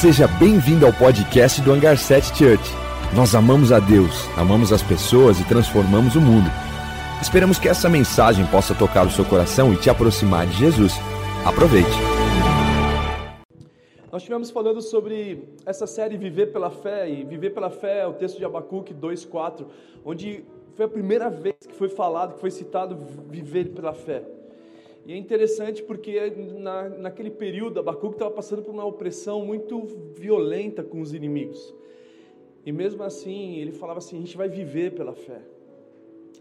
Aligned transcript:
Seja 0.00 0.28
bem-vindo 0.28 0.86
ao 0.86 0.92
podcast 0.92 1.60
do 1.60 1.72
Hangar 1.72 1.98
7 1.98 2.28
Church. 2.28 2.62
Nós 3.16 3.34
amamos 3.34 3.72
a 3.72 3.80
Deus, 3.80 4.28
amamos 4.38 4.72
as 4.72 4.80
pessoas 4.80 5.40
e 5.40 5.48
transformamos 5.48 6.14
o 6.14 6.20
mundo. 6.20 6.48
Esperamos 7.20 7.58
que 7.58 7.68
essa 7.68 7.88
mensagem 7.88 8.46
possa 8.46 8.76
tocar 8.76 9.04
o 9.04 9.10
seu 9.10 9.24
coração 9.24 9.72
e 9.72 9.76
te 9.76 9.90
aproximar 9.90 10.46
de 10.46 10.52
Jesus. 10.52 10.92
Aproveite. 11.44 11.90
Nós 14.12 14.22
estivemos 14.22 14.52
falando 14.52 14.80
sobre 14.80 15.48
essa 15.66 15.84
série 15.84 16.16
Viver 16.16 16.52
pela 16.52 16.70
Fé, 16.70 17.10
e 17.10 17.24
Viver 17.24 17.50
pela 17.50 17.68
Fé 17.68 18.02
é 18.02 18.06
o 18.06 18.12
texto 18.12 18.38
de 18.38 18.44
Abacuque 18.44 18.94
2,4, 18.94 19.66
onde 20.04 20.44
foi 20.76 20.84
a 20.84 20.88
primeira 20.88 21.28
vez 21.28 21.56
que 21.68 21.74
foi 21.74 21.88
falado, 21.88 22.34
que 22.34 22.40
foi 22.40 22.52
citado 22.52 22.96
viver 23.28 23.70
pela 23.70 23.92
fé. 23.92 24.22
E 25.08 25.12
é 25.14 25.16
interessante 25.16 25.82
porque 25.82 26.20
na, 26.58 26.86
naquele 26.90 27.30
período 27.30 27.80
Abacuque 27.80 28.16
estava 28.16 28.30
passando 28.30 28.62
por 28.62 28.74
uma 28.74 28.84
opressão 28.84 29.42
muito 29.42 29.86
violenta 30.14 30.84
com 30.84 31.00
os 31.00 31.14
inimigos. 31.14 31.74
E 32.66 32.70
mesmo 32.70 33.02
assim, 33.02 33.56
ele 33.56 33.72
falava 33.72 34.00
assim: 34.00 34.18
a 34.18 34.20
gente 34.20 34.36
vai 34.36 34.50
viver 34.50 34.94
pela 34.94 35.14
fé. 35.14 35.40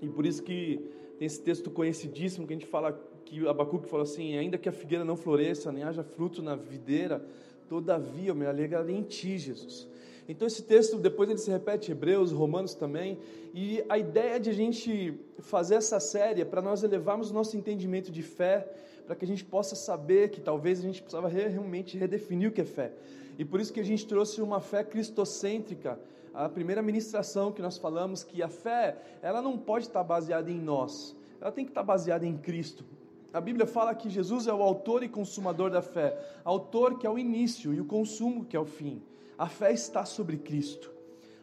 E 0.01 0.09
por 0.09 0.25
isso 0.25 0.43
que 0.43 0.81
tem 1.17 1.25
esse 1.25 1.41
texto 1.41 1.71
conhecidíssimo 1.71 2.45
que 2.45 2.51
a 2.51 2.57
gente 2.57 2.65
fala 2.65 2.91
que 3.23 3.47
Abacuque 3.47 3.87
falou 3.87 4.03
assim: 4.03 4.37
ainda 4.37 4.57
que 4.57 4.67
a 4.67 4.73
figueira 4.73 5.05
não 5.05 5.15
floresça, 5.15 5.71
nem 5.71 5.83
haja 5.83 6.03
fruto 6.03 6.41
na 6.41 6.57
videira, 6.57 7.25
todavia 7.69 8.31
eu 8.31 8.35
me 8.35 8.45
alegrarei 8.45 8.97
em 8.97 9.03
ti, 9.03 9.37
Jesus. 9.37 9.87
Então 10.27 10.45
esse 10.45 10.63
texto 10.63 10.97
depois 10.97 11.29
ele 11.29 11.39
se 11.39 11.49
repete 11.49 11.91
Hebreus, 11.91 12.31
Romanos 12.31 12.73
também, 12.73 13.17
e 13.53 13.83
a 13.87 13.97
ideia 13.97 14.39
de 14.39 14.49
a 14.49 14.53
gente 14.53 15.17
fazer 15.39 15.75
essa 15.75 15.99
série 15.99 16.41
é 16.41 16.45
para 16.45 16.61
nós 16.61 16.83
elevarmos 16.83 17.31
o 17.31 17.33
nosso 17.33 17.55
entendimento 17.55 18.11
de 18.11 18.21
fé, 18.21 18.67
para 19.05 19.15
que 19.15 19.23
a 19.23 19.27
gente 19.27 19.45
possa 19.45 19.73
saber 19.73 20.29
que 20.29 20.41
talvez 20.41 20.79
a 20.79 20.81
gente 20.81 21.01
precisava 21.01 21.29
realmente 21.29 21.97
redefinir 21.97 22.49
o 22.49 22.51
que 22.51 22.61
é 22.61 22.65
fé. 22.65 22.91
E 23.39 23.45
por 23.45 23.61
isso 23.61 23.71
que 23.71 23.79
a 23.79 23.85
gente 23.85 24.05
trouxe 24.05 24.41
uma 24.41 24.59
fé 24.59 24.83
cristocêntrica. 24.83 25.97
A 26.33 26.49
primeira 26.49 26.81
ministração 26.81 27.51
que 27.51 27.61
nós 27.61 27.77
falamos 27.77 28.23
que 28.23 28.43
a 28.43 28.49
fé, 28.49 28.97
ela 29.21 29.41
não 29.41 29.57
pode 29.57 29.85
estar 29.85 30.03
baseada 30.03 30.51
em 30.51 30.59
nós. 30.59 31.15
Ela 31.39 31.51
tem 31.51 31.63
que 31.63 31.71
estar 31.71 31.83
baseada 31.83 32.25
em 32.25 32.37
Cristo. 32.37 32.83
A 33.37 33.41
Bíblia 33.41 33.67
fala 33.67 33.93
que 33.93 34.09
Jesus 34.09 34.47
é 34.47 34.53
o 34.53 34.63
autor 34.63 35.03
e 35.03 35.07
consumador 35.07 35.69
da 35.69 35.81
fé. 35.81 36.17
Autor 36.43 36.97
que 36.97 37.05
é 37.05 37.09
o 37.09 37.19
início 37.19 37.71
e 37.71 37.79
o 37.79 37.85
consumo 37.85 38.43
que 38.43 38.57
é 38.57 38.59
o 38.59 38.65
fim. 38.65 38.99
A 39.37 39.47
fé 39.47 39.71
está 39.71 40.03
sobre 40.05 40.37
Cristo. 40.37 40.91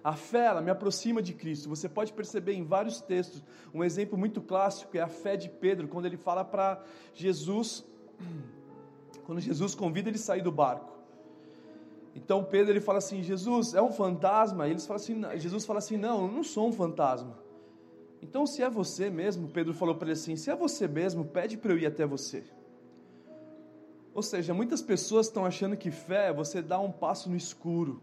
A 0.03 0.15
fé, 0.17 0.47
ela 0.47 0.61
me 0.61 0.73
aproxima 0.73 1.23
de 1.23 1.33
Cristo. 1.33 1.69
Você 1.69 1.89
pode 1.89 2.13
perceber 2.13 2.55
em 2.55 2.65
vários 2.65 3.01
textos. 3.01 3.45
Um 3.73 3.85
exemplo 3.85 4.19
muito 4.19 4.43
clássico 4.43 4.97
é 4.97 5.01
a 5.01 5.07
fé 5.07 5.37
de 5.37 5.49
Pedro, 5.49 5.87
quando 5.87 6.07
ele 6.07 6.17
fala 6.17 6.45
para 6.45 6.83
Jesus, 7.15 7.85
quando 9.25 9.41
Jesus 9.41 9.77
convida 9.77 10.11
ele 10.11 10.19
a 10.19 10.21
sair 10.21 10.43
do 10.43 10.51
barco. 10.51 10.93
Então 12.13 12.43
Pedro 12.43 12.73
ele 12.73 12.81
fala 12.81 12.99
assim: 12.99 13.23
Jesus 13.23 13.73
é 13.73 13.81
um 13.81 13.93
fantasma. 13.93 14.67
E 14.67 14.73
eles 14.73 14.85
falam 14.85 15.01
assim, 15.01 15.23
Jesus 15.39 15.65
fala 15.65 15.79
assim: 15.79 15.97
Não, 15.97 16.27
eu 16.27 16.33
não 16.33 16.43
sou 16.43 16.69
um 16.69 16.73
fantasma. 16.73 17.39
Então, 18.25 18.47
se 18.47 18.63
é 18.63 18.71
você 18.71 19.11
mesmo, 19.11 19.49
Pedro 19.49 19.75
falou 19.75 19.95
para 19.97 20.07
ele 20.07 20.13
assim: 20.13 20.35
Se 20.35 20.51
é 20.51 20.57
você 20.57 20.89
mesmo, 20.89 21.27
pede 21.27 21.59
para 21.59 21.73
eu 21.73 21.79
ir 21.79 21.85
até 21.85 22.07
você. 22.07 22.43
Ou 24.15 24.23
seja, 24.23 24.55
muitas 24.55 24.81
pessoas 24.81 25.27
estão 25.27 25.45
achando 25.45 25.77
que 25.77 25.91
fé 25.91 26.29
é 26.29 26.33
você 26.33 26.63
dar 26.63 26.81
um 26.81 26.91
passo 26.91 27.29
no 27.29 27.37
escuro. 27.37 28.03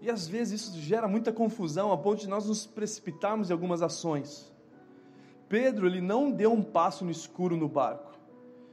E 0.00 0.08
às 0.10 0.26
vezes 0.26 0.62
isso 0.62 0.80
gera 0.80 1.06
muita 1.06 1.30
confusão 1.30 1.92
a 1.92 1.98
ponto 1.98 2.18
de 2.18 2.28
nós 2.28 2.46
nos 2.46 2.66
precipitarmos 2.66 3.50
em 3.50 3.52
algumas 3.52 3.82
ações. 3.82 4.50
Pedro, 5.50 5.86
ele 5.86 6.00
não 6.00 6.30
deu 6.30 6.50
um 6.50 6.62
passo 6.62 7.04
no 7.04 7.10
escuro 7.10 7.58
no 7.58 7.68
barco. 7.68 8.18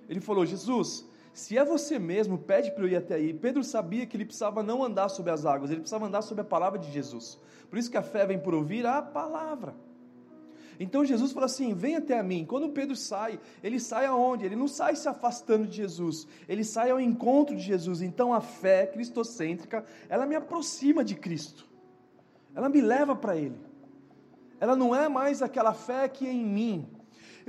Ele 0.08 0.22
falou: 0.22 0.46
Jesus, 0.46 1.06
se 1.34 1.58
é 1.58 1.64
você 1.64 1.98
mesmo, 2.00 2.38
pede 2.38 2.72
para 2.72 2.84
eu 2.84 2.90
ir 2.90 2.96
até 2.96 3.16
aí. 3.16 3.34
Pedro 3.34 3.64
sabia 3.64 4.06
que 4.06 4.18
ele 4.18 4.26
precisava 4.26 4.64
não 4.64 4.84
andar 4.84 5.10
sobre 5.10 5.32
as 5.32 5.46
águas, 5.46 5.70
ele 5.70 5.82
precisava 5.82 6.06
andar 6.06 6.22
sobre 6.22 6.42
a 6.42 6.46
palavra 6.46 6.80
de 6.80 6.92
Jesus. 6.92 7.40
Por 7.70 7.78
isso 7.78 7.90
que 7.90 7.98
a 7.98 8.02
fé 8.02 8.26
vem 8.26 8.40
por 8.40 8.54
ouvir 8.54 8.86
a 8.86 9.02
palavra. 9.02 9.76
Então 10.80 11.04
Jesus 11.04 11.34
fala 11.34 11.46
assim: 11.46 11.74
vem 11.74 11.98
até 11.98 12.18
a 12.18 12.24
mim. 12.24 12.46
Quando 12.46 12.70
Pedro 12.70 12.96
sai, 12.96 13.40
ele 13.62 13.80
sai 13.80 14.06
aonde? 14.06 14.46
Ele 14.46 14.56
não 14.56 14.68
sai 14.68 14.96
se 14.96 15.10
afastando 15.10 15.68
de 15.68 15.76
Jesus, 15.76 16.26
ele 16.48 16.64
sai 16.64 16.90
ao 16.90 17.02
encontro 17.02 17.56
de 17.56 17.62
Jesus. 17.62 18.02
Então 18.02 18.34
a 18.34 18.40
fé 18.40 18.88
cristocêntrica, 18.88 19.84
ela 20.08 20.26
me 20.26 20.36
aproxima 20.36 21.04
de 21.04 21.16
Cristo, 21.16 21.68
ela 22.56 22.70
me 22.70 22.80
leva 22.80 23.16
para 23.16 23.36
Ele. 23.36 23.60
Ela 24.60 24.76
não 24.76 24.96
é 24.96 25.08
mais 25.08 25.42
aquela 25.42 25.74
fé 25.74 26.08
que 26.08 26.26
é 26.26 26.32
em 26.32 26.46
mim. 26.46 26.99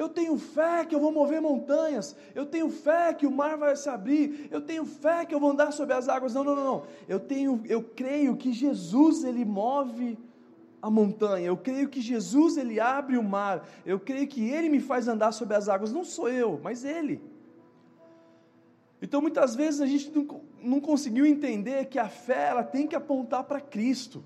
Eu 0.00 0.08
tenho 0.08 0.38
fé 0.38 0.82
que 0.86 0.94
eu 0.94 0.98
vou 0.98 1.12
mover 1.12 1.42
montanhas. 1.42 2.16
Eu 2.34 2.46
tenho 2.46 2.70
fé 2.70 3.12
que 3.12 3.26
o 3.26 3.30
mar 3.30 3.58
vai 3.58 3.76
se 3.76 3.86
abrir. 3.86 4.48
Eu 4.50 4.62
tenho 4.62 4.86
fé 4.86 5.26
que 5.26 5.34
eu 5.34 5.38
vou 5.38 5.50
andar 5.50 5.72
sobre 5.72 5.94
as 5.94 6.08
águas. 6.08 6.32
Não, 6.32 6.42
não, 6.42 6.56
não, 6.56 6.64
não. 6.64 6.82
Eu 7.06 7.20
tenho, 7.20 7.60
eu 7.66 7.82
creio 7.82 8.34
que 8.34 8.50
Jesus 8.50 9.24
ele 9.24 9.44
move 9.44 10.16
a 10.80 10.90
montanha, 10.90 11.48
eu 11.48 11.56
creio 11.58 11.90
que 11.90 12.00
Jesus 12.00 12.56
ele 12.56 12.80
abre 12.80 13.18
o 13.18 13.22
mar, 13.22 13.68
eu 13.84 14.00
creio 14.00 14.26
que 14.26 14.48
ele 14.48 14.70
me 14.70 14.80
faz 14.80 15.06
andar 15.06 15.30
sobre 15.32 15.54
as 15.54 15.68
águas, 15.68 15.92
não 15.92 16.02
sou 16.02 16.30
eu, 16.30 16.58
mas 16.64 16.86
ele. 16.86 17.20
Então 19.02 19.20
muitas 19.20 19.54
vezes 19.54 19.82
a 19.82 19.86
gente 19.86 20.10
não, 20.10 20.40
não 20.62 20.80
conseguiu 20.80 21.26
entender 21.26 21.84
que 21.90 21.98
a 21.98 22.08
fé 22.08 22.48
ela 22.48 22.64
tem 22.64 22.86
que 22.86 22.96
apontar 22.96 23.44
para 23.44 23.60
Cristo. 23.60 24.24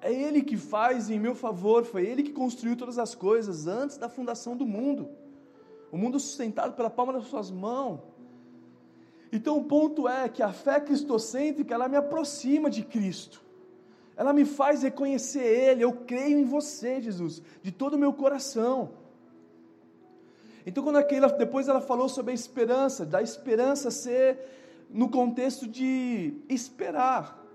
É 0.00 0.12
Ele 0.12 0.42
que 0.42 0.56
faz 0.56 1.10
em 1.10 1.18
meu 1.18 1.34
favor, 1.34 1.84
foi 1.84 2.06
Ele 2.06 2.22
que 2.22 2.32
construiu 2.32 2.76
todas 2.76 2.98
as 2.98 3.14
coisas 3.14 3.66
antes 3.66 3.96
da 3.96 4.08
fundação 4.08 4.56
do 4.56 4.66
mundo. 4.66 5.08
O 5.90 5.96
mundo 5.96 6.18
sustentado 6.20 6.74
pela 6.74 6.90
palma 6.90 7.12
das 7.12 7.26
suas 7.26 7.50
mãos. 7.50 8.00
Então 9.32 9.58
o 9.58 9.64
ponto 9.64 10.08
é 10.08 10.28
que 10.28 10.42
a 10.42 10.52
fé 10.52 10.80
cristocêntrica 10.80 11.74
ela 11.74 11.88
me 11.88 11.96
aproxima 11.96 12.70
de 12.70 12.82
Cristo 12.82 13.46
ela 14.16 14.32
me 14.32 14.46
faz 14.46 14.82
reconhecer 14.82 15.44
Ele, 15.44 15.84
eu 15.84 15.92
creio 15.92 16.38
em 16.38 16.44
você, 16.44 17.00
Jesus, 17.02 17.42
de 17.62 17.70
todo 17.70 17.94
o 17.94 17.98
meu 17.98 18.12
coração. 18.14 18.92
Então, 20.64 20.82
quando 20.82 20.96
aquela, 20.96 21.28
depois 21.28 21.68
ela 21.68 21.80
falou 21.80 22.08
sobre 22.08 22.32
a 22.32 22.34
esperança, 22.34 23.04
da 23.04 23.22
esperança 23.22 23.90
ser 23.90 24.38
no 24.90 25.08
contexto 25.08 25.66
de 25.68 26.40
esperar. 26.48 27.45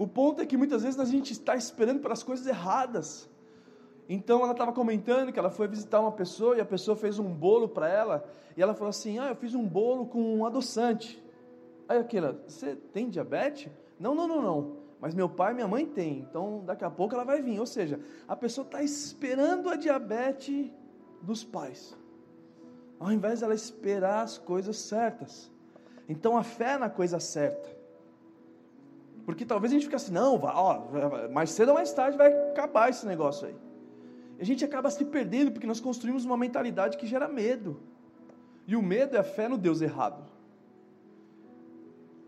O 0.00 0.08
ponto 0.08 0.40
é 0.40 0.46
que 0.46 0.56
muitas 0.56 0.82
vezes 0.82 0.98
a 0.98 1.04
gente 1.04 1.30
está 1.30 1.54
esperando 1.54 2.00
pelas 2.00 2.22
coisas 2.22 2.46
erradas. 2.46 3.28
Então 4.08 4.40
ela 4.42 4.52
estava 4.52 4.72
comentando 4.72 5.30
que 5.30 5.38
ela 5.38 5.50
foi 5.50 5.68
visitar 5.68 6.00
uma 6.00 6.10
pessoa 6.10 6.56
e 6.56 6.60
a 6.60 6.64
pessoa 6.64 6.96
fez 6.96 7.18
um 7.18 7.30
bolo 7.30 7.68
para 7.68 7.86
ela 7.86 8.24
e 8.56 8.62
ela 8.62 8.72
falou 8.72 8.88
assim: 8.88 9.18
Ah, 9.18 9.28
eu 9.28 9.36
fiz 9.36 9.54
um 9.54 9.68
bolo 9.68 10.06
com 10.06 10.38
um 10.38 10.46
adoçante. 10.46 11.22
Aí 11.86 11.98
aquela, 11.98 12.42
você 12.48 12.74
tem 12.76 13.10
diabetes? 13.10 13.70
Não, 13.98 14.14
não, 14.14 14.26
não, 14.26 14.40
não. 14.40 14.76
Mas 15.02 15.14
meu 15.14 15.28
pai 15.28 15.52
e 15.52 15.56
minha 15.56 15.68
mãe 15.68 15.84
têm, 15.84 16.20
então 16.20 16.64
daqui 16.64 16.82
a 16.82 16.90
pouco 16.90 17.14
ela 17.14 17.24
vai 17.24 17.42
vir. 17.42 17.60
Ou 17.60 17.66
seja, 17.66 18.00
a 18.26 18.34
pessoa 18.34 18.64
está 18.64 18.82
esperando 18.82 19.68
a 19.68 19.76
diabetes 19.76 20.70
dos 21.20 21.44
pais, 21.44 21.94
ao 22.98 23.12
invés 23.12 23.40
dela 23.40 23.54
esperar 23.54 24.22
as 24.22 24.38
coisas 24.38 24.78
certas. 24.78 25.52
Então 26.08 26.38
a 26.38 26.42
fé 26.42 26.72
é 26.72 26.78
na 26.78 26.88
coisa 26.88 27.20
certa. 27.20 27.79
Porque 29.30 29.44
talvez 29.44 29.72
a 29.72 29.74
gente 29.74 29.84
fique 29.84 29.96
assim, 29.96 30.12
não, 30.12 30.40
ó, 30.42 31.28
mais 31.30 31.50
cedo 31.50 31.68
ou 31.68 31.74
mais 31.74 31.92
tarde 31.92 32.18
vai 32.18 32.32
acabar 32.50 32.90
esse 32.90 33.06
negócio 33.06 33.46
aí. 33.46 33.54
A 34.40 34.44
gente 34.44 34.64
acaba 34.64 34.90
se 34.90 35.04
perdendo 35.04 35.52
porque 35.52 35.66
nós 35.66 35.80
construímos 35.80 36.24
uma 36.24 36.36
mentalidade 36.36 36.96
que 36.96 37.06
gera 37.06 37.28
medo. 37.28 37.80
E 38.66 38.74
o 38.74 38.82
medo 38.82 39.16
é 39.16 39.20
a 39.20 39.24
fé 39.24 39.48
no 39.48 39.56
Deus 39.56 39.80
errado. 39.80 40.22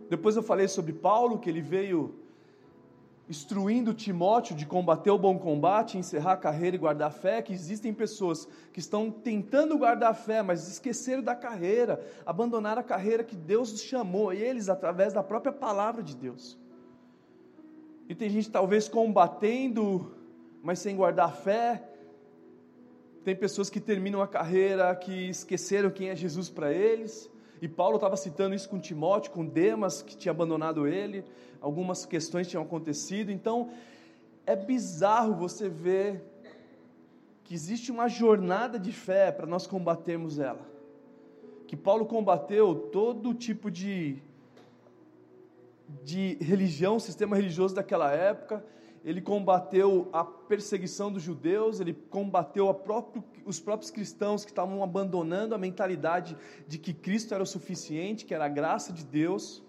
Depois 0.09 0.37
eu 0.37 0.43
falei 0.43 0.69
sobre 0.69 0.93
Paulo, 0.93 1.39
que 1.39 1.49
ele 1.49 1.61
veio 1.61 2.15
instruindo 3.29 3.95
Timóteo 3.95 4.55
de 4.55 4.67
combater 4.67 5.11
o 5.11 5.19
bom 5.19 5.39
combate, 5.39 5.97
encerrar 5.97 6.33
a 6.33 6.37
carreira 6.37 6.77
e 6.77 6.79
guardar 6.79 7.09
a 7.09 7.11
fé, 7.11 7.41
que 7.41 7.53
existem 7.53 7.93
pessoas 7.95 8.47
que 8.73 8.79
estão 8.79 9.11
tentando 9.11 9.79
guardar 9.79 10.11
a 10.11 10.15
fé, 10.15 10.43
mas 10.43 10.69
esqueceram 10.69 11.23
da 11.23 11.35
carreira, 11.35 12.05
abandonaram 12.27 12.81
a 12.81 12.85
carreira 12.85 13.25
que 13.25 13.35
Deus 13.35 13.81
chamou 13.81 14.33
eles 14.33 14.69
através 14.69 15.13
da 15.15 15.23
própria 15.23 15.53
palavra 15.53 16.03
de 16.03 16.15
Deus. 16.15 16.62
E 18.13 18.15
tem 18.15 18.29
gente 18.29 18.51
talvez 18.51 18.91
combatendo, 18.91 20.13
mas 20.63 20.81
sem 20.81 20.95
guardar 20.95 21.35
fé. 21.35 21.83
Tem 23.25 23.35
pessoas 23.35 23.71
que 23.71 23.81
terminam 23.81 24.21
a 24.21 24.29
carreira 24.29 24.95
que 24.95 25.31
esqueceram 25.31 25.91
quem 25.91 26.11
é 26.11 26.15
Jesus 26.15 26.51
para 26.51 26.71
eles. 26.71 27.31
E 27.63 27.67
Paulo 27.67 27.95
estava 27.95 28.15
citando 28.19 28.55
isso 28.55 28.69
com 28.69 28.79
Timóteo, 28.79 29.33
com 29.33 29.47
Demas, 29.47 30.03
que 30.03 30.15
tinha 30.15 30.31
abandonado 30.31 30.87
ele, 30.87 31.25
algumas 31.59 32.05
questões 32.05 32.47
tinham 32.47 32.63
acontecido. 32.63 33.33
Então, 33.33 33.71
é 34.45 34.55
bizarro 34.55 35.35
você 35.35 35.71
ver 35.71 36.23
que 37.45 37.55
existe 37.55 37.91
uma 37.91 38.09
jornada 38.09 38.79
de 38.79 38.93
fé 38.93 39.33
para 39.33 39.47
nós 39.47 39.67
combatermos 39.67 40.39
ela. 40.39 40.69
Que 41.67 41.79
Paulo 41.79 42.05
combateu 42.05 42.75
todo 42.75 43.33
tipo 43.33 43.71
de, 43.71 44.23
de 46.03 46.37
religião, 46.41 46.99
sistema 46.99 47.37
religioso 47.37 47.75
daquela 47.75 48.13
época, 48.13 48.65
ele 49.05 49.21
combateu 49.21 50.09
a 50.13 50.25
perseguição 50.25 51.11
dos 51.11 51.23
judeus, 51.23 51.81
ele 51.81 51.93
combateu 51.93 52.73
próprio, 52.73 53.25
os 53.45 53.59
próprios 53.59 53.91
cristãos 53.91 54.45
que 54.45 54.53
estavam 54.53 54.83
abandonando 54.83 55.55
a 55.55 55.59
mentalidade 55.59 56.37
de 56.69 56.79
que 56.79 56.95
Cristo 56.95 57.35
era 57.35 57.43
o 57.43 57.47
suficiente, 57.47 58.25
que 58.25 58.33
era 58.33 58.45
a 58.45 58.49
graça 58.49 58.93
de 58.93 59.05
Deus. 59.05 59.63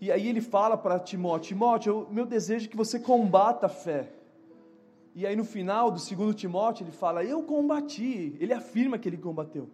E 0.00 0.10
aí 0.10 0.26
ele 0.28 0.40
fala 0.40 0.76
para 0.76 0.98
Timóteo: 0.98 1.48
Timóteo, 1.48 2.08
meu 2.10 2.26
desejo 2.26 2.66
é 2.66 2.68
que 2.68 2.76
você 2.76 2.98
combata 2.98 3.66
a 3.66 3.68
fé. 3.68 4.12
E 5.14 5.24
aí 5.24 5.36
no 5.36 5.44
final 5.44 5.90
do 5.90 6.00
segundo 6.00 6.34
Timóteo 6.34 6.82
ele 6.82 6.92
fala: 6.92 7.24
Eu 7.24 7.44
combati. 7.44 8.36
Ele 8.40 8.52
afirma 8.52 8.98
que 8.98 9.08
ele 9.08 9.16
combateu, 9.16 9.70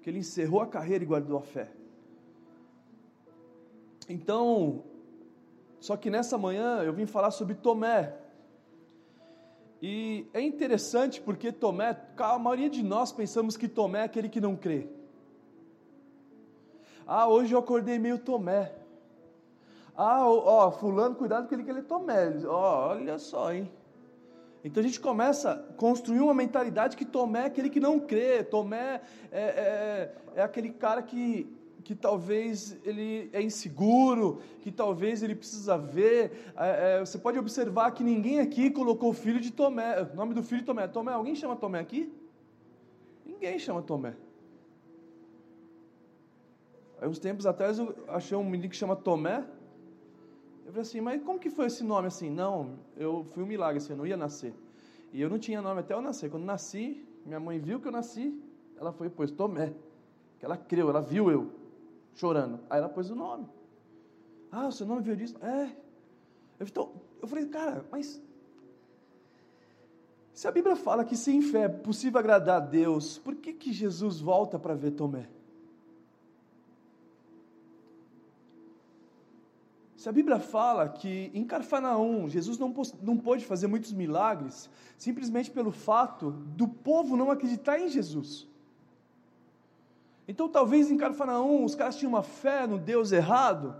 que 0.00 0.08
ele 0.08 0.20
encerrou 0.20 0.60
a 0.60 0.66
carreira 0.66 1.02
e 1.02 1.06
guardou 1.06 1.36
a 1.36 1.42
fé. 1.42 1.79
Então, 4.08 4.82
só 5.80 5.96
que 5.96 6.10
nessa 6.10 6.36
manhã 6.36 6.82
eu 6.82 6.92
vim 6.92 7.06
falar 7.06 7.30
sobre 7.30 7.54
Tomé. 7.54 8.14
E 9.82 10.26
é 10.34 10.40
interessante 10.40 11.20
porque 11.20 11.50
Tomé, 11.50 11.96
a 12.18 12.38
maioria 12.38 12.68
de 12.68 12.82
nós 12.82 13.12
pensamos 13.12 13.56
que 13.56 13.66
Tomé 13.66 14.00
é 14.00 14.04
aquele 14.04 14.28
que 14.28 14.40
não 14.40 14.54
crê. 14.54 14.88
Ah, 17.06 17.26
hoje 17.26 17.54
eu 17.54 17.58
acordei 17.58 17.98
meio 17.98 18.18
Tomé. 18.18 18.72
Ah, 19.96 20.26
ó, 20.28 20.70
fulano, 20.70 21.14
cuidado 21.14 21.48
com 21.48 21.54
ele 21.54 21.64
que 21.64 21.70
ele 21.70 21.80
é 21.80 21.82
Tomé. 21.82 22.46
Ó, 22.46 22.88
olha 22.90 23.18
só, 23.18 23.52
hein? 23.52 23.70
Então 24.62 24.82
a 24.82 24.86
gente 24.86 25.00
começa 25.00 25.52
a 25.52 25.72
construir 25.74 26.20
uma 26.20 26.34
mentalidade 26.34 26.96
que 26.96 27.04
Tomé 27.04 27.40
é 27.42 27.46
aquele 27.46 27.70
que 27.70 27.80
não 27.80 27.98
crê, 27.98 28.44
Tomé 28.44 29.00
é, 29.32 29.40
é, 29.40 30.14
é 30.36 30.42
aquele 30.42 30.70
cara 30.70 31.02
que 31.02 31.50
que 31.80 31.94
talvez 31.94 32.78
ele 32.84 33.30
é 33.32 33.42
inseguro, 33.42 34.40
que 34.60 34.70
talvez 34.70 35.22
ele 35.22 35.34
precisa 35.34 35.76
ver. 35.78 36.52
É, 36.56 36.96
é, 36.96 37.00
você 37.00 37.18
pode 37.18 37.38
observar 37.38 37.90
que 37.92 38.04
ninguém 38.04 38.40
aqui 38.40 38.70
colocou 38.70 39.10
o 39.10 39.12
filho 39.12 39.40
de 39.40 39.50
Tomé, 39.50 40.02
o 40.02 40.16
nome 40.16 40.34
do 40.34 40.42
filho 40.42 40.60
de 40.60 40.66
Tomé. 40.66 40.86
Tomé, 40.88 41.12
alguém 41.12 41.34
chama 41.34 41.56
Tomé 41.56 41.80
aqui? 41.80 42.12
Ninguém 43.24 43.58
chama 43.58 43.82
Tomé. 43.82 44.14
Aí 47.00 47.08
uns 47.08 47.18
tempos 47.18 47.46
atrás 47.46 47.78
eu 47.78 47.94
achei 48.08 48.36
um 48.36 48.44
menino 48.44 48.68
que 48.68 48.76
chama 48.76 48.94
Tomé. 48.94 49.44
Eu 50.66 50.72
falei 50.72 50.82
assim, 50.82 51.00
mas 51.00 51.22
como 51.22 51.38
que 51.38 51.50
foi 51.50 51.66
esse 51.66 51.82
nome 51.82 52.06
assim? 52.08 52.30
Não, 52.30 52.78
eu 52.96 53.24
fui 53.24 53.42
um 53.42 53.46
milagre 53.46 53.78
assim, 53.78 53.92
eu 53.92 53.96
não 53.96 54.06
ia 54.06 54.16
nascer. 54.16 54.54
E 55.12 55.20
eu 55.20 55.30
não 55.30 55.38
tinha 55.38 55.62
nome 55.62 55.80
até 55.80 55.94
eu 55.94 56.02
nascer. 56.02 56.30
Quando 56.30 56.44
nasci, 56.44 57.04
minha 57.24 57.40
mãe 57.40 57.58
viu 57.58 57.80
que 57.80 57.88
eu 57.88 57.92
nasci, 57.92 58.38
ela 58.76 58.92
foi 58.92 59.08
e 59.08 59.28
Tomé. 59.28 59.72
Que 60.38 60.44
ela 60.44 60.56
creu, 60.56 60.88
ela 60.88 61.00
viu 61.00 61.30
eu 61.30 61.59
chorando. 62.14 62.60
Aí 62.68 62.78
ela 62.78 62.88
pôs 62.88 63.10
o 63.10 63.14
nome. 63.14 63.46
Ah, 64.50 64.68
o 64.68 64.72
seu 64.72 64.86
nome 64.86 65.02
veio 65.02 65.16
disso? 65.16 65.36
É. 65.42 65.70
Eu, 66.58 66.66
então, 66.66 66.92
eu 67.20 67.28
falei, 67.28 67.46
cara, 67.46 67.84
mas. 67.90 68.20
Se 70.32 70.48
a 70.48 70.50
Bíblia 70.50 70.76
fala 70.76 71.04
que 71.04 71.16
sem 71.16 71.42
fé 71.42 71.64
é 71.64 71.68
possível 71.68 72.18
agradar 72.18 72.56
a 72.56 72.64
Deus, 72.64 73.18
por 73.18 73.34
que, 73.34 73.52
que 73.52 73.72
Jesus 73.72 74.20
volta 74.20 74.58
para 74.58 74.74
ver 74.74 74.92
Tomé? 74.92 75.28
Se 80.00 80.08
a 80.08 80.12
Bíblia 80.12 80.38
fala 80.38 80.88
que 80.88 81.30
em 81.34 81.44
Carfanaum 81.44 82.26
Jesus 82.26 82.56
não, 82.56 82.72
não 83.02 83.18
pôde 83.18 83.44
fazer 83.44 83.66
muitos 83.66 83.92
milagres, 83.92 84.70
simplesmente 84.96 85.50
pelo 85.50 85.70
fato 85.70 86.30
do 86.30 86.66
povo 86.66 87.18
não 87.18 87.30
acreditar 87.30 87.78
em 87.78 87.86
Jesus. 87.86 88.48
Então, 90.30 90.48
talvez 90.48 90.88
em 90.92 90.96
Carfanaum 90.96 91.64
os 91.64 91.74
caras 91.74 91.96
tinham 91.96 92.12
uma 92.12 92.22
fé 92.22 92.64
no 92.64 92.78
Deus 92.78 93.10
errado 93.10 93.74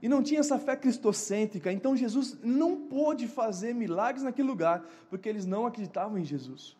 e 0.00 0.08
não 0.08 0.22
tinha 0.22 0.38
essa 0.38 0.60
fé 0.60 0.76
cristocêntrica. 0.76 1.72
Então, 1.72 1.96
Jesus 1.96 2.38
não 2.40 2.76
pôde 2.76 3.26
fazer 3.26 3.74
milagres 3.74 4.22
naquele 4.22 4.46
lugar 4.46 4.86
porque 5.10 5.28
eles 5.28 5.44
não 5.44 5.66
acreditavam 5.66 6.16
em 6.18 6.24
Jesus. 6.24 6.76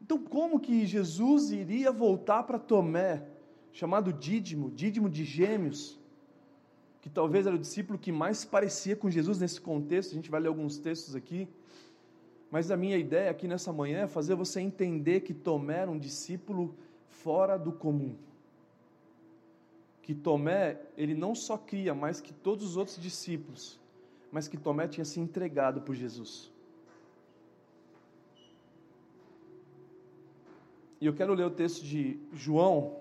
Então, 0.00 0.16
como 0.16 0.60
que 0.60 0.86
Jesus 0.86 1.50
iria 1.50 1.90
voltar 1.90 2.44
para 2.44 2.56
Tomé, 2.56 3.26
chamado 3.72 4.12
Dídimo, 4.12 4.70
Dídimo 4.70 5.10
de 5.10 5.24
Gêmeos, 5.24 5.98
que 7.00 7.10
talvez 7.10 7.48
era 7.48 7.56
o 7.56 7.58
discípulo 7.58 7.98
que 7.98 8.12
mais 8.12 8.44
parecia 8.44 8.94
com 8.94 9.10
Jesus 9.10 9.40
nesse 9.40 9.60
contexto? 9.60 10.12
A 10.12 10.14
gente 10.14 10.30
vai 10.30 10.40
ler 10.40 10.48
alguns 10.48 10.78
textos 10.78 11.16
aqui. 11.16 11.48
Mas 12.50 12.70
a 12.70 12.76
minha 12.76 12.96
ideia 12.96 13.30
aqui 13.30 13.46
nessa 13.46 13.72
manhã 13.72 14.00
é 14.00 14.06
fazer 14.08 14.34
você 14.34 14.60
entender 14.60 15.20
que 15.20 15.32
Tomé 15.32 15.78
era 15.78 15.90
um 15.90 15.98
discípulo 15.98 16.74
fora 17.08 17.56
do 17.56 17.70
comum. 17.70 18.16
Que 20.02 20.12
Tomé, 20.12 20.80
ele 20.96 21.14
não 21.14 21.34
só 21.34 21.56
cria 21.56 21.94
mais 21.94 22.20
que 22.20 22.32
todos 22.32 22.66
os 22.66 22.76
outros 22.76 22.98
discípulos, 22.98 23.78
mas 24.32 24.48
que 24.48 24.56
Tomé 24.56 24.88
tinha 24.88 25.04
se 25.04 25.20
entregado 25.20 25.80
por 25.82 25.94
Jesus. 25.94 26.50
E 31.00 31.06
eu 31.06 31.14
quero 31.14 31.34
ler 31.34 31.44
o 31.44 31.50
texto 31.50 31.84
de 31.84 32.18
João, 32.32 32.96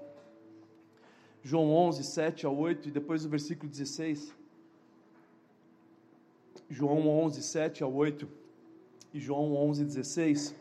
João 1.41 1.71
11, 1.71 2.03
7 2.03 2.45
a 2.45 2.49
8, 2.49 2.89
e 2.89 2.91
depois 2.91 3.25
o 3.25 3.29
versículo 3.29 3.69
16. 3.69 4.33
João 6.69 7.07
11, 7.07 7.41
7 7.41 7.83
a 7.83 7.87
8 7.87 8.38
e 9.13 9.19
João 9.19 9.53
11:16. 9.53 10.55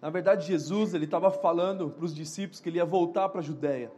Na 0.00 0.10
verdade, 0.10 0.46
Jesus 0.46 0.94
ele 0.94 1.04
estava 1.04 1.30
falando 1.30 1.90
para 1.90 2.04
os 2.04 2.14
discípulos 2.14 2.60
que 2.60 2.68
ele 2.68 2.78
ia 2.78 2.84
voltar 2.84 3.28
para 3.28 3.40
a 3.40 3.44
Judéia. 3.44 3.90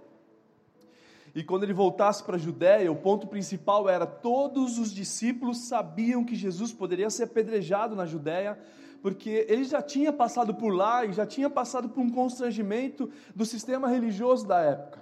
E 1.34 1.44
quando 1.44 1.62
ele 1.62 1.72
voltasse 1.72 2.24
para 2.24 2.36
a 2.36 2.38
Judéia, 2.38 2.90
o 2.90 2.96
ponto 2.96 3.26
principal 3.26 3.88
era 3.88 4.06
todos 4.06 4.78
os 4.78 4.92
discípulos 4.92 5.58
sabiam 5.58 6.24
que 6.24 6.34
Jesus 6.34 6.72
poderia 6.72 7.08
ser 7.08 7.24
apedrejado 7.24 7.94
na 7.94 8.04
Judéia, 8.04 8.58
porque 9.00 9.46
ele 9.48 9.64
já 9.64 9.80
tinha 9.80 10.12
passado 10.12 10.54
por 10.54 10.70
lá 10.70 11.04
e 11.04 11.12
já 11.12 11.24
tinha 11.24 11.48
passado 11.48 11.88
por 11.88 12.00
um 12.00 12.10
constrangimento 12.10 13.10
do 13.34 13.44
sistema 13.44 13.88
religioso 13.88 14.46
da 14.46 14.60
época. 14.60 15.00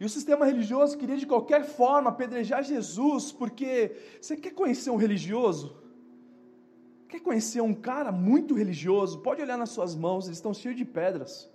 E 0.00 0.04
o 0.04 0.08
sistema 0.08 0.46
religioso 0.46 0.96
queria 0.96 1.18
de 1.18 1.26
qualquer 1.26 1.64
forma 1.64 2.10
apedrejar 2.10 2.64
Jesus, 2.64 3.30
porque 3.30 3.94
você 4.20 4.36
quer 4.36 4.52
conhecer 4.52 4.90
um 4.90 4.96
religioso? 4.96 5.79
Quer 7.10 7.20
conhecer 7.20 7.60
um 7.60 7.74
cara 7.74 8.12
muito 8.12 8.54
religioso? 8.54 9.18
Pode 9.18 9.42
olhar 9.42 9.58
nas 9.58 9.70
suas 9.70 9.96
mãos, 9.96 10.26
eles 10.26 10.38
estão 10.38 10.54
cheios 10.54 10.76
de 10.76 10.84
pedras. 10.84 11.50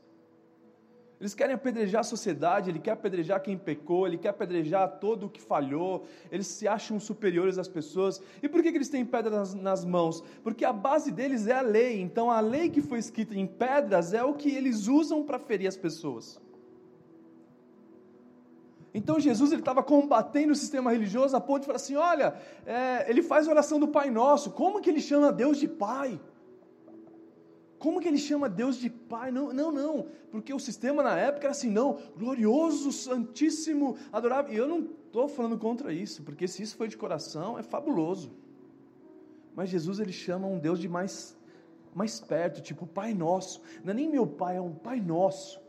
Eles 1.17 1.33
querem 1.33 1.55
apedrejar 1.55 2.01
a 2.01 2.03
sociedade, 2.03 2.69
ele 2.69 2.77
quer 2.77 2.91
apedrejar 2.91 3.41
quem 3.41 3.57
pecou, 3.57 4.05
ele 4.05 4.17
quer 4.17 4.29
apedrejar 4.29 4.99
todo 4.99 5.27
o 5.27 5.29
que 5.29 5.41
falhou, 5.41 6.05
eles 6.29 6.45
se 6.45 6.67
acham 6.67 6.99
superiores 6.99 7.57
às 7.57 7.69
pessoas. 7.69 8.21
E 8.43 8.49
por 8.49 8.61
que, 8.61 8.69
que 8.69 8.77
eles 8.77 8.89
têm 8.89 9.05
pedras 9.05 9.33
nas, 9.33 9.53
nas, 9.53 9.85
mãos? 9.85 10.21
Porque 10.43 10.65
a 10.65 10.73
base 10.73 11.11
deles 11.11 11.47
é 11.47 11.53
a 11.53 11.61
lei, 11.61 12.01
então 12.01 12.29
a 12.29 12.41
lei 12.41 12.69
que 12.69 12.81
foi 12.81 12.99
escrita 12.99 13.33
em 13.33 13.47
pedras 13.47 14.13
é 14.13 14.23
o 14.23 14.33
que 14.33 14.53
eles 14.53 14.89
usam 14.89 15.23
para 15.23 15.39
ferir 15.39 15.67
as 15.67 15.77
pessoas. 15.77 16.37
Então 18.97 19.19
Jesus 19.19 19.51
estava 19.51 19.83
combatendo 19.83 20.53
o 20.53 20.55
sistema 20.55 20.89
religioso 20.89 21.35
a 21.35 21.41
ponto 21.41 21.59
de 21.59 21.65
falar 21.65 21.75
assim: 21.75 21.97
olha, 21.97 22.33
é, 22.65 23.09
ele 23.09 23.21
faz 23.21 23.45
a 23.45 23.51
oração 23.51 23.77
do 23.77 23.89
Pai 23.89 24.09
Nosso, 24.09 24.51
como 24.51 24.79
que 24.79 24.89
ele 24.89 25.01
chama 25.01 25.33
Deus 25.33 25.57
de 25.57 25.67
Pai? 25.67 26.17
Como 27.77 27.99
que 27.99 28.07
ele 28.07 28.17
chama 28.17 28.47
Deus 28.47 28.77
de 28.77 28.89
Pai? 28.89 29.31
Não, 29.31 29.51
não, 29.51 29.69
não, 29.69 30.07
porque 30.31 30.53
o 30.53 30.59
sistema 30.59 31.03
na 31.03 31.17
época 31.17 31.45
era 31.45 31.51
assim: 31.51 31.69
não, 31.69 31.99
glorioso, 32.17 32.93
santíssimo, 32.93 33.97
adorável. 34.13 34.53
E 34.53 34.55
eu 34.55 34.65
não 34.65 34.79
estou 34.79 35.27
falando 35.27 35.57
contra 35.57 35.91
isso, 35.91 36.23
porque 36.23 36.47
se 36.47 36.63
isso 36.63 36.77
foi 36.77 36.87
de 36.87 36.95
coração, 36.95 37.59
é 37.59 37.63
fabuloso. 37.63 38.31
Mas 39.53 39.69
Jesus 39.69 39.99
ele 39.99 40.13
chama 40.13 40.47
um 40.47 40.57
Deus 40.57 40.79
de 40.79 40.87
mais, 40.87 41.37
mais 41.93 42.21
perto, 42.21 42.61
tipo 42.61 42.87
Pai 42.87 43.13
Nosso. 43.13 43.61
Não 43.83 43.91
é 43.91 43.93
nem 43.93 44.09
meu 44.09 44.25
Pai, 44.25 44.55
é 44.55 44.61
um 44.61 44.73
Pai 44.73 45.01
Nosso. 45.01 45.64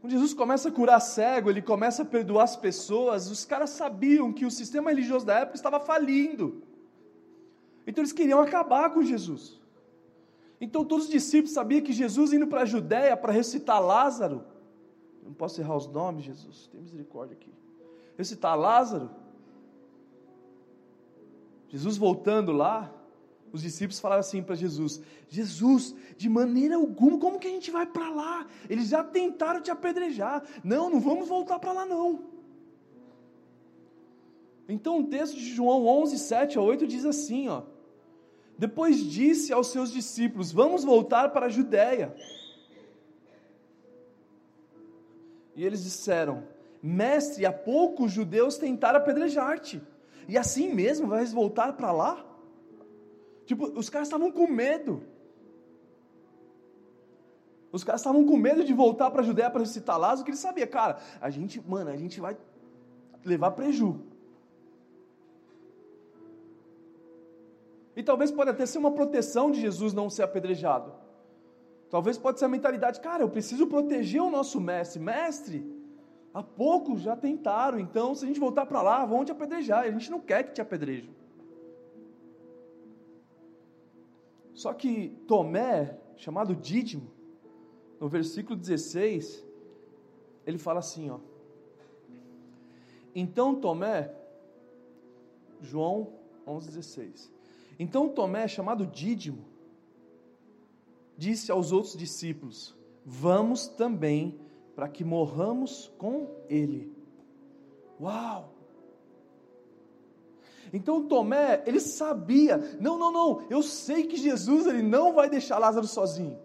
Quando 0.00 0.12
Jesus 0.12 0.32
começa 0.32 0.68
a 0.68 0.72
curar 0.72 1.00
cego, 1.00 1.50
ele 1.50 1.60
começa 1.60 2.02
a 2.02 2.04
perdoar 2.04 2.44
as 2.44 2.56
pessoas, 2.56 3.30
os 3.30 3.44
caras 3.44 3.70
sabiam 3.70 4.32
que 4.32 4.46
o 4.46 4.50
sistema 4.50 4.90
religioso 4.90 5.26
da 5.26 5.40
época 5.40 5.56
estava 5.56 5.80
falindo. 5.80 6.62
Então 7.86 8.02
eles 8.02 8.12
queriam 8.12 8.40
acabar 8.40 8.90
com 8.90 9.02
Jesus. 9.02 9.60
Então 10.60 10.84
todos 10.84 11.06
os 11.06 11.10
discípulos 11.10 11.52
sabiam 11.52 11.82
que 11.82 11.92
Jesus 11.92 12.32
indo 12.32 12.46
para 12.46 12.62
a 12.62 12.66
Judéia 12.66 13.16
para 13.16 13.32
ressuscitar 13.32 13.82
Lázaro, 13.82 14.44
não 15.22 15.32
posso 15.32 15.60
errar 15.60 15.76
os 15.76 15.86
nomes, 15.88 16.24
Jesus, 16.24 16.68
tem 16.68 16.80
misericórdia 16.80 17.36
aqui. 17.36 17.52
Ressuscitar 18.16 18.56
Lázaro. 18.56 19.10
Jesus 21.68 21.96
voltando 21.96 22.50
lá, 22.50 22.92
os 23.52 23.62
discípulos 23.62 24.00
falaram 24.00 24.20
assim 24.20 24.42
para 24.42 24.54
Jesus: 24.54 25.00
Jesus, 25.28 25.94
de 26.16 26.28
maneira 26.28 26.76
alguma, 26.76 27.18
como 27.18 27.38
que 27.38 27.48
a 27.48 27.50
gente 27.50 27.70
vai 27.70 27.86
para 27.86 28.10
lá? 28.10 28.46
Eles 28.68 28.88
já 28.88 29.02
tentaram 29.02 29.60
te 29.60 29.70
apedrejar. 29.70 30.42
Não, 30.62 30.90
não 30.90 31.00
vamos 31.00 31.28
voltar 31.28 31.58
para 31.58 31.72
lá 31.72 31.86
não. 31.86 32.26
Então 34.68 35.00
o 35.00 35.04
texto 35.04 35.34
de 35.34 35.54
João 35.54 35.86
11, 35.86 36.18
7 36.18 36.58
a 36.58 36.60
8 36.60 36.86
diz 36.86 37.04
assim: 37.04 37.48
ó, 37.48 37.62
Depois 38.58 38.98
disse 38.98 39.52
aos 39.52 39.68
seus 39.68 39.90
discípulos: 39.90 40.52
Vamos 40.52 40.84
voltar 40.84 41.30
para 41.30 41.46
a 41.46 41.50
Judéia. 41.50 42.14
E 45.56 45.64
eles 45.64 45.82
disseram: 45.82 46.44
Mestre, 46.82 47.46
há 47.46 47.52
pouco 47.52 48.04
os 48.04 48.12
judeus 48.12 48.58
tentaram 48.58 48.98
apedrejar-te, 48.98 49.82
e 50.28 50.36
assim 50.36 50.72
mesmo 50.72 51.08
vais 51.08 51.32
voltar 51.32 51.72
para 51.72 51.90
lá? 51.90 52.27
Tipo, 53.48 53.64
os 53.80 53.88
caras 53.88 54.08
estavam 54.08 54.30
com 54.30 54.46
medo. 54.46 55.02
Os 57.72 57.82
caras 57.82 58.02
estavam 58.02 58.22
com 58.26 58.36
medo 58.36 58.62
de 58.62 58.74
voltar 58.74 59.10
para 59.10 59.22
a 59.22 59.24
Judéia 59.24 59.50
para 59.50 59.60
ressuscitar 59.60 59.98
Lázaro, 59.98 60.18
porque 60.18 60.32
ele 60.32 60.36
sabia, 60.36 60.66
cara, 60.66 60.98
a 61.18 61.30
gente, 61.30 61.58
mano, 61.66 61.88
a 61.88 61.96
gente 61.96 62.20
vai 62.20 62.36
levar 63.24 63.52
preju. 63.52 64.02
E 67.96 68.02
talvez 68.02 68.30
pode 68.30 68.50
até 68.50 68.66
ser 68.66 68.76
uma 68.76 68.90
proteção 68.90 69.50
de 69.50 69.62
Jesus 69.62 69.94
não 69.94 70.10
ser 70.10 70.24
apedrejado. 70.24 70.92
Talvez 71.88 72.18
pode 72.18 72.38
ser 72.38 72.44
a 72.44 72.48
mentalidade, 72.50 73.00
cara, 73.00 73.22
eu 73.22 73.30
preciso 73.30 73.66
proteger 73.66 74.22
o 74.22 74.30
nosso 74.30 74.60
mestre. 74.60 75.00
Mestre, 75.00 75.58
há 76.34 76.42
pouco 76.42 76.98
já 76.98 77.16
tentaram, 77.16 77.78
então 77.78 78.14
se 78.14 78.26
a 78.26 78.28
gente 78.28 78.38
voltar 78.38 78.66
para 78.66 78.82
lá, 78.82 79.06
vão 79.06 79.24
te 79.24 79.32
apedrejar. 79.32 79.84
A 79.84 79.90
gente 79.90 80.10
não 80.10 80.20
quer 80.20 80.42
que 80.42 80.52
te 80.52 80.60
apedrejem. 80.60 81.16
Só 84.58 84.74
que 84.74 85.10
Tomé, 85.28 85.96
chamado 86.16 86.52
Dídimo, 86.52 87.08
no 88.00 88.08
versículo 88.08 88.58
16, 88.58 89.46
ele 90.44 90.58
fala 90.58 90.80
assim, 90.80 91.08
ó. 91.10 91.20
Então 93.14 93.54
Tomé, 93.54 94.12
João 95.60 96.12
11:16. 96.44 97.30
Então 97.78 98.08
Tomé, 98.08 98.48
chamado 98.48 98.84
Dídimo, 98.84 99.44
disse 101.16 101.52
aos 101.52 101.70
outros 101.70 101.96
discípulos: 101.96 102.76
Vamos 103.06 103.68
também 103.68 104.40
para 104.74 104.88
que 104.88 105.04
morramos 105.04 105.86
com 105.96 106.34
ele. 106.48 106.92
Uau! 108.00 108.57
Então 110.72 111.06
Tomé, 111.06 111.62
ele 111.66 111.80
sabia, 111.80 112.58
não, 112.80 112.98
não, 112.98 113.12
não, 113.12 113.42
eu 113.48 113.62
sei 113.62 114.04
que 114.04 114.16
Jesus 114.16 114.66
ele 114.66 114.82
não 114.82 115.12
vai 115.12 115.28
deixar 115.28 115.58
Lázaro 115.58 115.86
sozinho. 115.86 116.38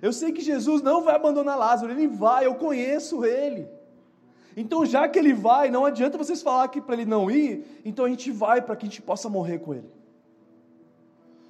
Eu 0.00 0.12
sei 0.12 0.32
que 0.32 0.40
Jesus 0.40 0.82
não 0.82 1.02
vai 1.02 1.14
abandonar 1.14 1.56
Lázaro, 1.56 1.92
ele 1.92 2.08
vai, 2.08 2.46
eu 2.46 2.56
conheço 2.56 3.24
ele. 3.24 3.68
Então, 4.56 4.84
já 4.84 5.08
que 5.08 5.18
ele 5.18 5.32
vai, 5.32 5.70
não 5.70 5.86
adianta 5.86 6.18
vocês 6.18 6.42
falar 6.42 6.68
que 6.68 6.80
para 6.80 6.94
ele 6.94 7.06
não 7.06 7.30
ir, 7.30 7.64
então 7.84 8.04
a 8.04 8.08
gente 8.08 8.30
vai 8.30 8.60
para 8.60 8.76
que 8.76 8.84
a 8.84 8.88
gente 8.88 9.00
possa 9.00 9.28
morrer 9.28 9.60
com 9.60 9.74
ele. 9.74 9.88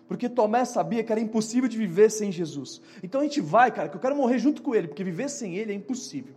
Porque 0.07 0.29
Tomé 0.29 0.65
sabia 0.65 1.03
que 1.03 1.11
era 1.11 1.21
impossível 1.21 1.69
de 1.69 1.79
viver 1.79 2.11
sem 2.11 2.31
Jesus. 2.31 2.81
Então 3.03 3.23
a 3.23 3.25
gente 3.25 3.41
vai, 3.41 3.73
cara, 3.73 3.89
que 3.89 3.97
eu 3.97 4.01
quero 4.01 4.15
morrer 4.15 4.39
junto 4.39 4.63
com 4.63 4.75
ele, 4.75 4.89
porque 4.89 5.03
viver 5.03 5.31
sem 5.31 5.57
ele 5.57 5.73
é 5.73 5.75
impossível. 5.75 6.35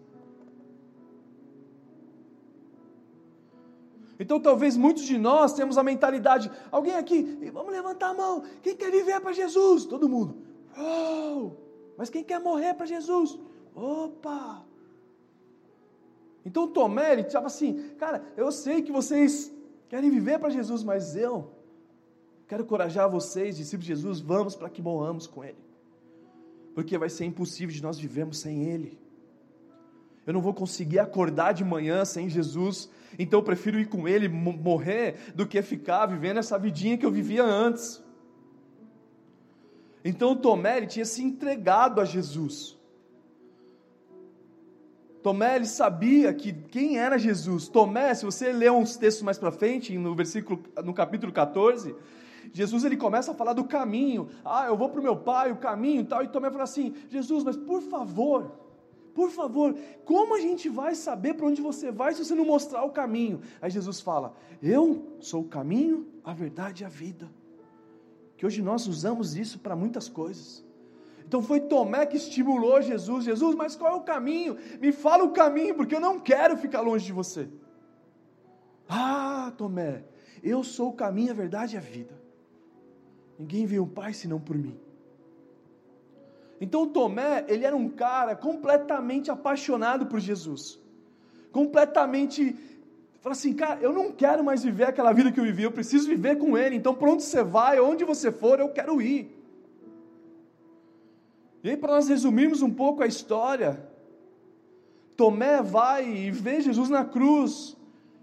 Então 4.20 4.40
talvez 4.40 4.78
muitos 4.78 5.04
de 5.04 5.18
nós 5.18 5.54
temos 5.54 5.78
a 5.78 5.84
mentalidade, 5.84 6.50
alguém 6.72 6.96
aqui, 6.96 7.50
vamos 7.52 7.72
levantar 7.72 8.10
a 8.10 8.14
mão, 8.14 8.44
quem 8.62 8.76
quer 8.76 8.92
viver 8.92 9.20
para 9.20 9.34
Jesus? 9.34 9.86
Todo 9.86 10.08
mundo. 10.08 10.38
Oh! 10.78 11.52
Mas 11.98 12.10
quem 12.10 12.24
quer 12.24 12.40
morrer 12.40 12.74
para 12.74 12.86
Jesus? 12.86 13.38
Opa! 13.74 14.66
Então 16.46 16.68
Tomé, 16.68 17.14
ele 17.14 17.22
estava 17.22 17.48
assim, 17.48 17.90
cara, 17.98 18.24
eu 18.38 18.52
sei 18.52 18.82
que 18.82 18.92
vocês 18.92 19.54
querem 19.90 20.10
viver 20.10 20.40
para 20.40 20.50
Jesus, 20.50 20.84
mas 20.84 21.16
eu 21.16 21.52
quero 22.48 22.64
encorajar 22.64 23.10
vocês, 23.10 23.58
discípulos 23.58 23.86
de 23.86 23.94
Jesus, 23.94 24.20
vamos 24.20 24.56
para 24.56 24.70
que 24.70 24.82
morramos 24.82 25.26
com 25.26 25.44
Ele. 25.44 25.58
Porque 26.76 26.98
vai 26.98 27.10
ser 27.10 27.26
impossível 27.26 27.74
de 27.74 27.82
nós 27.82 27.98
vivermos 27.98 28.38
sem 28.40 28.64
Ele. 28.64 29.00
Eu 30.26 30.34
não 30.34 30.42
vou 30.42 30.54
conseguir 30.54 31.00
acordar 31.00 31.54
de 31.54 31.64
manhã 31.64 32.06
sem 32.06 32.30
Jesus, 32.30 32.90
então 33.18 33.40
eu 33.40 33.44
prefiro 33.44 33.80
ir 33.80 33.88
com 33.88 34.08
Ele, 34.08 34.28
morrer, 34.28 35.34
do 35.36 35.46
que 35.46 35.62
ficar 35.62 36.06
vivendo 36.06 36.38
essa 36.38 36.58
vidinha 36.58 36.98
que 36.98 37.06
eu 37.06 37.12
vivia 37.12 37.44
antes. 37.44 38.04
Então 40.04 40.36
Tomé 40.36 40.78
ele 40.78 40.88
tinha 40.88 41.06
se 41.06 41.24
entregado 41.24 42.00
a 42.00 42.06
Jesus. 42.06 42.78
Tomé 45.24 45.56
ele 45.56 45.66
sabia 45.66 46.32
que 46.32 46.54
quem 46.54 47.00
era 47.00 47.18
Jesus. 47.18 47.68
Tomé, 47.68 48.14
se 48.14 48.24
você 48.24 48.54
ler 48.54 48.72
uns 48.72 48.96
textos 48.96 49.24
mais 49.24 49.40
para 49.40 49.52
frente, 49.52 49.98
no 49.98 50.14
versículo, 50.14 50.62
no 50.84 50.94
capítulo 50.94 51.32
14, 51.32 51.96
Jesus 52.54 52.84
ele 52.84 52.96
começa 52.96 53.32
a 53.32 53.34
falar 53.34 53.54
do 53.54 53.64
caminho. 53.64 54.30
Ah, 54.46 54.68
eu 54.68 54.78
vou 54.78 54.90
para 54.90 55.00
o 55.00 55.04
meu 55.04 55.16
pai, 55.16 55.52
o 55.52 55.56
caminho 55.56 56.02
e 56.02 56.06
tal. 56.06 56.24
E 56.24 56.28
Tomé 56.28 56.52
fala 56.52 56.64
assim: 56.64 56.94
Jesus, 57.10 57.44
mas 57.44 57.58
por 57.58 57.82
favor, 57.82 58.65
por 59.16 59.32
favor, 59.32 59.74
como 60.04 60.36
a 60.36 60.40
gente 60.40 60.70
vai 60.70 60.94
saber 60.94 61.34
para 61.34 61.48
onde 61.48 61.62
você 61.62 61.92
vai 61.92 62.14
se 62.14 62.24
você 62.24 62.36
não 62.36 62.46
mostrar 62.46 62.84
o 62.84 62.92
caminho? 62.92 63.42
Aí 63.60 63.72
Jesus 63.72 64.00
fala: 64.02 64.36
Eu 64.62 65.18
sou 65.20 65.42
o 65.42 65.48
caminho, 65.48 66.06
a 66.24 66.34
verdade 66.34 66.84
e 66.84 66.86
a 66.86 66.90
vida 66.90 67.28
que 68.38 68.46
hoje 68.46 68.62
nós 68.62 68.88
usamos 68.88 69.36
isso 69.36 69.60
para 69.60 69.76
muitas 69.76 70.10
coisas. 70.10 70.64
Então 71.28 71.42
foi 71.42 71.60
Tomé 71.60 72.06
que 72.06 72.18
estimulou 72.18 72.82
Jesus. 72.82 73.26
Jesus, 73.26 73.56
mas 73.56 73.76
qual 73.76 73.94
é 73.94 73.96
o 73.96 74.02
caminho? 74.02 74.58
Me 74.80 74.92
fala 74.92 75.24
o 75.24 75.32
caminho, 75.32 75.76
porque 75.76 75.96
eu 75.96 76.00
não 76.00 76.20
quero 76.20 76.58
ficar 76.58 76.82
longe 76.82 77.06
de 77.06 77.14
você. 77.14 77.50
Ah, 78.88 79.52
Tomé, 79.58 80.04
eu 80.44 80.64
sou 80.64 80.90
o 80.90 80.94
caminho, 80.94 81.32
a 81.32 81.36
verdade 81.36 81.76
e 81.76 81.78
a 81.78 81.82
vida. 81.82 82.14
Ninguém 83.40 83.66
vê 83.66 83.80
o 83.80 83.88
Pai 83.88 84.14
senão 84.14 84.40
por 84.40 84.56
mim. 84.56 84.78
Então 86.60 86.88
Tomé, 86.88 87.46
ele 87.48 87.66
era 87.66 87.76
um 87.76 87.90
cara 87.90 88.36
completamente 88.36 89.30
apaixonado 89.30 90.06
por 90.06 90.20
Jesus. 90.20 90.80
Completamente 91.52 92.56
Fala 93.26 93.34
assim, 93.34 93.54
cara, 93.54 93.82
eu 93.82 93.92
não 93.92 94.12
quero 94.12 94.44
mais 94.44 94.64
viver 94.64 94.84
aquela 94.84 95.12
vida 95.12 95.32
que 95.32 95.40
eu 95.40 95.44
vivi, 95.44 95.64
eu 95.64 95.72
preciso 95.72 96.08
viver 96.08 96.38
com 96.38 96.56
Ele. 96.56 96.76
Então, 96.76 96.94
para 96.94 97.10
onde 97.10 97.24
você 97.24 97.44
vai, 97.44 97.80
onde 97.80 98.04
você 98.04 98.32
for, 98.32 98.60
eu 98.60 98.70
quero 98.70 99.02
ir. 99.02 99.36
E 101.64 101.72
aí, 101.72 101.76
para 101.76 101.94
nós 101.94 102.08
resumirmos 102.08 102.62
um 102.62 102.70
pouco 102.70 103.02
a 103.02 103.08
história, 103.08 103.84
Tomé 105.18 105.60
vai 105.64 106.08
e 106.08 106.30
vê 106.30 106.62
Jesus 106.62 106.88
na 106.88 107.04
cruz. 107.04 107.76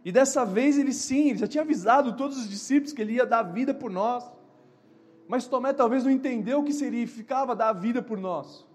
E 0.05 0.12
dessa 0.12 0.45
vez 0.45 0.79
ele 0.79 0.93
sim, 0.93 1.31
ele 1.31 1.39
já 1.41 1.49
tinha 1.49 1.65
avisado 1.65 2.17
todos 2.17 2.39
os 2.39 2.49
discípulos 2.49 2.93
que 2.93 3.03
ele 3.03 3.15
ia 3.15 3.27
dar 3.27 3.43
vida 3.43 3.75
por 3.75 3.91
nós. 3.91 4.31
Mas 5.29 5.47
Tomé 5.47 5.73
talvez 5.73 6.05
não 6.05 6.11
entendeu 6.11 6.61
o 6.61 6.64
que 6.64 6.73
significava 6.73 7.57
dar 7.57 7.71
a 7.71 7.73
vida 7.73 8.02
por 8.02 8.19
nós. 8.19 8.67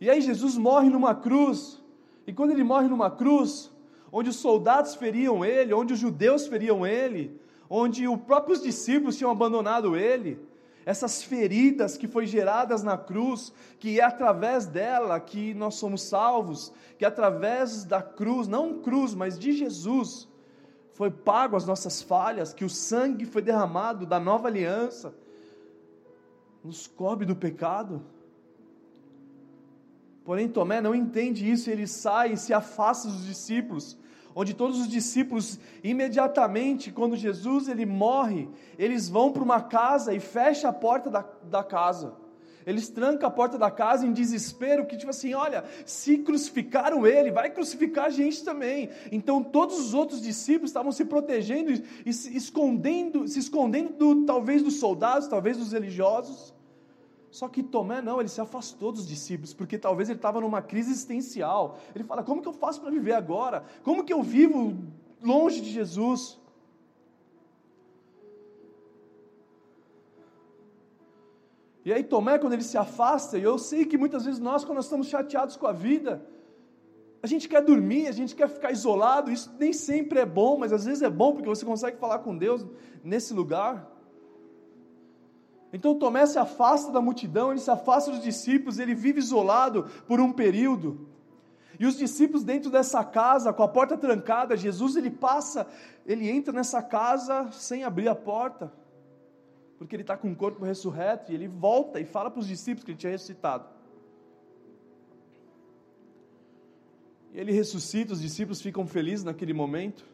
E 0.00 0.10
aí 0.10 0.20
Jesus 0.20 0.56
morre 0.56 0.90
numa 0.90 1.14
cruz. 1.14 1.82
E 2.26 2.32
quando 2.32 2.50
ele 2.50 2.64
morre 2.64 2.88
numa 2.88 3.10
cruz, 3.10 3.70
onde 4.10 4.30
os 4.30 4.36
soldados 4.36 4.94
feriam 4.94 5.44
ele, 5.44 5.72
onde 5.72 5.92
os 5.92 5.98
judeus 5.98 6.46
feriam 6.46 6.86
ele, 6.86 7.40
onde 7.68 8.06
os 8.08 8.20
próprios 8.20 8.62
discípulos 8.62 9.16
tinham 9.16 9.30
abandonado 9.30 9.96
ele, 9.96 10.40
essas 10.84 11.22
feridas 11.22 11.96
que 11.96 12.06
foi 12.06 12.26
geradas 12.26 12.82
na 12.82 12.96
cruz, 12.96 13.52
que 13.78 13.98
é 14.00 14.04
através 14.04 14.66
dela 14.66 15.18
que 15.18 15.52
nós 15.54 15.74
somos 15.74 16.02
salvos, 16.02 16.72
que 16.96 17.04
é 17.04 17.08
através 17.08 17.84
da 17.84 18.00
cruz, 18.00 18.46
não 18.46 18.78
cruz, 18.78 19.12
mas 19.12 19.36
de 19.36 19.52
Jesus, 19.52 20.28
foi 20.92 21.10
pago 21.10 21.56
as 21.56 21.66
nossas 21.66 22.00
falhas, 22.00 22.54
que 22.54 22.64
o 22.64 22.70
sangue 22.70 23.26
foi 23.26 23.42
derramado 23.42 24.06
da 24.06 24.20
nova 24.20 24.46
aliança, 24.46 25.12
nos 26.66 26.88
cobre 26.88 27.24
do 27.24 27.36
pecado. 27.36 28.02
Porém, 30.24 30.48
Tomé 30.48 30.80
não 30.80 30.96
entende 30.96 31.48
isso, 31.48 31.70
ele 31.70 31.86
sai 31.86 32.32
e 32.32 32.36
se 32.36 32.52
afasta 32.52 33.06
dos 33.06 33.24
discípulos, 33.24 33.96
onde 34.34 34.52
todos 34.52 34.80
os 34.80 34.88
discípulos, 34.88 35.60
imediatamente, 35.84 36.90
quando 36.90 37.14
Jesus 37.14 37.68
ele 37.68 37.86
morre, 37.86 38.48
eles 38.76 39.08
vão 39.08 39.32
para 39.32 39.44
uma 39.44 39.60
casa 39.60 40.12
e 40.12 40.18
fecha 40.18 40.68
a 40.68 40.72
porta 40.72 41.08
da, 41.08 41.24
da 41.44 41.62
casa. 41.62 42.16
Eles 42.66 42.88
trancam 42.88 43.28
a 43.28 43.30
porta 43.30 43.56
da 43.56 43.70
casa 43.70 44.04
em 44.04 44.12
desespero, 44.12 44.86
que 44.86 44.96
tipo 44.96 45.10
assim, 45.10 45.34
olha, 45.34 45.62
se 45.84 46.18
crucificaram 46.18 47.06
ele, 47.06 47.30
vai 47.30 47.48
crucificar 47.48 48.06
a 48.06 48.10
gente 48.10 48.44
também. 48.44 48.90
Então 49.12 49.40
todos 49.40 49.78
os 49.78 49.94
outros 49.94 50.20
discípulos 50.20 50.70
estavam 50.70 50.90
se 50.90 51.04
protegendo 51.04 51.70
e 52.04 52.12
se 52.12 52.36
escondendo, 52.36 53.28
se 53.28 53.38
escondendo 53.38 53.92
do, 53.92 54.26
talvez 54.26 54.64
dos 54.64 54.80
soldados, 54.80 55.28
talvez 55.28 55.56
dos 55.56 55.70
religiosos. 55.70 56.55
Só 57.38 57.48
que 57.50 57.62
Tomé 57.62 58.00
não, 58.00 58.18
ele 58.18 58.30
se 58.30 58.40
afastou 58.40 58.90
dos 58.90 59.06
discípulos, 59.06 59.52
porque 59.52 59.76
talvez 59.76 60.08
ele 60.08 60.18
estava 60.18 60.40
numa 60.40 60.62
crise 60.62 60.90
existencial. 60.90 61.78
Ele 61.94 62.02
fala: 62.02 62.22
como 62.22 62.40
que 62.40 62.48
eu 62.48 62.52
faço 62.54 62.80
para 62.80 62.90
viver 62.90 63.12
agora? 63.12 63.62
Como 63.82 64.04
que 64.04 64.12
eu 64.14 64.22
vivo 64.22 64.74
longe 65.22 65.60
de 65.60 65.70
Jesus? 65.70 66.40
E 71.84 71.92
aí 71.92 72.02
Tomé, 72.02 72.38
quando 72.38 72.54
ele 72.54 72.62
se 72.62 72.78
afasta, 72.78 73.36
e 73.36 73.42
eu 73.42 73.58
sei 73.58 73.84
que 73.84 73.98
muitas 73.98 74.24
vezes 74.24 74.40
nós, 74.40 74.64
quando 74.64 74.76
nós 74.76 74.86
estamos 74.86 75.06
chateados 75.06 75.56
com 75.56 75.66
a 75.66 75.72
vida, 75.72 76.26
a 77.22 77.26
gente 77.26 77.50
quer 77.50 77.60
dormir, 77.60 78.06
a 78.08 78.12
gente 78.12 78.34
quer 78.34 78.48
ficar 78.48 78.72
isolado, 78.72 79.30
isso 79.30 79.54
nem 79.58 79.74
sempre 79.74 80.20
é 80.20 80.24
bom, 80.24 80.56
mas 80.56 80.72
às 80.72 80.86
vezes 80.86 81.02
é 81.02 81.10
bom 81.10 81.34
porque 81.34 81.50
você 81.50 81.66
consegue 81.66 81.98
falar 81.98 82.20
com 82.20 82.34
Deus 82.34 82.64
nesse 83.04 83.34
lugar. 83.34 83.94
Então 85.72 85.98
Tomé 85.98 86.24
se 86.26 86.38
afasta 86.38 86.92
da 86.92 87.00
multidão, 87.00 87.50
ele 87.50 87.60
se 87.60 87.70
afasta 87.70 88.10
dos 88.10 88.22
discípulos, 88.22 88.78
ele 88.78 88.94
vive 88.94 89.18
isolado 89.18 89.84
por 90.06 90.20
um 90.20 90.32
período. 90.32 91.08
E 91.78 91.84
os 91.84 91.96
discípulos 91.96 92.42
dentro 92.42 92.70
dessa 92.70 93.04
casa, 93.04 93.52
com 93.52 93.62
a 93.62 93.68
porta 93.68 93.98
trancada, 93.98 94.56
Jesus 94.56 94.96
ele 94.96 95.10
passa, 95.10 95.66
ele 96.06 96.30
entra 96.30 96.52
nessa 96.52 96.82
casa 96.82 97.50
sem 97.52 97.84
abrir 97.84 98.08
a 98.08 98.14
porta, 98.14 98.72
porque 99.76 99.94
ele 99.94 100.02
está 100.02 100.16
com 100.16 100.30
o 100.30 100.36
corpo 100.36 100.64
ressurreto, 100.64 101.30
e 101.30 101.34
ele 101.34 101.48
volta 101.48 102.00
e 102.00 102.04
fala 102.04 102.30
para 102.30 102.40
os 102.40 102.46
discípulos 102.46 102.84
que 102.84 102.92
ele 102.92 102.98
tinha 102.98 103.12
ressuscitado. 103.12 103.68
E 107.34 107.38
ele 107.38 107.52
ressuscita, 107.52 108.14
os 108.14 108.22
discípulos 108.22 108.62
ficam 108.62 108.86
felizes 108.86 109.22
naquele 109.22 109.52
momento. 109.52 110.06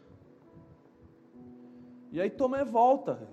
E 2.10 2.20
aí 2.20 2.28
Tomé 2.28 2.64
volta. 2.64 3.28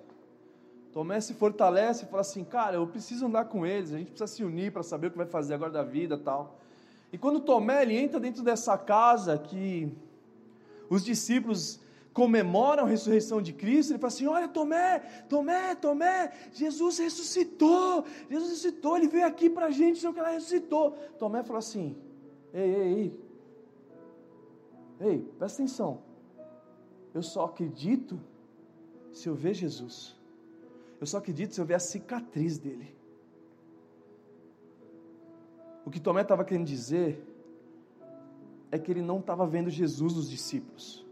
Tomé 0.99 1.21
se 1.21 1.33
fortalece 1.33 2.03
e 2.03 2.07
fala 2.09 2.19
assim: 2.19 2.43
Cara, 2.43 2.75
eu 2.75 2.85
preciso 2.85 3.25
andar 3.25 3.45
com 3.45 3.65
eles, 3.65 3.93
a 3.93 3.97
gente 3.97 4.11
precisa 4.11 4.27
se 4.27 4.43
unir 4.43 4.73
para 4.73 4.83
saber 4.83 5.07
o 5.07 5.11
que 5.11 5.17
vai 5.17 5.25
fazer 5.25 5.53
agora 5.53 5.71
da 5.71 5.81
vida 5.81 6.17
tal. 6.17 6.59
E 7.09 7.17
quando 7.17 7.39
Tomé 7.39 7.83
ele 7.83 7.95
entra 7.95 8.19
dentro 8.19 8.43
dessa 8.43 8.77
casa 8.77 9.37
que 9.37 9.89
os 10.89 11.05
discípulos 11.05 11.79
comemoram 12.11 12.83
a 12.83 12.85
ressurreição 12.85 13.41
de 13.41 13.53
Cristo, 13.53 13.91
ele 13.91 13.99
fala 13.99 14.09
assim: 14.09 14.27
Olha, 14.27 14.49
Tomé, 14.49 14.99
Tomé, 15.29 15.73
Tomé, 15.73 16.33
Jesus 16.51 16.97
ressuscitou, 16.99 18.03
Jesus 18.29 18.49
ressuscitou, 18.49 18.97
ele 18.97 19.07
veio 19.07 19.25
aqui 19.25 19.49
para 19.49 19.67
a 19.67 19.71
gente, 19.71 20.03
não 20.03 20.11
que 20.11 20.19
ela 20.19 20.31
ressuscitou. 20.31 20.97
Tomé 21.17 21.43
fala 21.43 21.59
assim: 21.59 21.95
Ei, 22.53 22.75
ei, 22.75 22.93
ei, 24.99 25.09
ei, 25.11 25.19
presta 25.39 25.63
atenção, 25.63 26.01
eu 27.13 27.23
só 27.23 27.45
acredito 27.45 28.19
se 29.13 29.29
eu 29.29 29.33
ver 29.33 29.53
Jesus, 29.53 30.18
eu 30.99 31.07
só 31.07 31.17
acredito 31.17 31.55
se 31.55 31.61
eu 31.61 31.65
ver 31.65 31.75
a 31.75 31.79
cicatriz 31.79 32.57
dele. 32.57 32.95
O 35.85 35.89
que 35.89 35.99
Tomé 35.99 36.21
estava 36.21 36.43
querendo 36.43 36.67
dizer 36.67 37.25
é 38.71 38.77
que 38.77 38.91
ele 38.91 39.01
não 39.01 39.19
estava 39.19 39.47
vendo 39.47 39.69
Jesus 39.69 40.13
nos 40.13 40.29
discípulos. 40.29 41.05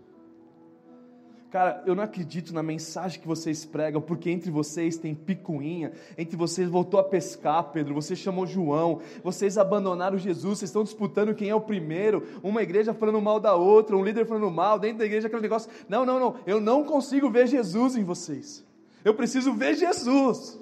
Cara, 1.49 1.81
eu 1.85 1.95
não 1.95 2.03
acredito 2.03 2.53
na 2.53 2.61
mensagem 2.61 3.21
que 3.21 3.27
vocês 3.27 3.63
pregam, 3.63 4.01
porque 4.01 4.29
entre 4.29 4.51
vocês 4.51 4.97
tem 4.97 5.15
picuinha, 5.15 5.93
entre 6.17 6.35
vocês 6.35 6.69
voltou 6.69 6.99
a 6.99 7.03
pescar, 7.03 7.71
Pedro, 7.71 7.95
você 7.95 8.17
chamou 8.17 8.45
João, 8.45 8.99
vocês 9.23 9.57
abandonaram 9.57 10.17
Jesus, 10.17 10.59
vocês 10.59 10.69
estão 10.69 10.83
disputando 10.83 11.33
quem 11.33 11.49
é 11.49 11.55
o 11.55 11.61
primeiro, 11.61 12.21
uma 12.43 12.61
igreja 12.61 12.93
falando 12.93 13.21
mal 13.21 13.39
da 13.39 13.55
outra, 13.55 13.95
um 13.95 14.03
líder 14.03 14.25
falando 14.25 14.51
mal, 14.51 14.77
dentro 14.77 14.97
da 14.97 15.05
igreja 15.05 15.27
aquele 15.27 15.41
negócio. 15.41 15.71
Não, 15.87 16.05
não, 16.05 16.19
não, 16.19 16.35
eu 16.45 16.59
não 16.59 16.83
consigo 16.83 17.29
ver 17.29 17.47
Jesus 17.47 17.95
em 17.95 18.03
vocês. 18.03 18.66
Eu 19.03 19.13
preciso 19.13 19.53
ver 19.53 19.75
Jesus. 19.75 20.59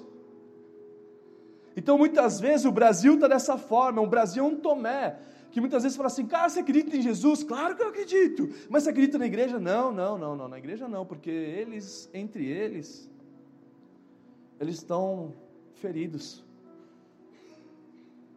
Então, 1.76 1.98
muitas 1.98 2.40
vezes, 2.40 2.64
o 2.64 2.72
Brasil 2.72 3.14
está 3.14 3.28
dessa 3.28 3.58
forma, 3.58 4.00
o 4.00 4.06
Brasil 4.06 4.42
é 4.44 4.46
um 4.46 4.56
Tomé, 4.56 5.18
que 5.50 5.60
muitas 5.60 5.82
vezes 5.82 5.96
fala 5.96 6.06
assim, 6.06 6.26
cara, 6.26 6.48
você 6.48 6.60
acredita 6.60 6.96
em 6.96 7.02
Jesus? 7.02 7.44
Claro 7.44 7.76
que 7.76 7.82
eu 7.82 7.88
acredito, 7.88 8.48
mas 8.70 8.82
você 8.82 8.90
acredita 8.90 9.18
na 9.18 9.26
igreja? 9.26 9.60
Não, 9.60 9.92
não, 9.92 10.16
não, 10.16 10.34
não, 10.34 10.48
na 10.48 10.58
igreja 10.58 10.88
não, 10.88 11.04
porque 11.04 11.30
eles, 11.30 12.08
entre 12.14 12.46
eles, 12.46 13.10
eles 14.58 14.76
estão 14.76 15.34
feridos. 15.74 16.42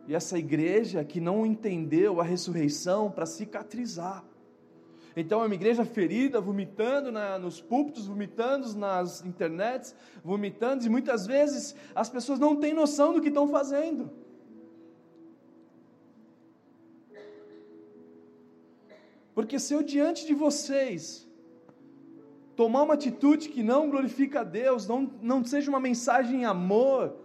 E 0.08 0.15
essa 0.15 0.38
igreja 0.38 1.03
que 1.03 1.22
não 1.22 1.46
entendeu 1.46 2.20
a 2.20 2.24
ressurreição 2.24 3.12
para 3.12 3.25
cicatrizar. 3.25 4.24
Então 5.16 5.42
é 5.42 5.46
uma 5.46 5.56
igreja 5.56 5.84
ferida, 5.84 6.39
vomitando 6.39 7.12
na, 7.12 7.39
nos 7.39 7.60
púlpitos, 7.60 8.08
vomitando 8.08 8.74
nas 8.75 9.24
internets, 9.25 9.96
vomitando, 10.24 10.86
e 10.86 10.89
muitas 10.89 11.25
vezes 11.25 11.75
as 11.96 12.10
pessoas 12.10 12.39
não 12.39 12.56
têm 12.56 12.74
noção 12.74 13.13
do 13.13 13.22
que 13.22 13.30
estão 13.30 13.48
fazendo. 13.48 14.12
Porque 19.34 19.58
se 19.58 19.74
eu 19.74 19.82
diante 19.82 20.25
de 20.25 20.34
vocês 20.34 21.28
tomar 22.56 22.84
uma 22.84 22.96
atitude 22.96 23.48
que 23.48 23.63
não 23.63 23.89
glorifica 23.89 24.42
a 24.42 24.44
Deus, 24.44 24.86
não, 24.86 25.10
não 25.22 25.46
seja 25.46 25.70
uma 25.70 25.80
mensagem 25.80 26.42
em 26.42 26.46
amor, 26.46 27.16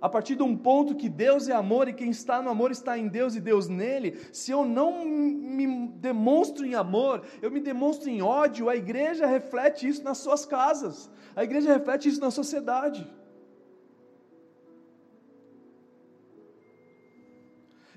a 0.00 0.08
partir 0.08 0.34
de 0.34 0.42
um 0.42 0.56
ponto 0.56 0.94
que 0.94 1.08
Deus 1.08 1.48
é 1.48 1.52
amor 1.52 1.86
e 1.86 1.92
quem 1.92 2.10
está 2.10 2.40
no 2.40 2.48
amor 2.48 2.70
está 2.70 2.96
em 2.96 3.06
Deus 3.06 3.34
e 3.34 3.40
Deus 3.40 3.68
nele, 3.68 4.18
se 4.32 4.50
eu 4.50 4.64
não 4.64 5.04
me 5.04 5.88
demonstro 5.96 6.64
em 6.64 6.74
amor, 6.74 7.22
eu 7.42 7.50
me 7.50 7.60
demonstro 7.60 8.08
em 8.08 8.22
ódio, 8.22 8.70
a 8.70 8.76
igreja 8.76 9.26
reflete 9.26 9.86
isso 9.86 10.02
nas 10.02 10.18
suas 10.18 10.46
casas, 10.46 11.10
a 11.36 11.44
igreja 11.44 11.72
reflete 11.72 12.08
isso 12.08 12.20
na 12.20 12.30
sociedade. 12.30 13.06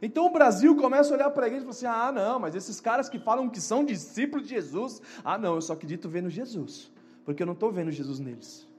Então 0.01 0.25
o 0.25 0.29
Brasil 0.29 0.75
começa 0.75 1.13
a 1.13 1.15
olhar 1.15 1.29
para 1.29 1.45
a 1.45 1.47
igreja 1.47 1.63
e 1.63 1.73
fala 1.73 1.93
assim: 1.93 2.07
ah, 2.09 2.11
não, 2.11 2.37
mas 2.37 2.55
esses 2.55 2.81
caras 2.81 3.07
que 3.07 3.17
falam 3.17 3.49
que 3.49 3.61
são 3.61 3.85
discípulos 3.85 4.45
de 4.45 4.53
Jesus, 4.53 5.01
ah, 5.23 5.37
não, 5.37 5.55
eu 5.55 5.61
só 5.61 5.71
acredito 5.71 6.09
vendo 6.09 6.29
Jesus, 6.29 6.91
porque 7.23 7.41
eu 7.41 7.47
não 7.47 7.53
estou 7.53 7.71
vendo 7.71 7.89
Jesus 7.89 8.19
neles. 8.19 8.72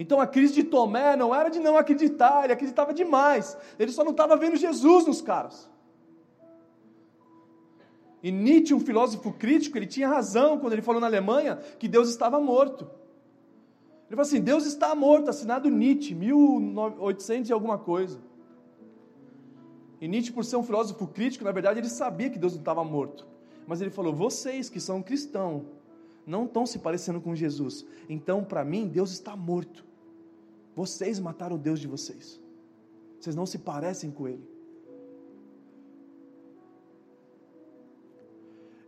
Então 0.00 0.18
a 0.18 0.26
crise 0.26 0.54
de 0.54 0.64
Tomé 0.64 1.14
não 1.14 1.34
era 1.34 1.50
de 1.50 1.60
não 1.60 1.76
acreditar, 1.76 2.44
ele 2.44 2.54
acreditava 2.54 2.94
demais. 2.94 3.54
Ele 3.78 3.92
só 3.92 4.02
não 4.02 4.12
estava 4.12 4.34
vendo 4.34 4.56
Jesus 4.56 5.06
nos 5.06 5.20
caras. 5.20 5.70
E 8.22 8.32
Nietzsche, 8.32 8.72
um 8.72 8.80
filósofo 8.80 9.30
crítico, 9.30 9.76
ele 9.76 9.86
tinha 9.86 10.08
razão 10.08 10.58
quando 10.58 10.72
ele 10.72 10.80
falou 10.80 11.02
na 11.02 11.06
Alemanha 11.06 11.56
que 11.78 11.86
Deus 11.86 12.08
estava 12.08 12.40
morto. 12.40 12.90
Ele 14.06 14.16
falou 14.16 14.22
assim: 14.22 14.40
Deus 14.40 14.64
está 14.64 14.94
morto, 14.94 15.28
assinado 15.28 15.68
Nietzsche, 15.68 16.14
1800 16.14 17.50
e 17.50 17.52
alguma 17.52 17.76
coisa. 17.76 18.22
E 20.00 20.08
Nietzsche, 20.08 20.32
por 20.32 20.46
ser 20.46 20.56
um 20.56 20.62
filósofo 20.62 21.06
crítico, 21.08 21.44
na 21.44 21.52
verdade 21.52 21.78
ele 21.78 21.90
sabia 21.90 22.30
que 22.30 22.38
Deus 22.38 22.54
não 22.54 22.60
estava 22.60 22.82
morto. 22.82 23.26
Mas 23.66 23.82
ele 23.82 23.90
falou: 23.90 24.14
vocês 24.14 24.70
que 24.70 24.80
são 24.80 25.02
cristãos, 25.02 25.62
não 26.26 26.46
estão 26.46 26.64
se 26.64 26.78
parecendo 26.78 27.20
com 27.20 27.34
Jesus. 27.34 27.84
Então, 28.08 28.42
para 28.42 28.64
mim, 28.64 28.88
Deus 28.88 29.10
está 29.10 29.36
morto. 29.36 29.89
Vocês 30.80 31.20
mataram 31.20 31.56
o 31.56 31.58
Deus 31.58 31.78
de 31.78 31.88
vocês. 31.94 32.40
Vocês 33.18 33.36
não 33.36 33.44
se 33.44 33.58
parecem 33.58 34.10
com 34.10 34.26
Ele. 34.26 34.46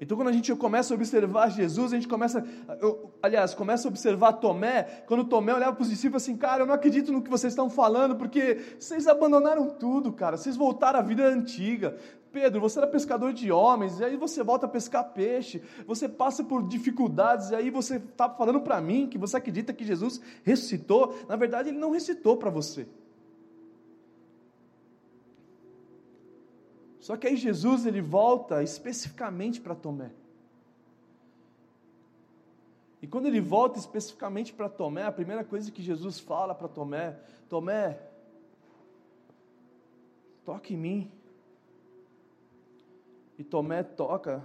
Então, 0.01 0.17
quando 0.17 0.29
a 0.29 0.33
gente 0.33 0.53
começa 0.57 0.93
a 0.93 0.97
observar 0.97 1.51
Jesus, 1.51 1.93
a 1.93 1.97
gente 1.97 2.09
começa, 2.09 2.45
eu, 2.81 3.13
aliás, 3.23 3.53
começa 3.55 3.87
a 3.87 3.91
observar 3.91 4.33
Tomé, 4.45 5.05
quando 5.07 5.23
Tomé 5.25 5.55
olhava 5.55 5.75
para 5.75 5.83
os 5.83 5.91
discípulos 5.91 6.23
assim, 6.23 6.37
cara, 6.37 6.63
eu 6.63 6.67
não 6.67 6.75
acredito 6.75 7.13
no 7.13 7.23
que 7.23 7.31
vocês 7.31 7.53
estão 7.53 7.69
falando, 7.71 8.17
porque 8.17 8.59
vocês 8.81 9.07
abandonaram 9.07 9.69
tudo, 9.69 10.13
cara, 10.13 10.37
vocês 10.39 10.57
voltaram 10.57 10.99
à 10.99 11.03
vida 11.03 11.25
antiga. 11.29 11.99
Pedro, 12.33 12.61
você 12.61 12.79
era 12.79 12.87
pescador 12.87 13.33
de 13.33 13.53
homens, 13.53 14.01
e 14.01 14.05
aí 14.05 14.17
você 14.17 14.43
volta 14.43 14.67
a 14.67 14.69
pescar 14.69 15.13
peixe, 15.13 15.63
você 15.87 16.09
passa 16.09 16.43
por 16.43 16.67
dificuldades, 16.67 17.51
e 17.51 17.55
aí 17.55 17.71
você 17.71 17.97
está 17.97 18.29
falando 18.29 18.61
para 18.61 18.81
mim 18.81 19.07
que 19.07 19.19
você 19.19 19.37
acredita 19.37 19.73
que 19.73 19.85
Jesus 19.85 20.21
ressuscitou. 20.43 21.15
Na 21.29 21.37
verdade, 21.37 21.69
ele 21.69 21.79
não 21.79 21.91
ressuscitou 21.91 22.37
para 22.37 22.51
você. 22.51 22.89
Só 26.99 27.17
que 27.17 27.27
aí 27.27 27.37
Jesus 27.37 27.85
ele 27.85 28.01
volta 28.01 28.63
especificamente 28.63 29.61
para 29.61 29.75
Tomé. 29.75 30.13
E 33.03 33.09
quando 33.09 33.27
ele 33.27 33.41
volta 33.41 33.79
especificamente 33.79 34.53
para 34.55 34.69
Tomé, 34.69 35.03
a 35.03 35.11
primeira 35.11 35.43
coisa 35.43 35.73
que 35.73 35.83
Jesus 35.83 36.21
fala 36.21 36.55
para 36.55 36.69
Tomé: 36.69 37.19
Tomé, 37.49 37.99
toque 40.45 40.75
em 40.75 40.77
mim. 40.77 41.13
E 43.39 43.45
Tomé 43.45 43.83
toca 43.83 44.45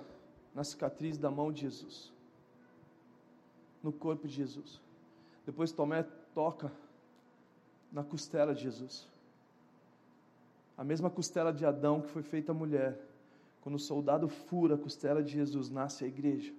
na 0.54 0.63
cicatriz 0.63 1.17
da 1.17 1.30
mão 1.30 1.52
de 1.52 1.62
Jesus, 1.62 2.12
no 3.84 3.91
corpo 3.91 4.28
de 4.28 4.34
Jesus. 4.34 4.82
Depois 5.45 5.71
Tomé 5.71 6.04
toca 6.34 6.71
na 7.91 8.04
costela 8.04 8.54
de 8.54 8.63
Jesus. 8.63 9.08
A 10.78 10.84
mesma 10.84 11.10
costela 11.10 11.52
de 11.52 11.65
Adão 11.65 12.02
que 12.02 12.10
foi 12.10 12.21
feita 12.21 12.54
mulher. 12.54 13.00
Quando 13.62 13.76
o 13.76 13.80
soldado 13.80 14.30
fura 14.30 14.76
a 14.76 14.78
costela 14.78 15.23
de 15.23 15.32
Jesus, 15.32 15.69
nasce 15.69 16.04
a 16.06 16.08
igreja, 16.08 16.54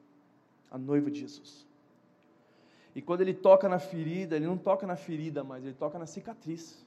a 0.70 0.76
noiva 0.76 1.10
de 1.10 1.20
Jesus. 1.20 1.66
E 2.94 3.00
quando 3.00 3.20
ele 3.20 3.32
toca 3.32 3.68
na 3.68 3.78
ferida, 3.78 4.36
ele 4.36 4.46
não 4.46 4.58
toca 4.58 4.86
na 4.86 4.96
ferida 4.96 5.44
mais, 5.44 5.64
ele 5.64 5.74
toca 5.74 5.98
na 5.98 6.06
cicatriz. 6.06 6.84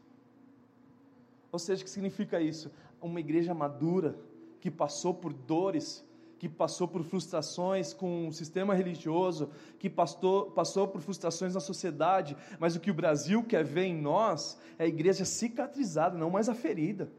Ou 1.51 1.60
seja, 1.60 1.82
o 1.82 1.86
que 1.86 1.89
significa 1.89 2.41
isso? 2.41 2.71
Uma 3.01 3.19
igreja 3.19 3.54
madura, 3.54 4.15
que 4.62 4.71
passou 4.71 5.13
por 5.13 5.34
dores, 5.34 6.06
que 6.38 6.47
passou 6.47 6.88
por 6.88 7.04
frustrações 7.04 7.93
com 7.93 8.28
o 8.28 8.34
sistema 8.34 8.74
religioso, 8.74 9.52
que 9.78 9.89
passou, 9.89 10.52
passou 10.52 10.88
por 10.88 11.02
frustrações 11.02 11.54
na 11.54 11.60
sociedade, 11.60 12.38
mas 12.60 12.76
o 12.76 12.80
que 12.80 12.89
o 12.89 12.93
Brasil 12.93 13.43
quer 13.43 13.63
ver 13.63 13.86
em 13.86 14.02
nós 14.02 14.58
é 14.80 14.86
a 14.86 14.88
igreja 14.88 15.26
cicatrizada, 15.26 16.17
não 16.17 16.30
mais 16.30 16.47
a 16.47 16.56
ferida. 16.56 17.12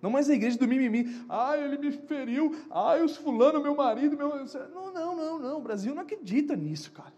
Não 0.00 0.10
mais 0.10 0.30
a 0.30 0.34
igreja 0.34 0.56
do 0.56 0.68
mimimi. 0.68 1.24
Ah, 1.28 1.56
ele 1.56 1.76
me 1.76 1.90
feriu. 1.90 2.54
Ah, 2.70 2.94
os 3.04 3.16
fulano, 3.16 3.60
meu 3.60 3.74
marido, 3.74 4.16
meu. 4.16 4.28
Não, 4.72 4.92
não, 4.92 5.16
não, 5.16 5.38
não. 5.38 5.58
O 5.58 5.62
Brasil 5.62 5.92
não 5.94 6.02
acredita 6.02 6.54
nisso, 6.54 6.92
cara. 6.92 7.12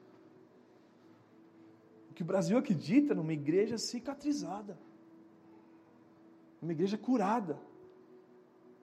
O 2.11 2.15
que 2.15 2.23
o 2.23 2.27
Brasil 2.27 2.57
acredita 2.57 3.15
numa 3.15 3.35
igreja 3.35 3.77
cicatrizada. 3.77 4.79
Uma 6.63 6.73
igreja 6.73 6.97
curada. 6.97 7.59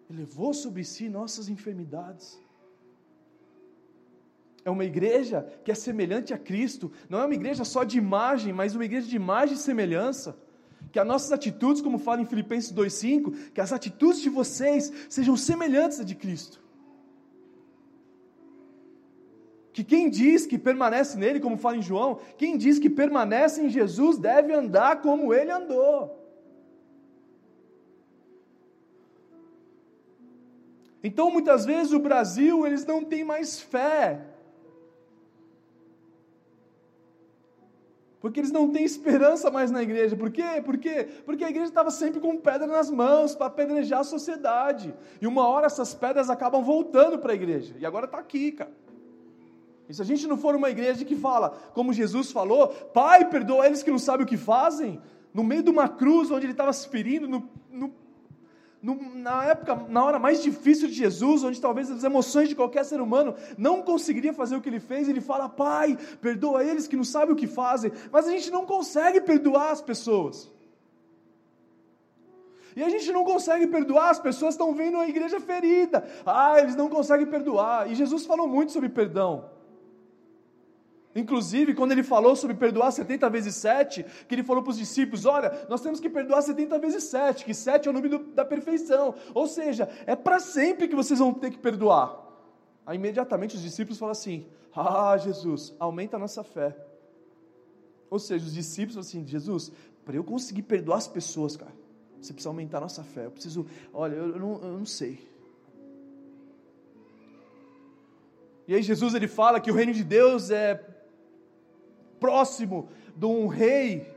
Ele 0.09 0.19
levou 0.19 0.53
sobre 0.53 0.83
si 0.83 1.09
nossas 1.09 1.49
enfermidades. 1.49 2.39
É 4.63 4.69
uma 4.69 4.83
igreja 4.83 5.47
que 5.63 5.71
é 5.71 5.75
semelhante 5.75 6.33
a 6.33 6.37
Cristo, 6.37 6.91
não 7.09 7.19
é 7.19 7.25
uma 7.25 7.33
igreja 7.33 7.63
só 7.63 7.83
de 7.83 7.97
imagem, 7.97 8.51
mas 8.51 8.75
uma 8.75 8.83
igreja 8.83 9.07
de 9.07 9.15
imagem 9.15 9.55
e 9.55 9.59
semelhança. 9.59 10.37
Que 10.91 10.99
as 10.99 11.07
nossas 11.07 11.31
atitudes, 11.31 11.81
como 11.81 11.97
fala 11.97 12.21
em 12.21 12.25
Filipenses 12.25 12.73
2,5, 12.73 13.51
que 13.53 13.61
as 13.61 13.71
atitudes 13.71 14.21
de 14.21 14.29
vocês 14.29 14.91
sejam 15.09 15.37
semelhantes 15.37 15.99
a 15.99 16.03
de 16.03 16.15
Cristo. 16.15 16.61
Que 19.71 19.83
quem 19.83 20.09
diz 20.09 20.45
que 20.45 20.57
permanece 20.57 21.17
nele, 21.17 21.39
como 21.39 21.55
fala 21.55 21.77
em 21.77 21.81
João, 21.81 22.19
quem 22.37 22.57
diz 22.57 22.79
que 22.79 22.89
permanece 22.89 23.61
em 23.61 23.69
Jesus 23.69 24.17
deve 24.17 24.51
andar 24.51 25.01
como 25.01 25.33
ele 25.33 25.51
andou. 25.51 26.16
Então, 31.07 31.31
muitas 31.31 31.63
vezes 31.63 31.93
o 31.93 31.99
Brasil, 31.99 32.67
eles 32.67 32.85
não 32.85 33.01
têm 33.01 33.23
mais 33.23 33.61
fé. 33.61 34.19
Porque 38.19 38.41
eles 38.41 38.51
não 38.51 38.69
têm 38.69 38.83
esperança 38.83 39.49
mais 39.49 39.71
na 39.71 39.81
igreja. 39.81 40.17
Por 40.17 40.29
quê? 40.29 40.61
Por 40.65 40.77
quê? 40.77 41.07
Porque 41.25 41.45
a 41.45 41.49
igreja 41.49 41.69
estava 41.69 41.91
sempre 41.91 42.19
com 42.19 42.35
pedra 42.35 42.67
nas 42.67 42.91
mãos 42.91 43.33
para 43.33 43.45
apedrejar 43.45 44.01
a 44.01 44.03
sociedade. 44.03 44.93
E 45.21 45.25
uma 45.25 45.47
hora 45.47 45.67
essas 45.67 45.93
pedras 45.93 46.29
acabam 46.29 46.61
voltando 46.61 47.17
para 47.17 47.31
a 47.31 47.35
igreja. 47.35 47.73
E 47.79 47.85
agora 47.85 48.03
está 48.03 48.17
aqui, 48.17 48.51
cara. 48.51 48.71
E 49.87 49.93
se 49.93 50.01
a 50.01 50.05
gente 50.05 50.27
não 50.27 50.35
for 50.35 50.55
uma 50.55 50.69
igreja 50.69 51.05
que 51.05 51.15
fala, 51.15 51.51
como 51.73 51.93
Jesus 51.93 52.33
falou, 52.33 52.67
Pai, 52.67 53.29
perdoa 53.29 53.65
eles 53.65 53.81
que 53.81 53.91
não 53.91 53.99
sabem 53.99 54.25
o 54.25 54.27
que 54.27 54.35
fazem, 54.35 55.01
no 55.33 55.41
meio 55.41 55.63
de 55.63 55.69
uma 55.69 55.87
cruz 55.87 56.29
onde 56.31 56.47
ele 56.47 56.51
estava 56.51 56.73
se 56.73 56.89
ferindo, 56.89 57.29
no, 57.29 57.49
na 58.95 59.43
época, 59.45 59.85
na 59.89 60.03
hora 60.03 60.19
mais 60.19 60.41
difícil 60.41 60.87
de 60.87 60.93
Jesus, 60.93 61.43
onde 61.43 61.59
talvez 61.59 61.89
as 61.89 62.03
emoções 62.03 62.47
de 62.47 62.55
qualquer 62.55 62.85
ser 62.85 63.01
humano 63.01 63.35
não 63.57 63.81
conseguiria 63.81 64.33
fazer 64.33 64.55
o 64.55 64.61
que 64.61 64.69
ele 64.69 64.79
fez, 64.79 65.09
ele 65.09 65.21
fala: 65.21 65.49
Pai, 65.49 65.97
perdoa 66.21 66.63
eles 66.63 66.87
que 66.87 66.95
não 66.95 67.03
sabem 67.03 67.33
o 67.33 67.37
que 67.37 67.47
fazem, 67.47 67.91
mas 68.11 68.27
a 68.27 68.31
gente 68.31 68.51
não 68.51 68.65
consegue 68.65 69.19
perdoar 69.19 69.71
as 69.71 69.81
pessoas. 69.81 70.49
E 72.75 72.83
a 72.83 72.89
gente 72.89 73.11
não 73.11 73.23
consegue 73.23 73.65
perdoar, 73.65 74.11
as 74.11 74.19
pessoas 74.19 74.53
estão 74.53 74.71
vendo 74.71 74.97
a 74.99 75.07
igreja 75.07 75.39
ferida. 75.39 76.07
Ah, 76.23 76.59
eles 76.59 76.75
não 76.75 76.87
conseguem 76.87 77.25
perdoar. 77.25 77.89
E 77.89 77.95
Jesus 77.95 78.23
falou 78.23 78.47
muito 78.47 78.71
sobre 78.71 78.87
perdão. 78.87 79.56
Inclusive, 81.17 81.73
quando 81.73 81.93
ele 81.93 82.03
falou 82.03 82.35
sobre 82.35 82.55
perdoar 82.55 82.91
70 82.91 83.27
vezes 83.31 83.55
7, 83.55 84.05
que 84.27 84.35
ele 84.35 84.43
falou 84.43 84.61
para 84.61 84.69
os 84.69 84.77
discípulos: 84.77 85.25
olha, 85.25 85.65
nós 85.67 85.81
temos 85.81 85.99
que 85.99 86.07
perdoar 86.07 86.43
70 86.43 86.77
vezes 86.77 87.05
7, 87.05 87.43
que 87.43 87.55
7 87.55 87.87
é 87.87 87.91
o 87.91 87.93
número 87.93 88.19
da 88.35 88.45
perfeição. 88.45 89.15
Ou 89.33 89.47
seja, 89.47 89.89
é 90.05 90.15
para 90.15 90.39
sempre 90.39 90.87
que 90.87 90.95
vocês 90.95 91.17
vão 91.17 91.33
ter 91.33 91.49
que 91.49 91.57
perdoar. 91.57 92.23
Aí 92.85 92.97
imediatamente 92.97 93.55
os 93.55 93.63
discípulos 93.63 93.97
falam 93.97 94.11
assim: 94.11 94.45
Ah, 94.75 95.17
Jesus, 95.17 95.73
aumenta 95.79 96.17
a 96.17 96.19
nossa 96.19 96.43
fé. 96.43 96.77
Ou 98.11 98.19
seja, 98.19 98.45
os 98.45 98.53
discípulos 98.53 98.93
falam 98.93 99.07
assim: 99.07 99.25
Jesus, 99.25 99.71
para 100.05 100.15
eu 100.15 100.23
conseguir 100.23 100.61
perdoar 100.61 100.97
as 100.97 101.07
pessoas, 101.07 101.57
cara, 101.57 101.73
você 102.21 102.31
precisa 102.31 102.49
aumentar 102.49 102.77
a 102.77 102.81
nossa 102.81 103.03
fé. 103.03 103.25
Eu 103.25 103.31
preciso, 103.31 103.65
olha, 103.91 104.13
eu, 104.13 104.33
eu, 104.33 104.39
não, 104.39 104.61
eu 104.61 104.77
não 104.77 104.85
sei. 104.85 105.27
E 108.67 108.75
aí 108.75 108.83
Jesus 108.83 109.15
ele 109.15 109.27
fala 109.27 109.59
que 109.59 109.71
o 109.71 109.73
reino 109.73 109.93
de 109.93 110.03
Deus 110.03 110.51
é 110.51 110.93
próximo 112.19 112.89
de 113.15 113.25
um 113.25 113.47
rei, 113.47 114.11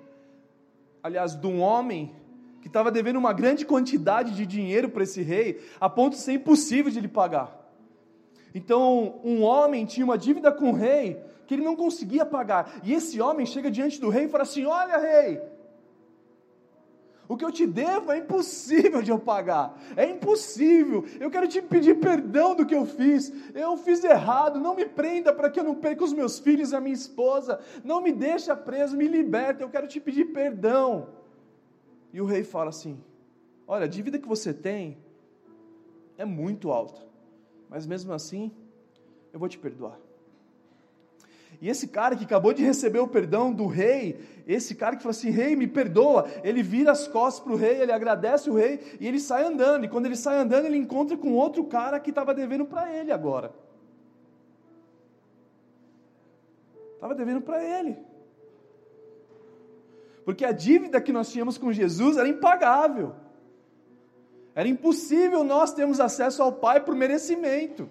aliás, 1.02 1.34
de 1.34 1.46
um 1.46 1.60
homem, 1.60 2.14
que 2.60 2.66
estava 2.66 2.90
devendo 2.90 3.18
uma 3.18 3.32
grande 3.32 3.64
quantidade 3.64 4.34
de 4.34 4.44
dinheiro 4.44 4.88
para 4.88 5.02
esse 5.02 5.22
rei, 5.22 5.60
a 5.80 5.88
ponto 5.88 6.12
de 6.12 6.20
ser 6.20 6.32
impossível 6.32 6.90
de 6.90 6.98
ele 6.98 7.08
pagar. 7.08 7.58
Então, 8.54 9.20
um 9.24 9.42
homem 9.42 9.86
tinha 9.86 10.04
uma 10.04 10.18
dívida 10.18 10.52
com 10.52 10.70
o 10.70 10.74
rei 10.74 11.20
que 11.46 11.54
ele 11.54 11.64
não 11.64 11.74
conseguia 11.74 12.24
pagar. 12.24 12.80
E 12.84 12.92
esse 12.92 13.20
homem 13.20 13.46
chega 13.46 13.70
diante 13.70 14.00
do 14.00 14.08
rei 14.08 14.24
e 14.24 14.28
fala 14.28 14.42
assim: 14.42 14.64
Olha, 14.66 14.98
rei, 14.98 15.40
o 17.31 17.37
que 17.37 17.45
eu 17.45 17.53
te 17.53 17.64
devo 17.64 18.11
é 18.11 18.19
impossível 18.19 19.01
de 19.01 19.12
eu 19.12 19.16
pagar. 19.16 19.81
É 19.97 20.05
impossível. 20.05 21.05
Eu 21.21 21.31
quero 21.31 21.47
te 21.47 21.62
pedir 21.62 22.01
perdão 22.01 22.57
do 22.57 22.66
que 22.66 22.75
eu 22.75 22.85
fiz. 22.85 23.33
Eu 23.55 23.77
fiz 23.77 24.03
errado. 24.03 24.59
Não 24.59 24.75
me 24.75 24.85
prenda 24.85 25.33
para 25.33 25.49
que 25.49 25.61
eu 25.61 25.62
não 25.62 25.77
perca 25.77 26.03
os 26.03 26.12
meus 26.12 26.40
filhos 26.40 26.73
e 26.73 26.75
a 26.75 26.81
minha 26.81 26.93
esposa. 26.93 27.61
Não 27.85 28.03
me 28.03 28.11
deixa 28.11 28.57
preso, 28.57 28.97
me 28.97 29.07
liberta. 29.07 29.62
Eu 29.62 29.71
quero 29.71 29.87
te 29.87 30.01
pedir 30.01 30.33
perdão. 30.33 31.11
E 32.12 32.21
o 32.21 32.27
rei 32.27 32.43
fala 32.43 32.71
assim: 32.71 33.01
Olha, 33.64 33.85
a 33.85 33.88
dívida 33.88 34.19
que 34.19 34.27
você 34.27 34.53
tem 34.53 34.99
é 36.19 36.25
muito 36.25 36.73
alta. 36.73 37.01
Mas 37.69 37.87
mesmo 37.87 38.12
assim, 38.12 38.51
eu 39.33 39.38
vou 39.38 39.49
te 39.49 39.57
perdoar. 39.57 40.01
E 41.61 41.68
esse 41.68 41.88
cara 41.88 42.16
que 42.16 42.25
acabou 42.25 42.55
de 42.55 42.64
receber 42.64 43.01
o 43.01 43.09
perdão 43.09 43.53
do 43.53 43.66
rei, 43.66 44.18
esse 44.46 44.75
cara 44.75 44.96
que 44.96 45.03
fala 45.03 45.11
assim: 45.11 45.29
Rei, 45.31 45.55
me 45.55 45.66
perdoa, 45.66 46.27
ele 46.42 46.62
vira 46.62 46.90
as 46.90 47.07
costas 47.07 47.44
para 47.44 47.53
o 47.53 47.57
rei, 47.57 47.83
ele 47.83 47.92
agradece 47.92 48.49
o 48.49 48.55
rei 48.55 48.81
e 48.99 49.07
ele 49.07 49.20
sai 49.20 49.44
andando. 49.44 49.85
E 49.85 49.88
quando 49.88 50.07
ele 50.07 50.16
sai 50.16 50.38
andando, 50.38 50.64
ele 50.64 50.79
encontra 50.79 51.18
com 51.18 51.33
outro 51.33 51.64
cara 51.64 52.01
que 52.01 52.09
estava 52.09 52.33
devendo 52.33 52.64
para 52.64 52.90
ele 52.90 53.12
agora. 53.12 53.53
Estava 56.94 57.14
devendo 57.14 57.42
para 57.42 57.62
ele. 57.62 57.99
Porque 60.25 60.46
a 60.46 60.53
dívida 60.53 61.01
que 61.01 61.12
nós 61.12 61.31
tínhamos 61.31 61.59
com 61.59 61.73
Jesus 61.73 62.16
era 62.16 62.29
impagável. 62.29 63.14
Era 64.55 64.68
impossível 64.68 65.44
nós 65.44 65.75
termos 65.75 66.01
acesso 66.01 66.42
ao 66.42 66.53
Pai 66.53 66.81
por 66.81 66.94
merecimento. 66.94 67.88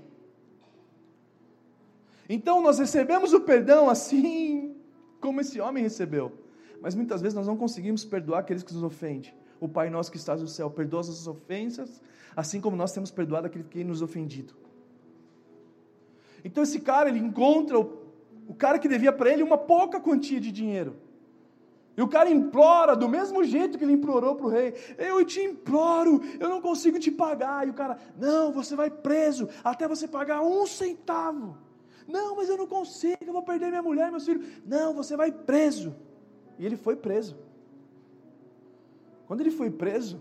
Então 2.30 2.62
nós 2.62 2.78
recebemos 2.78 3.34
o 3.34 3.42
perdão 3.42 3.90
assim 3.90 4.76
como 5.20 5.42
esse 5.42 5.60
homem 5.60 5.82
recebeu. 5.82 6.32
Mas 6.80 6.94
muitas 6.94 7.22
vezes 7.22 7.36
nós 7.36 7.48
não 7.48 7.58
conseguimos 7.58 8.06
perdoar 8.06 8.40
aqueles 8.40 8.62
que 8.62 8.74
nos 8.74 8.84
ofendem. 8.84 9.34
O 9.60 9.68
Pai 9.68 9.90
nosso 9.90 10.12
que 10.12 10.18
estás 10.18 10.40
no 10.40 10.48
céu, 10.48 10.70
perdoa 10.70 11.02
as 11.02 11.08
nossas 11.10 11.28
ofensas, 11.28 12.02
assim 12.36 12.62
como 12.62 12.78
nós 12.78 12.94
temos 12.94 13.10
perdoado 13.12 13.48
aquele 13.48 13.64
que 13.66 13.84
nos 13.84 14.02
ofendido. 14.02 14.54
Então 16.46 16.64
esse 16.64 16.80
cara, 16.80 17.10
ele 17.10 17.20
encontra 17.20 17.78
o, 17.78 18.14
o 18.48 18.54
cara 18.54 18.80
que 18.80 18.88
devia 18.88 19.12
para 19.12 19.30
ele 19.32 19.44
uma 19.44 19.58
pouca 19.58 20.00
quantia 20.00 20.40
de 20.40 20.52
dinheiro. 20.52 20.96
E 21.98 22.02
o 22.02 22.08
cara 22.08 22.30
implora 22.30 22.96
do 22.96 23.10
mesmo 23.10 23.44
jeito 23.44 23.78
que 23.78 23.84
ele 23.84 23.92
implorou 23.92 24.36
para 24.36 24.46
o 24.46 24.50
rei: 24.50 24.74
Eu 24.98 25.26
te 25.26 25.42
imploro, 25.42 26.22
eu 26.40 26.48
não 26.48 26.62
consigo 26.62 26.98
te 26.98 27.12
pagar. 27.12 27.68
E 27.68 27.72
o 27.72 27.74
cara: 27.74 27.98
Não, 28.18 28.54
você 28.54 28.74
vai 28.74 28.90
preso 28.90 29.50
até 29.62 29.86
você 29.86 30.08
pagar 30.08 30.42
um 30.42 30.66
centavo. 30.66 31.58
Não, 32.10 32.36
mas 32.36 32.50
eu 32.50 32.58
não 32.58 32.66
consigo, 32.66 33.24
eu 33.26 33.34
vou 33.34 33.44
perder 33.44 33.68
minha 33.70 33.84
mulher, 33.84 34.12
meus 34.12 34.26
filhos. 34.26 34.46
Não, 34.66 34.94
você 34.94 35.16
vai 35.16 35.32
preso. 35.32 35.96
E 36.58 36.66
ele 36.66 36.76
foi 36.76 36.96
preso. 36.96 37.38
Quando 39.28 39.42
ele 39.42 39.52
foi 39.52 39.70
preso, 39.70 40.20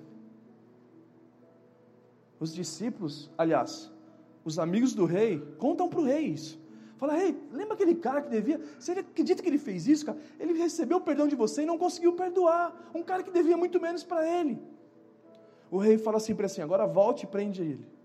os 2.39 2.55
discípulos, 2.55 3.31
aliás, 3.39 3.91
os 4.45 4.59
amigos 4.59 4.93
do 4.95 5.07
rei, 5.07 5.43
contam 5.57 5.89
para 5.89 6.01
o 6.01 6.05
rei 6.05 6.27
isso. 6.27 6.61
Fala, 6.99 7.15
rei, 7.15 7.35
lembra 7.53 7.75
aquele 7.75 7.95
cara 7.95 8.21
que 8.21 8.29
devia? 8.29 8.61
Você 8.79 8.93
acredita 8.93 9.43
que 9.43 9.49
ele 9.49 9.59
fez 9.59 9.87
isso, 9.87 10.05
cara? 10.05 10.19
Ele 10.39 10.53
recebeu 10.55 10.99
o 10.99 11.01
perdão 11.01 11.27
de 11.27 11.37
você 11.37 11.63
e 11.63 11.67
não 11.67 11.79
conseguiu 11.79 12.13
perdoar. 12.13 12.91
Um 12.95 13.03
cara 13.03 13.23
que 13.23 13.31
devia 13.31 13.57
muito 13.57 13.81
menos 13.81 14.05
para 14.05 14.29
ele. 14.29 14.61
O 15.71 15.79
rei 15.79 15.97
fala 15.97 16.17
assim 16.19 16.35
para 16.35 16.47
assim: 16.47 16.61
agora 16.61 16.87
volte 16.87 17.25
e 17.25 17.27
prende 17.27 17.63
ele. 17.63 17.98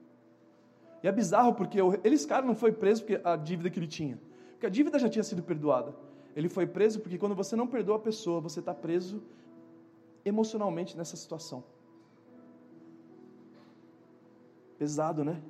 E 1.03 1.07
é 1.07 1.11
bizarro 1.11 1.53
porque 1.53 1.79
esse 2.05 2.25
cara 2.25 2.45
não 2.45 2.55
foi 2.55 2.71
preso 2.71 3.03
porque 3.03 3.21
a 3.21 3.35
dívida 3.35 3.69
que 3.69 3.77
ele 3.77 3.87
tinha. 3.87 4.17
Porque 4.53 4.65
a 4.65 4.69
dívida 4.69 4.97
já 4.97 5.09
tinha 5.09 5.23
sido 5.23 5.43
perdoada. 5.43 5.93
Ele 6.33 6.47
foi 6.47 6.65
preso 6.65 7.01
porque 7.01 7.17
quando 7.17 7.35
você 7.35 7.55
não 7.57 7.67
perdoa 7.67 7.97
a 7.97 7.99
pessoa, 7.99 8.39
você 8.39 8.61
está 8.61 8.73
preso 8.73 9.21
emocionalmente 10.23 10.97
nessa 10.97 11.17
situação. 11.17 11.61
Pesado, 14.79 15.25
né? 15.25 15.41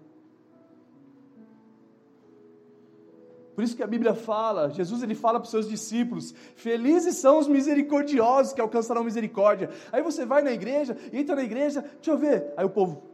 Por 3.55 3.63
isso 3.63 3.75
que 3.75 3.83
a 3.83 3.87
Bíblia 3.87 4.15
fala, 4.15 4.71
Jesus 4.71 5.03
ele 5.03 5.13
fala 5.13 5.39
para 5.39 5.45
os 5.45 5.51
seus 5.51 5.69
discípulos: 5.69 6.33
Felizes 6.55 7.17
são 7.17 7.37
os 7.37 7.47
misericordiosos 7.47 8.51
que 8.51 8.59
alcançarão 8.59 9.03
misericórdia. 9.03 9.69
Aí 9.91 10.01
você 10.01 10.25
vai 10.25 10.41
na 10.41 10.51
igreja, 10.51 10.97
entra 11.11 11.35
na 11.35 11.43
igreja, 11.43 11.81
deixa 11.81 12.09
eu 12.09 12.17
ver. 12.17 12.51
Aí 12.57 12.65
o 12.65 12.69
povo, 12.69 13.12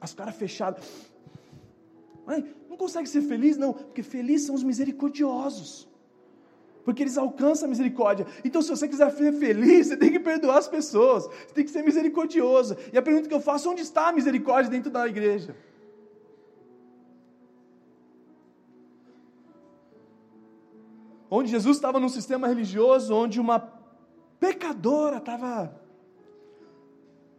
as 0.00 0.14
caras 0.14 0.36
fechadas. 0.36 0.84
não 2.68 2.76
consegue 2.76 3.08
ser 3.08 3.22
feliz? 3.22 3.56
Não, 3.56 3.72
porque 3.72 4.02
felizes 4.02 4.46
são 4.46 4.54
os 4.54 4.62
misericordiosos. 4.62 5.88
Porque 6.84 7.02
eles 7.02 7.18
alcançam 7.18 7.66
a 7.66 7.68
misericórdia. 7.68 8.26
Então, 8.44 8.62
se 8.62 8.70
você 8.70 8.88
quiser 8.88 9.10
ser 9.10 9.32
feliz, 9.34 9.88
você 9.88 9.96
tem 9.96 10.10
que 10.10 10.20
perdoar 10.20 10.58
as 10.58 10.68
pessoas. 10.68 11.26
Você 11.26 11.54
tem 11.54 11.64
que 11.64 11.70
ser 11.70 11.82
misericordioso. 11.82 12.76
E 12.92 12.96
a 12.96 13.02
pergunta 13.02 13.28
que 13.28 13.34
eu 13.34 13.40
faço: 13.40 13.70
onde 13.70 13.82
está 13.82 14.08
a 14.08 14.12
misericórdia 14.12 14.70
dentro 14.70 14.90
da 14.90 15.06
igreja? 15.06 15.54
Onde 21.30 21.50
Jesus 21.50 21.76
estava 21.76 22.00
num 22.00 22.08
sistema 22.08 22.48
religioso 22.48 23.14
onde 23.14 23.38
uma 23.38 23.60
pecadora 24.40 25.18
estava 25.18 25.78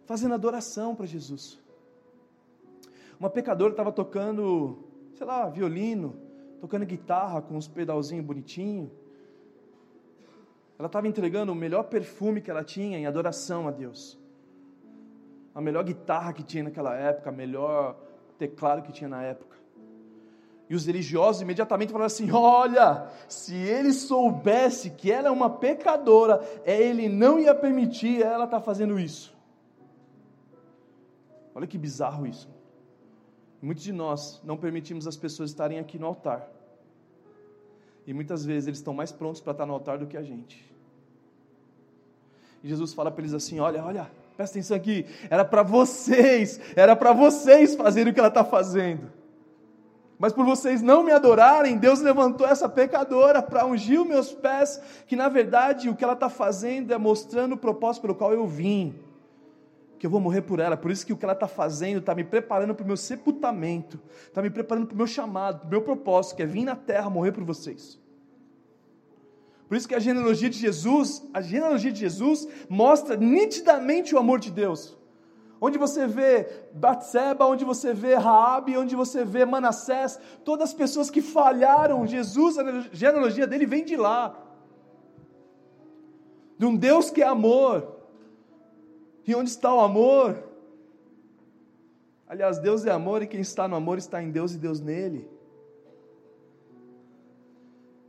fazendo 0.05 0.33
adoração 0.35 0.95
para 0.95 1.07
Jesus. 1.07 1.59
Uma 3.19 3.29
pecadora 3.29 3.71
estava 3.71 3.91
tocando, 3.91 4.79
sei 5.13 5.27
lá, 5.27 5.49
violino, 5.49 6.15
tocando 6.61 6.85
guitarra 6.85 7.41
com 7.41 7.57
uns 7.57 7.67
pedalzinhos 7.67 8.25
bonitinhos. 8.25 8.89
Ela 10.77 10.85
estava 10.85 11.05
entregando 11.07 11.51
o 11.51 11.55
melhor 11.55 11.83
perfume 11.83 12.39
que 12.41 12.49
ela 12.49 12.63
tinha 12.63 12.97
em 12.97 13.05
adoração 13.05 13.67
a 13.67 13.71
Deus. 13.71 14.17
A 15.53 15.59
melhor 15.59 15.83
guitarra 15.83 16.31
que 16.31 16.43
tinha 16.43 16.63
naquela 16.63 16.95
época, 16.95 17.29
a 17.29 17.33
melhor 17.33 17.97
teclado 18.37 18.81
que 18.83 18.93
tinha 18.93 19.09
na 19.09 19.21
época. 19.21 19.57
E 20.69 20.75
os 20.75 20.85
religiosos 20.85 21.41
imediatamente 21.41 21.91
falaram 21.91 22.05
assim: 22.05 22.31
Olha, 22.31 23.09
se 23.27 23.53
ele 23.55 23.91
soubesse 23.91 24.91
que 24.91 25.11
ela 25.11 25.27
é 25.27 25.31
uma 25.31 25.49
pecadora, 25.49 26.41
ele 26.63 27.09
não 27.09 27.37
ia 27.37 27.53
permitir 27.53 28.21
ela 28.21 28.45
estar 28.45 28.59
tá 28.59 28.63
fazendo 28.63 28.97
isso. 28.97 29.35
Olha 31.53 31.67
que 31.67 31.77
bizarro 31.77 32.25
isso. 32.25 32.58
Muitos 33.61 33.83
de 33.83 33.91
nós 33.91 34.41
não 34.43 34.57
permitimos 34.57 35.05
as 35.07 35.17
pessoas 35.17 35.49
estarem 35.49 35.79
aqui 35.79 35.99
no 35.99 36.07
altar. 36.07 36.47
E 38.07 38.13
muitas 38.13 38.45
vezes 38.45 38.67
eles 38.67 38.79
estão 38.79 38.93
mais 38.93 39.11
prontos 39.11 39.41
para 39.41 39.51
estar 39.51 39.65
no 39.65 39.73
altar 39.73 39.97
do 39.97 40.07
que 40.07 40.17
a 40.17 40.23
gente. 40.23 40.67
E 42.63 42.67
Jesus 42.67 42.93
fala 42.93 43.11
para 43.11 43.21
eles 43.21 43.33
assim: 43.33 43.59
Olha, 43.59 43.83
olha, 43.83 44.09
presta 44.35 44.57
atenção 44.57 44.77
aqui. 44.77 45.05
Era 45.29 45.43
para 45.43 45.63
vocês, 45.63 46.59
era 46.75 46.95
para 46.95 47.13
vocês 47.13 47.75
fazerem 47.75 48.11
o 48.11 48.13
que 48.13 48.19
ela 48.19 48.29
está 48.29 48.43
fazendo. 48.43 49.11
Mas 50.17 50.33
por 50.33 50.45
vocês 50.45 50.81
não 50.81 51.01
me 51.01 51.13
adorarem, 51.13 51.77
Deus 51.77 52.01
levantou 52.01 52.45
essa 52.45 52.67
pecadora 52.67 53.41
para 53.41 53.65
ungir 53.65 54.01
os 54.01 54.07
meus 54.07 54.33
pés, 54.33 54.81
que 55.07 55.15
na 55.15 55.29
verdade 55.29 55.89
o 55.89 55.95
que 55.95 56.03
ela 56.03 56.13
está 56.13 56.29
fazendo 56.29 56.93
é 56.93 56.97
mostrando 56.97 57.53
o 57.53 57.57
propósito 57.57 58.01
pelo 58.01 58.15
qual 58.15 58.33
eu 58.33 58.45
vim, 58.45 58.99
que 59.99 60.05
eu 60.05 60.09
vou 60.09 60.19
morrer 60.19 60.41
por 60.41 60.59
ela. 60.59 60.77
Por 60.77 60.89
isso 60.89 61.05
que 61.05 61.13
o 61.13 61.17
que 61.17 61.25
ela 61.25 61.33
está 61.33 61.47
fazendo 61.47 61.99
está 61.99 62.15
me 62.15 62.23
preparando 62.23 62.73
para 62.73 62.83
o 62.83 62.87
meu 62.87 62.97
sepultamento, 62.97 63.99
está 64.25 64.41
me 64.41 64.49
preparando 64.49 64.87
para 64.87 64.95
o 64.95 64.97
meu 64.97 65.07
chamado, 65.07 65.59
para 65.59 65.67
o 65.67 65.71
meu 65.71 65.81
propósito, 65.81 66.37
que 66.37 66.43
é 66.43 66.45
vir 66.45 66.63
na 66.63 66.75
terra 66.75 67.09
morrer 67.09 67.33
por 67.33 67.43
vocês. 67.43 67.99
Por 69.67 69.75
isso 69.77 69.87
que 69.87 69.93
a 69.93 69.99
genealogia 69.99 70.49
de 70.49 70.57
Jesus, 70.57 71.21
a 71.33 71.41
genealogia 71.41 71.91
de 71.91 71.99
Jesus 71.99 72.47
mostra 72.67 73.15
nitidamente 73.15 74.15
o 74.15 74.17
amor 74.17 74.39
de 74.39 74.49
Deus 74.49 74.97
onde 75.61 75.77
você 75.77 76.07
vê 76.07 76.47
Batseba, 76.73 77.45
onde 77.45 77.65
você 77.65 77.93
vê 77.93 78.15
Raabe, 78.15 78.77
onde 78.77 78.95
você 78.95 79.25
vê 79.25 79.45
Manassés, 79.45 80.19
todas 80.45 80.69
as 80.69 80.73
pessoas 80.73 81.09
que 81.09 81.21
falharam, 81.21 82.07
Jesus, 82.07 82.57
a 82.57 82.63
genealogia 82.93 83.45
dele 83.45 83.65
vem 83.65 83.83
de 83.83 83.97
lá. 83.97 84.35
De 86.57 86.65
um 86.65 86.75
Deus 86.75 87.09
que 87.09 87.21
é 87.21 87.27
amor. 87.27 87.98
E 89.29 89.35
onde 89.35 89.51
está 89.51 89.71
o 89.71 89.79
amor? 89.79 90.43
Aliás, 92.27 92.57
Deus 92.57 92.83
é 92.83 92.89
amor 92.89 93.21
e 93.21 93.27
quem 93.27 93.39
está 93.41 93.67
no 93.67 93.75
amor 93.75 93.99
está 93.99 94.23
em 94.23 94.31
Deus 94.31 94.55
e 94.55 94.57
Deus 94.57 94.81
nele. 94.81 95.29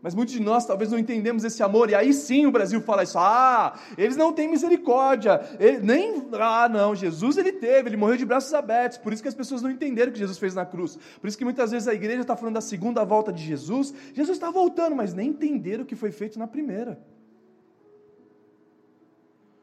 Mas 0.00 0.14
muitos 0.14 0.33
de 0.33 0.40
nós 0.40 0.64
talvez 0.64 0.90
não 0.90 0.98
entendemos 0.98 1.44
esse 1.44 1.62
amor, 1.62 1.90
e 1.90 1.94
aí 1.94 2.14
sim 2.14 2.46
o 2.46 2.50
Brasil 2.50 2.80
fala 2.80 3.02
isso: 3.02 3.18
ah, 3.18 3.78
eles 3.98 4.16
não 4.16 4.33
têm 4.33 4.48
misericórdia, 4.48 5.42
ele, 5.61 5.80
nem, 5.80 6.26
ah, 6.40 6.70
não, 6.70 6.94
Jesus 6.94 7.37
ele 7.37 7.52
teve, 7.52 7.90
ele 7.90 7.98
morreu 7.98 8.16
de 8.16 8.24
braços 8.24 8.54
abertos, 8.54 8.96
por 8.96 9.12
isso 9.12 9.20
que 9.20 9.28
as 9.28 9.35
pessoas 9.35 9.61
não 9.61 9.70
entenderam 9.70 10.09
o 10.09 10.14
que 10.14 10.18
Jesus 10.18 10.38
fez 10.38 10.54
na 10.54 10.64
cruz, 10.64 10.98
por 11.20 11.28
isso 11.28 11.37
que 11.37 11.44
muitas 11.44 11.70
vezes 11.70 11.87
a 11.87 11.92
igreja 11.92 12.22
está 12.22 12.35
falando 12.35 12.54
da 12.54 12.62
segunda 12.62 13.04
volta 13.04 13.30
de 13.30 13.44
Jesus, 13.44 13.92
Jesus 14.14 14.38
está 14.38 14.50
voltando, 14.50 14.96
mas 14.96 15.12
nem 15.12 15.28
entenderam 15.28 15.85
o 15.85 15.87
que 15.87 15.94
foi 15.94 16.12
feito 16.12 16.38
na 16.38 16.46
primeira. 16.46 16.98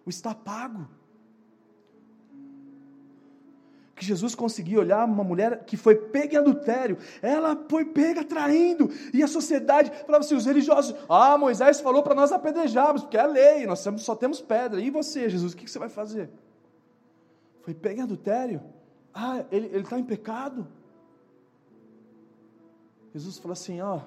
O 0.06 0.10
está 0.12 0.36
pago 0.36 0.88
que 3.98 4.06
Jesus 4.06 4.36
conseguia 4.36 4.80
olhar 4.80 5.04
uma 5.06 5.24
mulher 5.24 5.64
que 5.66 5.76
foi 5.76 5.96
pega 5.96 6.36
em 6.36 6.38
adultério, 6.38 7.00
ela 7.22 7.58
foi 7.68 7.84
pega 7.84 8.24
traindo, 8.24 8.90
e 9.12 9.24
a 9.24 9.28
sociedade 9.28 9.92
falava 10.06 10.24
assim: 10.24 10.36
os 10.36 10.46
religiosos, 10.46 10.96
ah, 11.10 11.38
Moisés 11.38 11.82
falou 11.82 12.04
para 12.04 12.14
nós 12.14 12.32
apedrejarmos, 12.32 13.02
porque 13.02 13.18
é 13.18 13.22
a 13.22 13.26
lei, 13.26 13.66
nós 13.66 13.84
só 13.98 14.16
temos 14.16 14.40
pedra, 14.40 14.80
e 14.80 14.92
você, 14.92 15.28
Jesus, 15.28 15.54
o 15.54 15.58
que 15.58 15.70
você 15.70 15.80
vai 15.80 15.90
fazer? 15.90 16.30
Foi 17.64 17.74
pega 17.74 18.02
em 18.02 18.04
adultério, 18.04 18.62
ah, 19.14 19.44
ele 19.52 19.76
está 19.76 19.98
em 19.98 20.04
pecado. 20.04 20.68
Jesus 23.14 23.40
falou 23.40 23.54
assim: 23.54 23.82
ó, 23.82 24.02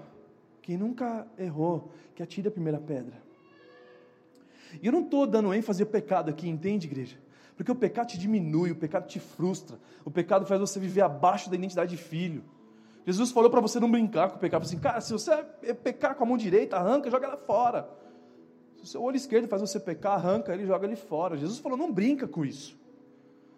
quem 0.63 0.77
nunca 0.77 1.27
errou, 1.37 1.91
que 2.15 2.23
atire 2.23 2.47
a 2.47 2.51
primeira 2.51 2.79
pedra. 2.79 3.21
E 4.81 4.87
eu 4.87 4.93
não 4.93 5.03
estou 5.03 5.27
dando 5.27 5.53
ênfase 5.53 5.83
ao 5.83 5.89
pecado 5.89 6.31
aqui, 6.31 6.49
entende, 6.49 6.87
igreja? 6.87 7.19
Porque 7.57 7.71
o 7.71 7.75
pecado 7.75 8.09
te 8.09 8.19
diminui, 8.19 8.71
o 8.71 8.77
pecado 8.77 9.07
te 9.07 9.21
frustra, 9.21 9.79
o 10.05 10.11
pecado 10.11 10.47
faz 10.47 10.61
você 10.61 10.81
viver 10.81 11.03
abaixo 11.03 11.51
da 11.51 11.57
identidade 11.57 11.91
de 11.91 12.03
filho. 12.03 12.43
Jesus 13.07 13.31
falou 13.31 13.51
para 13.51 13.61
você 13.61 13.81
não 13.81 13.91
brincar 13.91 14.31
com 14.31 14.37
o 14.37 14.39
pecado, 14.39 14.63
assim, 14.63 14.79
cara, 14.79 15.01
se 15.01 15.13
você 15.13 15.37
pecar 15.83 16.15
com 16.15 16.25
a 16.25 16.27
mão 16.27 16.37
direita, 16.37 16.77
arranca, 16.77 17.11
joga 17.11 17.27
ela 17.27 17.37
fora. 17.37 17.89
Se 18.77 18.85
o 18.85 18.87
seu 18.87 19.03
olho 19.03 19.17
esquerdo 19.17 19.49
faz 19.49 19.61
você 19.61 19.79
pecar, 19.79 20.13
arranca 20.13 20.53
ele, 20.53 20.67
joga 20.67 20.87
ele 20.87 20.97
fora. 20.97 21.37
Jesus 21.37 21.59
falou, 21.59 21.77
não 21.77 21.93
brinca 21.93 22.27
com 22.27 22.45
isso. 22.45 22.79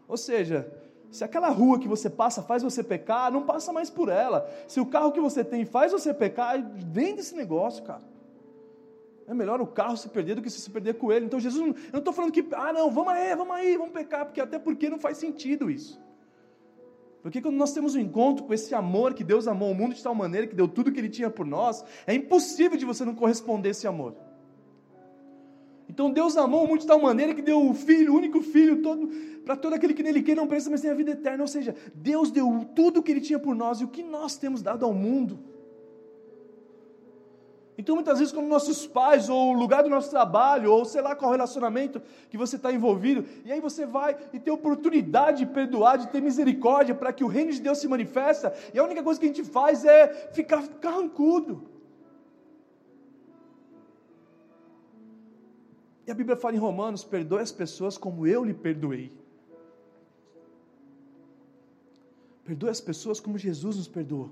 Ou 0.09 0.16
seja, 0.16 0.72
se 1.11 1.22
aquela 1.22 1.48
rua 1.48 1.78
que 1.78 1.87
você 1.87 2.09
passa 2.09 2.42
faz 2.42 2.62
você 2.62 2.83
pecar, 2.83 3.31
não 3.31 3.42
passa 3.42 3.72
mais 3.72 3.90
por 3.90 4.09
ela. 4.09 4.48
Se 4.66 4.81
o 4.81 4.87
carro 4.87 5.12
que 5.12 5.20
você 5.20 5.44
tem 5.44 5.64
faz 5.64 5.92
você 5.92 6.14
pecar, 6.14 6.61
vende 6.74 7.20
esse 7.20 7.35
negócio, 7.37 7.85
cara. 7.85 8.12
É 9.26 9.35
melhor 9.35 9.61
o 9.61 9.66
carro 9.66 9.96
se 9.96 10.08
perder 10.08 10.35
do 10.35 10.42
que 10.42 10.50
se 10.50 10.70
perder 10.70 10.94
com 10.94 11.12
ele. 11.12 11.26
Então 11.26 11.38
Jesus, 11.38 11.61
eu 11.64 11.92
não 11.92 11.98
estou 11.98 12.12
falando 12.12 12.32
que, 12.32 12.44
ah 12.52 12.72
não, 12.72 12.90
vamos 12.90 13.12
aí, 13.12 13.35
vamos 13.37 13.54
aí, 13.54 13.76
vamos 13.76 13.92
pecar, 13.92 14.24
porque 14.26 14.40
até 14.40 14.58
porque 14.58 14.90
não 14.90 14.98
faz 14.98 15.18
sentido 15.18 15.70
isso. 15.70 16.00
Porque 17.22 17.40
quando 17.40 17.56
nós 17.56 17.72
temos 17.72 17.94
um 17.94 18.00
encontro 18.00 18.44
com 18.44 18.52
esse 18.52 18.74
amor 18.74 19.14
que 19.14 19.22
Deus 19.22 19.46
amou 19.46 19.70
o 19.70 19.74
mundo 19.74 19.94
de 19.94 20.02
tal 20.02 20.14
maneira 20.14 20.46
que 20.46 20.56
deu 20.56 20.66
tudo 20.66 20.90
que 20.90 20.98
Ele 20.98 21.08
tinha 21.08 21.30
por 21.30 21.46
nós, 21.46 21.85
é 22.04 22.12
impossível 22.12 22.76
de 22.76 22.85
você 22.85 23.04
não 23.04 23.14
corresponder 23.14 23.68
a 23.68 23.70
esse 23.70 23.87
amor. 23.87 24.16
Então 25.88 26.11
Deus 26.11 26.37
amou 26.37 26.64
o 26.64 26.66
mundo 26.66 26.80
de 26.80 26.87
tal 26.87 27.00
maneira 27.00 27.32
que 27.32 27.42
deu 27.42 27.68
o 27.68 27.74
Filho, 27.74 28.12
o 28.12 28.16
único 28.16 28.40
Filho, 28.40 28.82
todo, 28.82 29.08
para 29.44 29.54
todo 29.54 29.74
aquele 29.74 29.94
que 29.94 30.02
nele 30.02 30.22
quer 30.22 30.35
não 30.35 30.48
pensa, 30.48 30.68
mas 30.68 30.80
tem 30.80 30.90
a 30.90 30.94
vida 30.94 31.12
eterna. 31.12 31.44
Ou 31.44 31.48
seja, 31.48 31.76
Deus 31.94 32.30
deu 32.32 32.66
tudo 32.74 33.02
que 33.02 33.12
Ele 33.12 33.20
tinha 33.20 33.38
por 33.38 33.54
nós 33.54 33.80
e 33.80 33.85
o 33.85 33.88
que 33.88 34.02
nós 34.02 34.37
temos 34.37 34.61
dado 34.61 34.85
ao 34.85 34.92
mundo. 34.92 35.51
Então, 37.76 37.94
muitas 37.94 38.18
vezes, 38.18 38.32
quando 38.32 38.48
nossos 38.48 38.87
pais, 38.87 39.28
ou 39.30 39.50
o 39.50 39.58
lugar 39.58 39.82
do 39.82 39.88
nosso 39.88 40.11
trabalho, 40.11 40.70
ou 40.70 40.85
sei 40.85 41.00
lá 41.00 41.16
qual 41.16 41.30
relacionamento 41.30 42.02
que 42.28 42.37
você 42.37 42.56
está 42.56 42.70
envolvido, 42.70 43.24
e 43.44 43.50
aí 43.50 43.61
você 43.61 43.87
vai 43.87 44.16
e 44.32 44.38
tem 44.38 44.52
oportunidade 44.52 45.38
de 45.38 45.46
perdoar, 45.46 45.96
de 45.96 46.08
ter 46.08 46.20
misericórdia, 46.20 46.94
para 46.94 47.12
que 47.12 47.24
o 47.24 47.28
reino 47.28 47.50
de 47.50 47.61
Deus 47.61 47.78
se 47.78 47.88
manifesta, 47.88 48.52
e 48.74 48.78
a 48.78 48.85
única 48.85 49.02
coisa 49.02 49.18
que 49.18 49.24
a 49.24 49.28
gente 49.28 49.44
faz 49.44 49.85
é 49.85 50.30
ficar 50.32 50.66
carrancudo. 50.68 51.72
E 56.06 56.11
a 56.11 56.14
Bíblia 56.14 56.37
fala 56.37 56.54
em 56.54 56.58
Romanos: 56.58 57.04
perdoe 57.04 57.40
as 57.40 57.52
pessoas 57.52 57.96
como 57.96 58.26
eu 58.26 58.44
lhe 58.44 58.54
perdoei. 58.54 59.12
Perdoe 62.44 62.70
as 62.70 62.80
pessoas 62.80 63.20
como 63.20 63.38
Jesus 63.38 63.76
nos 63.76 63.88
perdoou. 63.88 64.30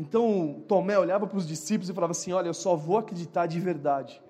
Então 0.00 0.64
Tomé 0.66 0.98
olhava 0.98 1.26
para 1.26 1.36
os 1.36 1.46
discípulos 1.46 1.90
e 1.90 1.92
falava 1.92 2.12
assim: 2.12 2.32
Olha, 2.32 2.48
eu 2.48 2.54
só 2.54 2.74
vou 2.74 2.96
acreditar 2.96 3.46
de 3.46 3.60
verdade 3.60 4.20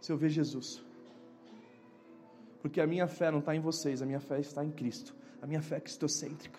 se 0.00 0.10
eu 0.10 0.16
ver 0.16 0.30
Jesus. 0.30 0.82
Porque 2.62 2.80
a 2.80 2.86
minha 2.86 3.06
fé 3.06 3.30
não 3.30 3.40
está 3.40 3.54
em 3.54 3.60
vocês, 3.60 4.00
a 4.00 4.06
minha 4.06 4.20
fé 4.20 4.40
está 4.40 4.64
em 4.64 4.70
Cristo. 4.70 5.14
A 5.42 5.46
minha 5.46 5.60
fé 5.60 5.76
é 5.76 5.80
cristocêntrica. 5.80 6.58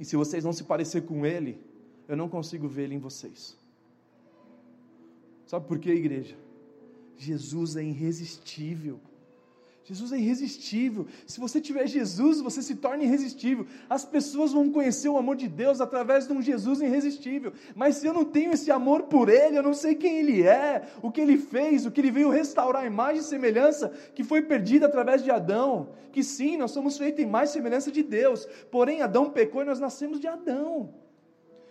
E 0.00 0.04
se 0.04 0.16
vocês 0.16 0.42
não 0.42 0.52
se 0.52 0.64
parecer 0.64 1.02
com 1.02 1.24
Ele, 1.24 1.60
eu 2.08 2.16
não 2.16 2.28
consigo 2.28 2.66
ver 2.66 2.84
Ele 2.84 2.96
em 2.96 2.98
vocês. 2.98 3.56
Sabe 5.46 5.68
por 5.68 5.78
quê, 5.78 5.92
igreja? 5.92 6.36
Jesus 7.16 7.76
é 7.76 7.84
irresistível. 7.84 9.00
Jesus 9.84 10.12
é 10.12 10.16
irresistível. 10.16 11.06
Se 11.26 11.40
você 11.40 11.60
tiver 11.60 11.86
Jesus, 11.88 12.40
você 12.40 12.62
se 12.62 12.76
torna 12.76 13.02
irresistível. 13.02 13.66
As 13.90 14.04
pessoas 14.04 14.52
vão 14.52 14.70
conhecer 14.70 15.08
o 15.08 15.16
amor 15.16 15.34
de 15.34 15.48
Deus 15.48 15.80
através 15.80 16.26
de 16.26 16.32
um 16.32 16.40
Jesus 16.40 16.80
irresistível. 16.80 17.52
Mas 17.74 17.96
se 17.96 18.06
eu 18.06 18.14
não 18.14 18.24
tenho 18.24 18.52
esse 18.52 18.70
amor 18.70 19.04
por 19.04 19.28
Ele, 19.28 19.58
eu 19.58 19.62
não 19.62 19.74
sei 19.74 19.96
quem 19.96 20.18
Ele 20.18 20.42
é, 20.42 20.82
o 21.02 21.10
que 21.10 21.20
Ele 21.20 21.36
fez, 21.36 21.84
o 21.84 21.90
que 21.90 22.00
Ele 22.00 22.12
veio 22.12 22.30
restaurar 22.30 22.82
a 22.82 22.86
imagem 22.86 23.20
e 23.22 23.24
semelhança 23.24 23.92
que 24.14 24.22
foi 24.22 24.42
perdida 24.42 24.86
através 24.86 25.22
de 25.22 25.32
Adão. 25.32 25.88
Que 26.12 26.22
sim, 26.22 26.56
nós 26.56 26.70
somos 26.70 26.96
feitos 26.96 27.24
em 27.24 27.26
mais 27.26 27.50
semelhança 27.50 27.90
de 27.90 28.04
Deus. 28.04 28.46
Porém, 28.70 29.02
Adão 29.02 29.30
pecou 29.30 29.62
e 29.62 29.64
nós 29.64 29.80
nascemos 29.80 30.20
de 30.20 30.28
Adão. 30.28 30.94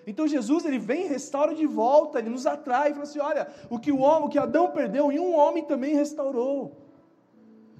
Então 0.05 0.27
Jesus 0.27 0.65
ele 0.65 0.79
vem 0.79 1.05
e 1.05 1.07
restaura 1.07 1.53
de 1.53 1.65
volta, 1.67 2.19
ele 2.19 2.29
nos 2.29 2.47
atrai 2.47 2.89
e 2.89 2.93
fala 2.93 3.03
assim: 3.03 3.19
olha, 3.19 3.47
o 3.69 3.79
que 3.79 3.91
o 3.91 3.99
homem, 3.99 4.27
o 4.27 4.29
que 4.29 4.39
Adão 4.39 4.71
perdeu, 4.71 5.11
em 5.11 5.19
um 5.19 5.35
homem 5.35 5.63
também 5.63 5.95
restaurou. 5.95 6.80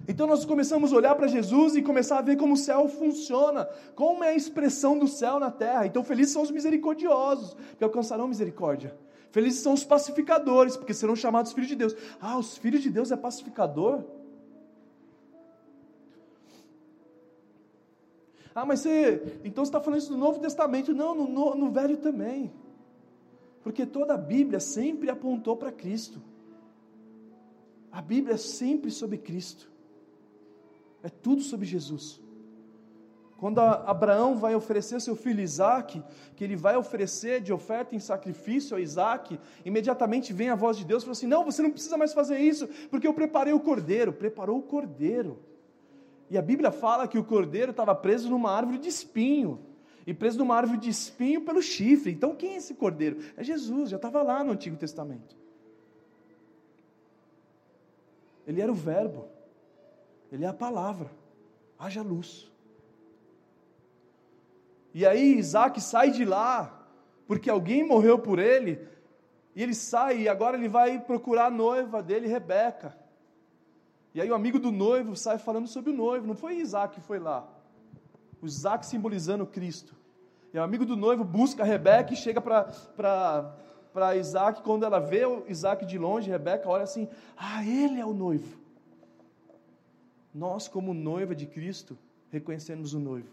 Então 0.08 0.26
nós 0.28 0.46
começamos 0.46 0.92
a 0.92 0.96
olhar 0.96 1.16
para 1.16 1.28
Jesus 1.28 1.76
e 1.76 1.82
começar 1.82 2.18
a 2.18 2.22
ver 2.22 2.36
como 2.36 2.54
o 2.54 2.58
céu 2.58 2.88
funciona, 2.88 3.66
como 3.96 4.24
é 4.24 4.30
a 4.30 4.36
expressão 4.36 4.98
do 4.98 5.08
céu 5.08 5.40
na 5.40 5.52
terra. 5.52 5.86
Então 5.86 6.04
felizes 6.04 6.34
são 6.34 6.42
os 6.42 6.52
misericordiosos, 6.52 7.56
que 7.78 7.84
alcançarão 7.84 8.28
misericórdia. 8.28 8.98
Felizes 9.32 9.62
são 9.62 9.74
os 9.74 9.84
pacificadores, 9.84 10.76
porque 10.76 10.94
serão 10.94 11.16
chamados 11.16 11.54
filhos 11.54 11.70
de 11.70 11.76
Deus. 11.76 11.96
Ah, 12.20 12.38
os 12.38 12.58
filhos 12.58 12.82
de 12.82 12.90
Deus 12.90 13.12
é 13.12 13.16
pacificador? 13.16 14.04
Ah, 18.54 18.66
mas 18.66 18.82
você. 18.82 19.40
Então 19.46 19.64
você 19.64 19.70
está 19.70 19.80
falando 19.80 20.00
isso 20.00 20.12
no 20.12 20.18
Novo 20.18 20.40
Testamento. 20.40 20.94
Não, 20.94 21.16
no, 21.16 21.28
no, 21.28 21.56
no 21.56 21.72
Velho 21.72 21.96
também. 21.98 22.52
Porque 23.64 23.86
toda 23.86 24.16
a 24.16 24.18
Bíblia 24.18 24.60
sempre 24.60 25.10
apontou 25.10 25.56
para 25.56 25.72
Cristo. 25.72 26.22
A 27.90 28.02
Bíblia 28.02 28.36
é 28.36 28.38
sempre 28.38 28.92
sobre 28.92 29.18
Cristo. 29.18 29.71
É 31.04 31.10
tudo 31.10 31.42
sobre 31.42 31.66
Jesus. 31.66 32.22
Quando 33.42 33.60
Abraão 33.60 34.36
vai 34.36 34.54
oferecer 34.54 35.02
seu 35.02 35.16
filho 35.16 35.42
Isaac, 35.42 36.04
que 36.36 36.44
ele 36.44 36.56
vai 36.56 36.78
oferecer 36.78 37.42
de 37.42 37.52
oferta 37.52 37.96
em 37.96 38.00
sacrifício 38.00 38.78
a 38.78 38.80
Isaac, 38.80 39.40
imediatamente 39.66 40.32
vem 40.32 40.50
a 40.50 40.56
voz 40.56 40.78
de 40.78 40.86
Deus 40.86 41.02
e 41.02 41.06
fala 41.08 41.14
assim: 41.14 41.26
Não, 41.26 41.44
você 41.44 41.64
não 41.64 41.72
precisa 41.72 41.98
mais 41.98 42.14
fazer 42.14 42.38
isso, 42.38 42.68
porque 42.92 43.08
eu 43.08 43.16
preparei 43.16 43.52
o 43.52 43.60
cordeiro. 43.60 44.14
Preparou 44.14 44.60
o 44.60 44.62
cordeiro. 44.62 45.40
E 46.30 46.38
a 46.38 46.42
Bíblia 46.42 46.72
fala 46.72 47.08
que 47.08 47.18
o 47.18 47.24
cordeiro 47.24 47.72
estava 47.72 47.96
preso 47.96 48.30
numa 48.30 48.52
árvore 48.52 48.78
de 48.78 48.90
espinho. 48.90 49.60
E 50.06 50.14
preso 50.14 50.38
numa 50.38 50.56
árvore 50.56 50.78
de 50.78 50.92
espinho 50.92 51.42
pelo 51.42 51.64
chifre. 51.64 52.12
Então 52.12 52.36
quem 52.36 52.54
é 52.54 52.58
esse 52.58 52.76
cordeiro? 52.76 53.18
É 53.36 53.44
Jesus, 53.44 53.90
já 53.90 53.96
estava 53.96 54.22
lá 54.22 54.44
no 54.44 54.52
Antigo 54.52 54.78
Testamento. 54.78 55.36
Ele 58.46 58.62
era 58.62 58.72
o 58.72 58.76
Verbo. 58.76 59.31
Ele 60.32 60.46
é 60.46 60.48
a 60.48 60.54
palavra. 60.54 61.12
Haja 61.78 62.02
luz. 62.02 62.50
E 64.94 65.06
aí 65.06 65.38
Isaac 65.38 65.80
sai 65.82 66.12
de 66.12 66.26
lá, 66.26 66.86
porque 67.28 67.50
alguém 67.50 67.84
morreu 67.84 68.20
por 68.20 68.40
ele, 68.40 68.80
e 69.56 69.64
ele 69.64 69.74
sai 69.74 70.22
e 70.22 70.30
agora 70.30 70.58
ele 70.58 70.68
vai 70.68 71.00
procurar 71.00 71.46
a 71.46 71.52
noiva 71.52 72.02
dele, 72.04 72.28
Rebeca. 72.28 72.96
E 74.14 74.22
aí 74.22 74.30
o 74.30 74.36
amigo 74.36 74.60
do 74.60 74.72
noivo 74.72 75.16
sai 75.16 75.38
falando 75.38 75.68
sobre 75.68 75.92
o 75.92 75.96
noivo, 75.96 76.28
não 76.28 76.36
foi 76.36 76.56
Isaac 76.56 76.96
que 76.96 77.02
foi 77.02 77.20
lá. 77.20 77.48
O 78.42 78.46
Isaac 78.46 78.86
simbolizando 78.86 79.46
Cristo. 79.46 79.96
E 80.54 80.58
o 80.58 80.64
amigo 80.64 80.86
do 80.86 80.98
noivo 80.98 81.24
busca 81.24 81.64
Rebeca 81.64 82.14
e 82.14 82.18
chega 82.18 82.42
para 82.42 84.16
Isaac, 84.18 84.62
quando 84.62 84.86
ela 84.86 85.00
vê 85.00 85.26
o 85.26 85.46
Isaac 85.48 85.86
de 85.86 85.98
longe, 85.98 86.30
Rebeca 86.30 86.68
olha 86.68 86.84
assim: 86.84 87.08
Ah, 87.38 87.66
ele 87.66 88.00
é 88.00 88.06
o 88.06 88.14
noivo. 88.14 88.61
Nós, 90.34 90.68
como 90.68 90.94
noiva 90.94 91.36
de 91.36 91.46
Cristo, 91.46 91.98
reconhecemos 92.32 92.94
o 92.94 93.00
noivo. 93.00 93.30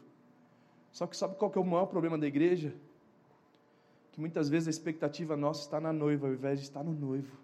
Só 0.91 1.07
que 1.07 1.17
sabe 1.17 1.37
qual 1.37 1.51
que 1.51 1.59
é 1.59 1.61
o 1.61 1.65
maior 1.65 1.87
problema 1.87 2.19
da 2.19 2.27
igreja? 2.27 2.75
Que 4.13 4.21
muitas 4.21 4.49
vezes 4.49 4.67
a 4.67 4.71
expectativa 4.71 5.37
nossa 5.37 5.61
está 5.61 5.81
na 5.81 5.93
noiva 5.93 6.27
ao 6.27 6.33
invés 6.33 6.59
de 6.59 6.65
estar 6.67 6.83
no 6.83 6.93
noivo. 6.93 7.37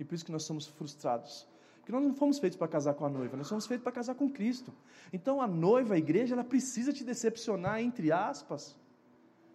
E 0.00 0.04
por 0.04 0.14
isso 0.14 0.24
que 0.24 0.32
nós 0.32 0.44
somos 0.44 0.66
frustrados. 0.66 1.46
Porque 1.88 1.92
nós 1.92 2.02
não 2.02 2.14
fomos 2.14 2.38
feitos 2.38 2.56
para 2.56 2.68
casar 2.68 2.94
com 2.94 3.04
a 3.04 3.08
noiva, 3.08 3.36
nós 3.36 3.46
somos 3.46 3.66
feitos 3.66 3.82
para 3.82 3.92
casar 3.92 4.14
com 4.14 4.30
Cristo. 4.30 4.72
Então 5.12 5.40
a 5.40 5.46
noiva, 5.46 5.94
a 5.94 5.98
igreja, 5.98 6.34
ela 6.34 6.44
precisa 6.44 6.92
te 6.92 7.02
decepcionar, 7.02 7.80
entre 7.80 8.12
aspas, 8.12 8.76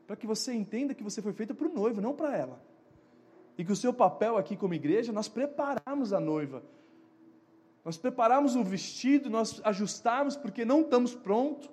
para 0.08 0.16
que 0.16 0.28
você 0.28 0.54
entenda 0.54 0.94
que 0.94 1.04
você 1.04 1.22
foi 1.22 1.34
feita 1.34 1.54
para 1.54 1.68
o 1.68 1.74
noivo, 1.74 2.02
não 2.02 2.14
para 2.14 2.36
ela. 2.36 2.60
E 3.58 3.64
que 3.64 3.72
o 3.72 3.76
seu 3.76 3.94
papel 3.94 4.38
aqui 4.38 4.58
como 4.58 4.74
igreja, 4.74 5.12
nós 5.12 5.28
prepararmos 5.28 6.12
a 6.12 6.20
noiva. 6.20 6.64
Nós 7.84 7.98
preparamos 7.98 8.56
o 8.56 8.64
vestido, 8.64 9.30
nós 9.30 9.60
ajustamos 9.64 10.36
porque 10.36 10.64
não 10.64 10.82
estamos 10.82 11.14
prontos. 11.14 11.70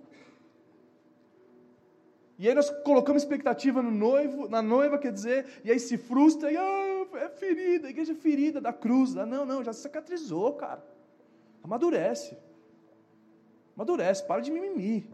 E 2.37 2.49
aí 2.49 2.55
nós 2.55 2.71
colocamos 2.83 3.23
expectativa 3.23 3.83
no 3.83 3.91
noivo, 3.91 4.49
na 4.49 4.63
noiva, 4.63 4.99
quer 4.99 5.13
dizer, 5.13 5.61
e 5.63 5.71
aí 5.71 5.79
se 5.79 5.99
frustra, 5.99 6.51
e 6.51 6.57
ah, 6.57 7.07
é 7.17 7.29
ferida, 7.29 7.87
a 7.87 7.91
igreja 7.91 8.13
é 8.13 8.15
ferida 8.15 8.61
da 8.61 8.73
cruz. 8.73 9.17
Ah, 9.17 9.27
não, 9.27 9.45
não, 9.45 9.63
já 9.63 9.73
cicatrizou, 9.73 10.55
cara. 10.55 10.83
Amadurece. 11.63 12.37
Amadurece, 13.77 14.25
para 14.27 14.41
de 14.41 14.51
mimimi. 14.51 15.07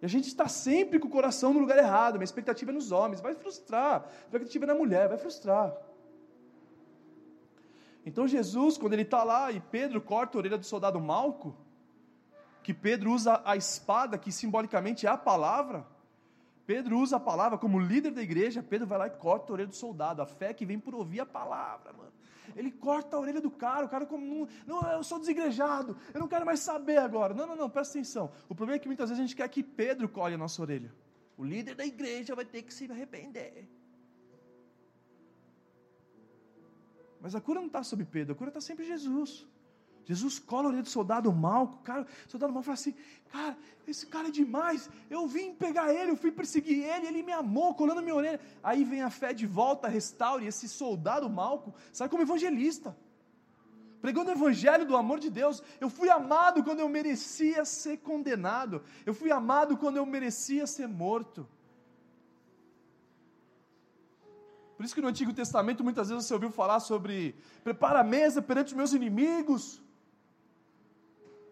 E 0.00 0.06
a 0.06 0.08
gente 0.08 0.28
está 0.28 0.48
sempre 0.48 0.98
com 0.98 1.08
o 1.08 1.10
coração 1.10 1.52
no 1.52 1.60
lugar 1.60 1.76
errado, 1.76 2.14
minha 2.14 2.24
expectativa 2.24 2.70
é 2.70 2.74
nos 2.74 2.90
homens, 2.90 3.20
vai 3.20 3.34
frustrar. 3.34 4.04
A 4.04 4.24
expectativa 4.24 4.64
é 4.64 4.68
na 4.68 4.74
mulher, 4.74 5.08
vai 5.08 5.18
frustrar. 5.18 5.76
Então 8.08 8.26
Jesus, 8.26 8.78
quando 8.78 8.94
ele 8.94 9.02
está 9.02 9.22
lá 9.22 9.52
e 9.52 9.60
Pedro 9.60 10.00
corta 10.00 10.38
a 10.38 10.40
orelha 10.40 10.56
do 10.56 10.64
soldado 10.64 10.98
Malco, 10.98 11.54
que 12.62 12.72
Pedro 12.72 13.12
usa 13.12 13.42
a 13.44 13.54
espada, 13.54 14.16
que 14.16 14.32
simbolicamente 14.32 15.06
é 15.06 15.10
a 15.10 15.16
palavra. 15.18 15.86
Pedro 16.64 16.98
usa 16.98 17.16
a 17.16 17.20
palavra 17.20 17.58
como 17.58 17.78
líder 17.78 18.12
da 18.12 18.22
igreja. 18.22 18.62
Pedro 18.62 18.86
vai 18.86 18.98
lá 18.98 19.06
e 19.08 19.10
corta 19.10 19.52
a 19.52 19.54
orelha 19.54 19.68
do 19.68 19.74
soldado. 19.74 20.22
A 20.22 20.26
fé 20.26 20.54
que 20.54 20.64
vem 20.64 20.78
por 20.78 20.94
ouvir 20.94 21.20
a 21.20 21.26
palavra, 21.26 21.92
mano. 21.92 22.10
Ele 22.56 22.70
corta 22.70 23.14
a 23.14 23.20
orelha 23.20 23.42
do 23.42 23.50
cara. 23.50 23.84
O 23.84 23.90
cara, 23.90 24.06
como, 24.06 24.48
não, 24.66 24.80
não, 24.80 24.92
eu 24.92 25.04
sou 25.04 25.18
desigrejado. 25.18 25.94
Eu 26.14 26.20
não 26.20 26.28
quero 26.28 26.46
mais 26.46 26.60
saber 26.60 26.96
agora. 26.96 27.34
Não, 27.34 27.46
não, 27.46 27.56
não, 27.56 27.68
presta 27.68 27.98
atenção. 27.98 28.32
O 28.48 28.54
problema 28.54 28.76
é 28.76 28.78
que 28.78 28.88
muitas 28.88 29.10
vezes 29.10 29.22
a 29.22 29.26
gente 29.26 29.36
quer 29.36 29.46
que 29.50 29.62
Pedro 29.62 30.08
colhe 30.08 30.34
a 30.34 30.38
nossa 30.38 30.62
orelha. 30.62 30.90
O 31.36 31.44
líder 31.44 31.74
da 31.74 31.84
igreja 31.84 32.34
vai 32.34 32.46
ter 32.46 32.62
que 32.62 32.72
se 32.72 32.90
arrepender. 32.90 33.68
Mas 37.20 37.34
a 37.34 37.40
cura 37.40 37.60
não 37.60 37.66
está 37.66 37.82
sobre 37.82 38.04
Pedro, 38.04 38.32
a 38.32 38.36
cura 38.36 38.50
está 38.50 38.60
sempre 38.60 38.84
Jesus. 38.84 39.46
Jesus 40.08 40.38
cola 40.38 40.64
a 40.64 40.68
orelha 40.68 40.82
do 40.82 40.88
soldado 40.88 41.30
mal, 41.30 41.64
o, 41.64 41.68
cara, 41.78 42.06
o 42.26 42.30
soldado 42.30 42.50
mal 42.50 42.62
fala 42.62 42.74
assim, 42.74 42.94
cara, 43.30 43.54
esse 43.86 44.06
cara 44.06 44.28
é 44.28 44.30
demais, 44.30 44.88
eu 45.10 45.26
vim 45.26 45.52
pegar 45.52 45.92
ele, 45.92 46.12
eu 46.12 46.16
fui 46.16 46.32
perseguir 46.32 46.82
ele, 46.82 47.08
ele 47.08 47.22
me 47.22 47.32
amou, 47.32 47.74
colando 47.74 48.00
minha 48.00 48.14
orelha. 48.14 48.40
Aí 48.62 48.84
vem 48.84 49.02
a 49.02 49.10
fé 49.10 49.34
de 49.34 49.46
volta, 49.46 49.86
restaure, 49.86 50.46
esse 50.46 50.66
soldado 50.66 51.28
malco 51.28 51.74
sai 51.92 52.08
como 52.08 52.22
evangelista, 52.22 52.96
pregando 54.00 54.30
o 54.30 54.32
evangelho 54.32 54.86
do 54.86 54.96
amor 54.96 55.20
de 55.20 55.28
Deus. 55.28 55.62
Eu 55.78 55.90
fui 55.90 56.08
amado 56.08 56.64
quando 56.64 56.80
eu 56.80 56.88
merecia 56.88 57.66
ser 57.66 57.98
condenado, 57.98 58.82
eu 59.04 59.12
fui 59.12 59.30
amado 59.30 59.76
quando 59.76 59.98
eu 59.98 60.06
merecia 60.06 60.66
ser 60.66 60.88
morto. 60.88 61.46
Por 64.78 64.84
isso 64.84 64.94
que 64.94 65.00
no 65.00 65.08
Antigo 65.08 65.32
Testamento 65.32 65.82
muitas 65.82 66.08
vezes 66.08 66.24
você 66.24 66.32
ouviu 66.32 66.52
falar 66.52 66.78
sobre 66.78 67.34
prepara 67.64 67.98
a 67.98 68.04
mesa 68.04 68.40
perante 68.40 68.68
os 68.68 68.74
meus 68.74 68.92
inimigos. 68.92 69.82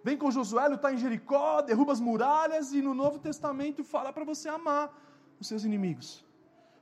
Vem 0.04 0.16
com 0.16 0.30
Josué, 0.30 0.72
está 0.72 0.92
em 0.92 0.96
Jericó, 0.96 1.60
derruba 1.60 1.92
as 1.92 1.98
muralhas 1.98 2.72
e 2.72 2.80
no 2.80 2.94
Novo 2.94 3.18
Testamento 3.18 3.82
fala 3.82 4.12
para 4.12 4.24
você 4.24 4.48
amar 4.48 4.96
os 5.40 5.48
seus 5.48 5.64
inimigos. 5.64 6.24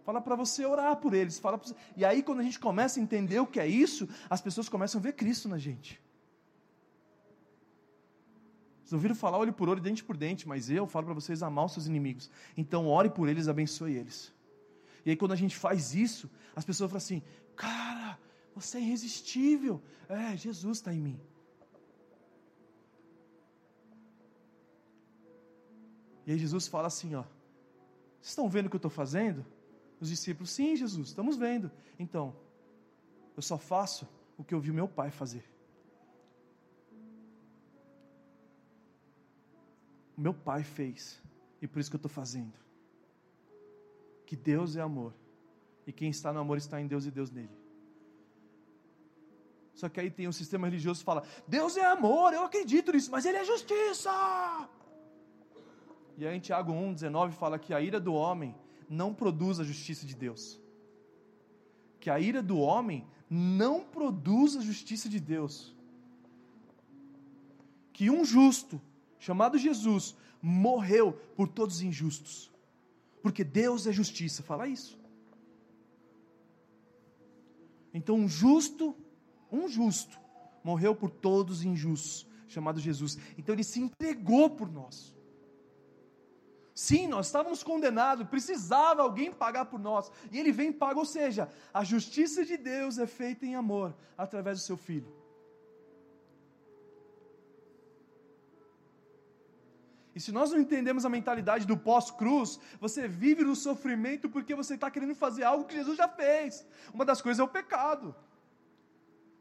Fala 0.04 0.20
para 0.20 0.36
você 0.36 0.66
orar 0.66 0.94
por 0.96 1.14
eles. 1.14 1.38
Fala 1.38 1.56
você... 1.56 1.74
E 1.96 2.04
aí, 2.04 2.22
quando 2.22 2.40
a 2.40 2.42
gente 2.42 2.60
começa 2.60 3.00
a 3.00 3.02
entender 3.02 3.40
o 3.40 3.46
que 3.46 3.58
é 3.58 3.66
isso, 3.66 4.06
as 4.28 4.42
pessoas 4.42 4.68
começam 4.68 4.98
a 4.98 5.02
ver 5.02 5.14
Cristo 5.14 5.48
na 5.48 5.56
gente. 5.56 5.98
Vocês 8.82 8.92
ouviram 8.92 9.14
falar 9.14 9.38
olho 9.38 9.54
por 9.54 9.70
olho, 9.70 9.80
dente 9.80 10.04
por 10.04 10.14
dente, 10.14 10.46
mas 10.46 10.68
eu 10.68 10.86
falo 10.86 11.06
para 11.06 11.14
vocês 11.14 11.42
amar 11.42 11.64
os 11.64 11.72
seus 11.72 11.86
inimigos. 11.86 12.30
Então, 12.54 12.86
ore 12.86 13.08
por 13.08 13.30
eles, 13.30 13.48
abençoe 13.48 13.94
eles. 13.94 14.33
E 15.04 15.10
aí, 15.10 15.16
quando 15.16 15.32
a 15.32 15.36
gente 15.36 15.56
faz 15.56 15.94
isso, 15.94 16.30
as 16.56 16.64
pessoas 16.64 16.90
falam 16.90 16.98
assim: 16.98 17.22
Cara, 17.56 18.18
você 18.54 18.78
é 18.78 18.80
irresistível. 18.80 19.82
É, 20.08 20.36
Jesus 20.36 20.78
está 20.78 20.92
em 20.92 21.00
mim. 21.00 21.20
E 26.26 26.32
aí 26.32 26.38
Jesus 26.38 26.66
fala 26.66 26.86
assim: 26.86 27.14
ó, 27.14 27.22
vocês 27.22 28.30
estão 28.30 28.48
vendo 28.48 28.66
o 28.66 28.70
que 28.70 28.76
eu 28.76 28.78
estou 28.78 28.90
fazendo? 28.90 29.44
Os 30.00 30.08
discípulos, 30.08 30.50
sim, 30.50 30.76
Jesus, 30.76 31.08
estamos 31.08 31.36
vendo. 31.36 31.70
Então, 31.98 32.34
eu 33.36 33.42
só 33.42 33.58
faço 33.58 34.08
o 34.36 34.44
que 34.44 34.54
eu 34.54 34.60
vi 34.60 34.72
meu 34.72 34.88
pai 34.88 35.10
fazer. 35.10 35.44
O 40.16 40.20
meu 40.20 40.32
pai 40.32 40.62
fez, 40.62 41.20
e 41.60 41.66
por 41.66 41.80
isso 41.80 41.90
que 41.90 41.96
eu 41.96 41.98
estou 41.98 42.10
fazendo. 42.10 42.63
Que 44.34 44.40
Deus 44.40 44.74
é 44.74 44.80
amor, 44.80 45.14
e 45.86 45.92
quem 45.92 46.10
está 46.10 46.32
no 46.32 46.40
amor 46.40 46.58
está 46.58 46.80
em 46.80 46.88
Deus 46.88 47.06
e 47.06 47.10
Deus 47.12 47.30
nele. 47.30 47.56
Só 49.76 49.88
que 49.88 50.00
aí 50.00 50.10
tem 50.10 50.26
um 50.26 50.32
sistema 50.32 50.66
religioso 50.66 50.98
que 50.98 51.04
fala: 51.04 51.22
Deus 51.46 51.76
é 51.76 51.84
amor, 51.84 52.32
eu 52.32 52.42
acredito 52.42 52.90
nisso, 52.90 53.12
mas 53.12 53.24
Ele 53.24 53.38
é 53.38 53.44
justiça. 53.44 54.10
E 56.18 56.26
aí 56.26 56.36
em 56.36 56.40
Tiago 56.40 56.72
1,19 56.72 57.30
fala 57.30 57.60
que 57.60 57.72
a 57.72 57.80
ira 57.80 58.00
do 58.00 58.12
homem 58.12 58.56
não 58.88 59.14
produz 59.14 59.60
a 59.60 59.64
justiça 59.64 60.04
de 60.04 60.16
Deus. 60.16 60.60
Que 62.00 62.10
a 62.10 62.18
ira 62.18 62.42
do 62.42 62.58
homem 62.58 63.06
não 63.30 63.84
produz 63.84 64.56
a 64.56 64.62
justiça 64.62 65.08
de 65.08 65.20
Deus. 65.20 65.76
Que 67.92 68.10
um 68.10 68.24
justo, 68.24 68.82
chamado 69.16 69.56
Jesus, 69.56 70.16
morreu 70.42 71.12
por 71.36 71.46
todos 71.46 71.76
os 71.76 71.82
injustos. 71.82 72.52
Porque 73.24 73.42
Deus 73.42 73.86
é 73.86 73.92
justiça, 73.92 74.42
fala 74.42 74.68
isso. 74.68 75.00
Então 77.94 78.16
um 78.16 78.28
justo, 78.28 78.94
um 79.50 79.66
justo, 79.66 80.20
morreu 80.62 80.94
por 80.94 81.08
todos 81.08 81.60
os 81.60 81.64
injustos, 81.64 82.28
chamado 82.46 82.78
Jesus. 82.78 83.16
Então 83.38 83.54
ele 83.54 83.64
se 83.64 83.80
entregou 83.80 84.50
por 84.50 84.70
nós. 84.70 85.16
Sim, 86.74 87.06
nós 87.06 87.24
estávamos 87.24 87.62
condenados, 87.62 88.28
precisava 88.28 89.00
alguém 89.00 89.32
pagar 89.32 89.64
por 89.64 89.80
nós. 89.80 90.12
E 90.30 90.38
ele 90.38 90.52
vem 90.52 90.68
e 90.68 90.72
paga, 90.74 90.98
ou 90.98 91.06
seja, 91.06 91.48
a 91.72 91.82
justiça 91.82 92.44
de 92.44 92.58
Deus 92.58 92.98
é 92.98 93.06
feita 93.06 93.46
em 93.46 93.54
amor 93.54 93.96
através 94.18 94.58
do 94.58 94.66
seu 94.66 94.76
filho. 94.76 95.10
E 100.14 100.20
se 100.20 100.30
nós 100.30 100.52
não 100.52 100.60
entendemos 100.60 101.04
a 101.04 101.08
mentalidade 101.08 101.66
do 101.66 101.76
pós-cruz, 101.76 102.60
você 102.80 103.08
vive 103.08 103.42
no 103.42 103.56
sofrimento 103.56 104.28
porque 104.28 104.54
você 104.54 104.74
está 104.74 104.90
querendo 104.90 105.14
fazer 105.14 105.42
algo 105.42 105.64
que 105.64 105.74
Jesus 105.74 105.96
já 105.96 106.08
fez. 106.08 106.64
Uma 106.92 107.04
das 107.04 107.20
coisas 107.20 107.40
é 107.40 107.42
o 107.42 107.48
pecado. 107.48 108.14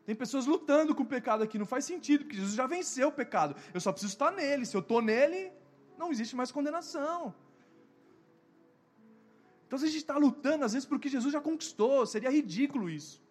Tem 0.06 0.16
pessoas 0.16 0.46
lutando 0.46 0.96
com 0.96 1.04
o 1.04 1.06
pecado 1.06 1.44
aqui, 1.44 1.60
não 1.60 1.66
faz 1.66 1.86
sentido, 1.86 2.24
porque 2.24 2.38
Jesus 2.38 2.56
já 2.56 2.66
venceu 2.66 3.10
o 3.10 3.12
pecado. 3.12 3.56
Eu 3.74 3.80
só 3.80 3.92
preciso 3.92 4.14
estar 4.14 4.32
nele. 4.32 4.66
Se 4.66 4.76
eu 4.76 4.82
estou 4.82 5.02
nele, 5.02 5.52
não 5.98 6.12
existe 6.12 6.36
mais 6.36 6.52
condenação. 6.52 7.34
Então, 9.68 9.78
se 9.78 9.86
a 9.86 9.88
gente 9.88 9.98
está 9.98 10.18
lutando, 10.18 10.66
às 10.66 10.74
vezes, 10.74 10.88
porque 10.88 11.08
Jesus 11.08 11.32
já 11.32 11.42
conquistou, 11.42 12.06
seria 12.06 12.30
ridículo 12.30 12.90
isso. 12.90 13.22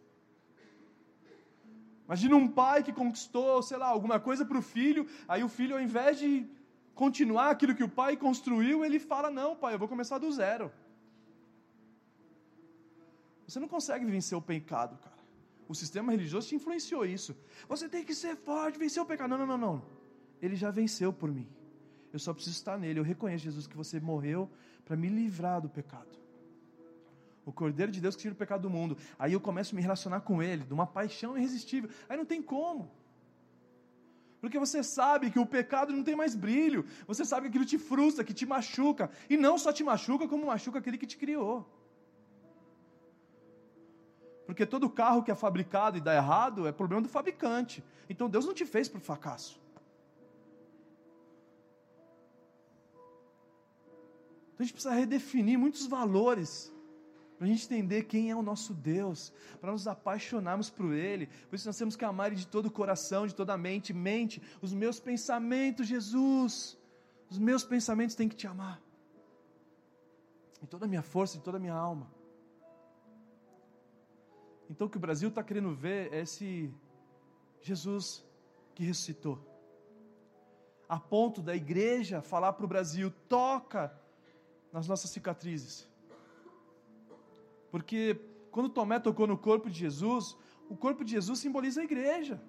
Imagina 2.06 2.36
um 2.36 2.48
pai 2.48 2.82
que 2.82 2.92
conquistou, 2.92 3.62
sei 3.62 3.76
lá, 3.76 3.86
alguma 3.86 4.18
coisa 4.18 4.44
para 4.44 4.58
o 4.58 4.62
filho, 4.62 5.06
aí 5.28 5.44
o 5.44 5.48
filho, 5.48 5.76
ao 5.76 5.80
invés 5.80 6.18
de 6.18 6.48
continuar 6.94 7.50
aquilo 7.50 7.74
que 7.74 7.84
o 7.84 7.88
pai 7.88 8.16
construiu, 8.16 8.84
ele 8.84 8.98
fala: 8.98 9.30
Não, 9.30 9.56
pai, 9.56 9.74
eu 9.74 9.78
vou 9.78 9.88
começar 9.88 10.18
do 10.18 10.30
zero. 10.30 10.70
Você 13.46 13.60
não 13.60 13.68
consegue 13.68 14.04
vencer 14.04 14.36
o 14.36 14.42
pecado, 14.42 14.96
cara. 14.98 15.22
O 15.68 15.74
sistema 15.74 16.12
religioso 16.12 16.48
te 16.48 16.54
influenciou 16.54 17.04
isso. 17.04 17.36
Você 17.68 17.88
tem 17.88 18.04
que 18.04 18.14
ser 18.14 18.36
forte, 18.36 18.78
vencer 18.78 19.02
o 19.02 19.06
pecado. 19.06 19.30
Não, 19.30 19.38
não, 19.38 19.46
não, 19.46 19.58
não. 19.58 19.82
Ele 20.40 20.56
já 20.56 20.70
venceu 20.70 21.12
por 21.12 21.30
mim. 21.30 21.48
Eu 22.12 22.18
só 22.18 22.32
preciso 22.32 22.56
estar 22.56 22.78
nele. 22.78 22.98
Eu 22.98 23.04
reconheço, 23.04 23.44
Jesus, 23.44 23.66
que 23.66 23.76
você 23.76 24.00
morreu 24.00 24.50
para 24.84 24.96
me 24.96 25.08
livrar 25.08 25.60
do 25.60 25.68
pecado. 25.68 26.18
O 27.44 27.52
Cordeiro 27.52 27.90
de 27.90 28.00
Deus 28.00 28.14
que 28.14 28.22
tira 28.22 28.34
o 28.34 28.36
pecado 28.36 28.62
do 28.62 28.70
mundo. 28.70 28.96
Aí 29.18 29.32
eu 29.32 29.40
começo 29.40 29.74
a 29.74 29.76
me 29.76 29.82
relacionar 29.82 30.20
com 30.20 30.42
Ele, 30.42 30.64
de 30.64 30.72
uma 30.72 30.86
paixão 30.86 31.36
irresistível. 31.36 31.90
Aí 32.08 32.16
não 32.16 32.24
tem 32.24 32.42
como. 32.42 32.90
Porque 34.42 34.58
você 34.58 34.82
sabe 34.82 35.30
que 35.30 35.38
o 35.38 35.46
pecado 35.46 35.92
não 35.96 36.02
tem 36.02 36.16
mais 36.16 36.34
brilho. 36.34 36.84
Você 37.06 37.24
sabe 37.24 37.42
que 37.42 37.50
aquilo 37.50 37.64
te 37.64 37.78
frustra, 37.78 38.24
que 38.24 38.34
te 38.34 38.44
machuca. 38.44 39.08
E 39.30 39.36
não 39.36 39.56
só 39.56 39.72
te 39.72 39.84
machuca, 39.84 40.26
como 40.26 40.46
machuca 40.46 40.80
aquele 40.80 40.98
que 40.98 41.06
te 41.06 41.16
criou. 41.16 41.64
Porque 44.44 44.66
todo 44.66 44.90
carro 44.90 45.22
que 45.22 45.30
é 45.30 45.34
fabricado 45.36 45.96
e 45.96 46.00
dá 46.00 46.12
errado 46.16 46.66
é 46.66 46.72
problema 46.72 47.02
do 47.02 47.08
fabricante. 47.08 47.84
Então 48.10 48.28
Deus 48.28 48.44
não 48.44 48.52
te 48.52 48.66
fez 48.66 48.88
para 48.88 48.98
o 48.98 49.00
fracasso. 49.00 49.60
Então 54.52 54.58
a 54.58 54.62
gente 54.64 54.72
precisa 54.72 54.92
redefinir 54.92 55.56
muitos 55.56 55.86
valores 55.86 56.74
para 57.42 57.48
a 57.48 57.52
gente 57.52 57.64
entender 57.64 58.04
quem 58.04 58.30
é 58.30 58.36
o 58.36 58.40
nosso 58.40 58.72
Deus, 58.72 59.32
para 59.60 59.72
nos 59.72 59.88
apaixonarmos 59.88 60.70
por 60.70 60.94
Ele. 60.94 61.26
Por 61.48 61.56
isso 61.56 61.66
nós 61.66 61.76
temos 61.76 61.96
que 61.96 62.04
amar 62.04 62.28
Ele 62.28 62.36
de 62.36 62.46
todo 62.46 62.66
o 62.66 62.70
coração, 62.70 63.26
de 63.26 63.34
toda 63.34 63.52
a 63.52 63.58
mente. 63.58 63.92
Mente, 63.92 64.40
os 64.60 64.72
meus 64.72 65.00
pensamentos, 65.00 65.88
Jesus, 65.88 66.78
os 67.28 67.40
meus 67.40 67.64
pensamentos 67.64 68.14
têm 68.14 68.28
que 68.28 68.36
te 68.36 68.46
amar. 68.46 68.80
De 70.60 70.68
toda 70.68 70.84
a 70.84 70.88
minha 70.88 71.02
força, 71.02 71.36
de 71.36 71.42
toda 71.42 71.56
a 71.56 71.60
minha 71.60 71.74
alma. 71.74 72.08
Então 74.70 74.86
o 74.86 74.90
que 74.90 74.96
o 74.96 75.00
Brasil 75.00 75.28
está 75.28 75.42
querendo 75.42 75.74
ver 75.74 76.14
é 76.14 76.20
esse 76.20 76.72
Jesus 77.60 78.24
que 78.72 78.84
ressuscitou. 78.84 79.44
A 80.88 81.00
ponto 81.00 81.42
da 81.42 81.56
igreja 81.56 82.22
falar 82.22 82.52
para 82.52 82.64
o 82.64 82.68
Brasil: 82.68 83.12
toca 83.28 83.92
nas 84.72 84.86
nossas 84.86 85.10
cicatrizes 85.10 85.90
porque 87.72 88.20
quando 88.50 88.68
Tomé 88.68 89.00
tocou 89.00 89.26
no 89.26 89.36
corpo 89.36 89.70
de 89.70 89.78
Jesus, 89.78 90.36
o 90.68 90.76
corpo 90.76 91.02
de 91.02 91.12
Jesus 91.12 91.38
simboliza 91.38 91.80
a 91.80 91.84
igreja. 91.84 92.40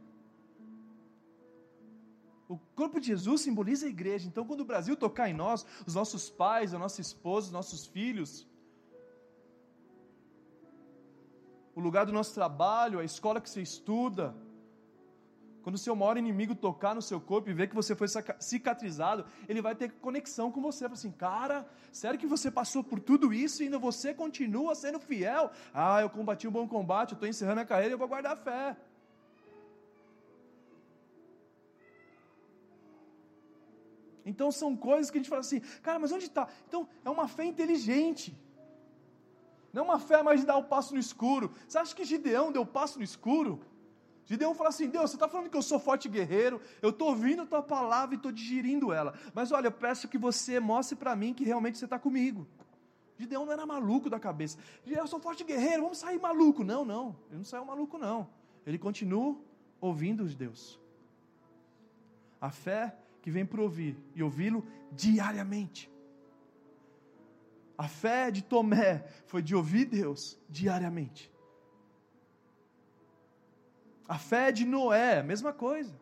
O 2.49 2.57
corpo 2.75 2.99
de 2.99 3.07
Jesus 3.07 3.39
simboliza 3.39 3.85
a 3.85 3.89
igreja. 3.89 4.27
Então, 4.27 4.45
quando 4.45 4.59
o 4.59 4.65
Brasil 4.65 4.97
tocar 4.97 5.29
em 5.29 5.33
nós, 5.33 5.65
os 5.87 5.95
nossos 5.95 6.29
pais, 6.29 6.73
a 6.73 6.77
nossa 6.77 6.99
esposa, 6.99 7.47
os 7.47 7.53
nossos 7.53 7.85
filhos, 7.85 8.45
o 11.73 11.79
lugar 11.79 12.05
do 12.05 12.11
nosso 12.11 12.33
trabalho, 12.33 12.99
a 12.99 13.05
escola 13.05 13.39
que 13.39 13.49
você 13.49 13.61
estuda, 13.61 14.35
quando 15.63 15.75
o 15.75 15.79
seu 15.79 15.95
maior 15.95 16.17
inimigo 16.17 16.53
tocar 16.53 16.93
no 16.93 17.01
seu 17.01 17.19
corpo 17.21 17.49
e 17.49 17.53
ver 17.53 17.69
que 17.69 17.75
você 17.75 17.95
foi 17.95 18.07
cicatrizado, 18.39 19.25
ele 19.47 19.61
vai 19.61 19.73
ter 19.73 19.91
conexão 19.93 20.51
com 20.51 20.61
você. 20.61 20.83
Fala 20.83 20.93
assim, 20.93 21.11
cara, 21.11 21.65
sério 21.91 22.19
que 22.19 22.27
você 22.27 22.51
passou 22.51 22.83
por 22.83 22.99
tudo 22.99 23.33
isso 23.33 23.63
e 23.63 23.65
ainda 23.65 23.79
você 23.79 24.13
continua 24.13 24.75
sendo 24.75 24.99
fiel? 24.99 25.51
Ah, 25.73 26.01
eu 26.01 26.09
combati 26.09 26.47
um 26.47 26.51
bom 26.51 26.67
combate, 26.67 27.11
eu 27.11 27.15
estou 27.15 27.29
encerrando 27.29 27.61
a 27.61 27.65
carreira 27.65 27.93
eu 27.93 27.97
vou 27.97 28.09
guardar 28.09 28.33
a 28.33 28.35
fé. 28.35 28.75
Então 34.25 34.51
são 34.51 34.75
coisas 34.75 35.09
que 35.09 35.17
a 35.17 35.21
gente 35.21 35.29
fala 35.29 35.41
assim, 35.41 35.61
cara, 35.81 35.97
mas 35.97 36.11
onde 36.11 36.25
está? 36.25 36.47
Então 36.67 36.87
é 37.05 37.09
uma 37.09 37.27
fé 37.27 37.45
inteligente. 37.45 38.37
Não 39.71 39.83
é 39.83 39.85
uma 39.85 39.99
fé 39.99 40.21
mais 40.21 40.41
de 40.41 40.45
dar 40.45 40.57
o 40.57 40.59
um 40.59 40.63
passo 40.63 40.93
no 40.93 40.99
escuro. 40.99 41.51
Você 41.67 41.77
acha 41.77 41.95
que 41.95 42.03
Gideão 42.03 42.51
deu 42.51 42.65
passo 42.65 42.97
no 42.99 43.03
escuro? 43.03 43.61
Gideão 44.25 44.53
fala 44.55 44.69
assim: 44.69 44.87
Deus, 44.89 45.11
você 45.11 45.15
está 45.15 45.27
falando 45.27 45.49
que 45.49 45.57
eu 45.57 45.61
sou 45.61 45.79
forte 45.79 46.07
guerreiro, 46.07 46.61
eu 46.81 46.89
estou 46.89 47.09
ouvindo 47.09 47.41
a 47.41 47.45
tua 47.45 47.61
palavra 47.61 48.15
e 48.15 48.17
estou 48.17 48.31
digerindo 48.31 48.93
ela. 48.93 49.13
Mas 49.33 49.51
olha, 49.51 49.67
eu 49.67 49.71
peço 49.71 50.07
que 50.07 50.17
você 50.17 50.59
mostre 50.59 50.95
para 50.95 51.15
mim 51.15 51.33
que 51.33 51.43
realmente 51.43 51.77
você 51.77 51.85
está 51.85 51.99
comigo. 51.99 52.47
Gideão 53.17 53.45
não 53.45 53.53
era 53.53 53.65
maluco 53.65 54.09
da 54.09 54.19
cabeça. 54.19 54.57
Eu 54.85 55.07
sou 55.07 55.19
forte 55.19 55.43
guerreiro, 55.43 55.83
vamos 55.83 55.97
sair 55.97 56.19
maluco. 56.19 56.63
Não, 56.63 56.83
não, 56.83 57.15
ele 57.29 57.37
não 57.37 57.45
saiu 57.45 57.65
maluco, 57.65 57.97
não. 57.97 58.27
Ele 58.65 58.77
continua 58.77 59.37
ouvindo 59.79 60.23
os 60.23 60.35
Deus. 60.35 60.79
A 62.39 62.49
fé 62.49 62.95
que 63.21 63.31
vem 63.31 63.45
por 63.45 63.59
ouvir 63.59 63.97
e 64.15 64.23
ouvi-lo 64.23 64.65
diariamente. 64.91 65.89
A 67.77 67.87
fé 67.87 68.29
de 68.29 68.43
Tomé 68.43 69.05
foi 69.25 69.41
de 69.41 69.55
ouvir 69.55 69.85
Deus 69.85 70.39
diariamente. 70.49 71.32
A 74.07 74.17
fé 74.17 74.51
de 74.51 74.65
Noé, 74.65 75.23
mesma 75.23 75.53
coisa. 75.53 75.93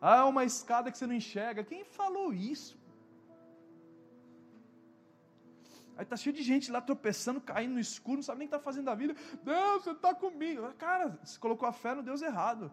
Ah, 0.00 0.26
uma 0.26 0.44
escada 0.44 0.90
que 0.90 0.98
você 0.98 1.06
não 1.06 1.14
enxerga. 1.14 1.64
Quem 1.64 1.84
falou 1.84 2.32
isso? 2.32 2.78
Aí 5.96 6.04
tá 6.04 6.16
cheio 6.16 6.36
de 6.36 6.42
gente 6.42 6.70
lá 6.70 6.80
tropeçando, 6.80 7.40
caindo 7.40 7.74
no 7.74 7.80
escuro, 7.80 8.16
não 8.16 8.22
sabe 8.22 8.40
nem 8.40 8.46
o 8.46 8.50
que 8.50 8.56
está 8.56 8.62
fazendo 8.62 8.84
da 8.84 8.94
vida. 8.94 9.14
Deus, 9.42 9.82
você 9.82 9.92
está 9.92 10.14
comigo. 10.14 10.70
Cara, 10.74 11.18
você 11.24 11.38
colocou 11.38 11.66
a 11.66 11.72
fé 11.72 11.94
no 11.94 12.02
Deus 12.02 12.20
errado. 12.20 12.70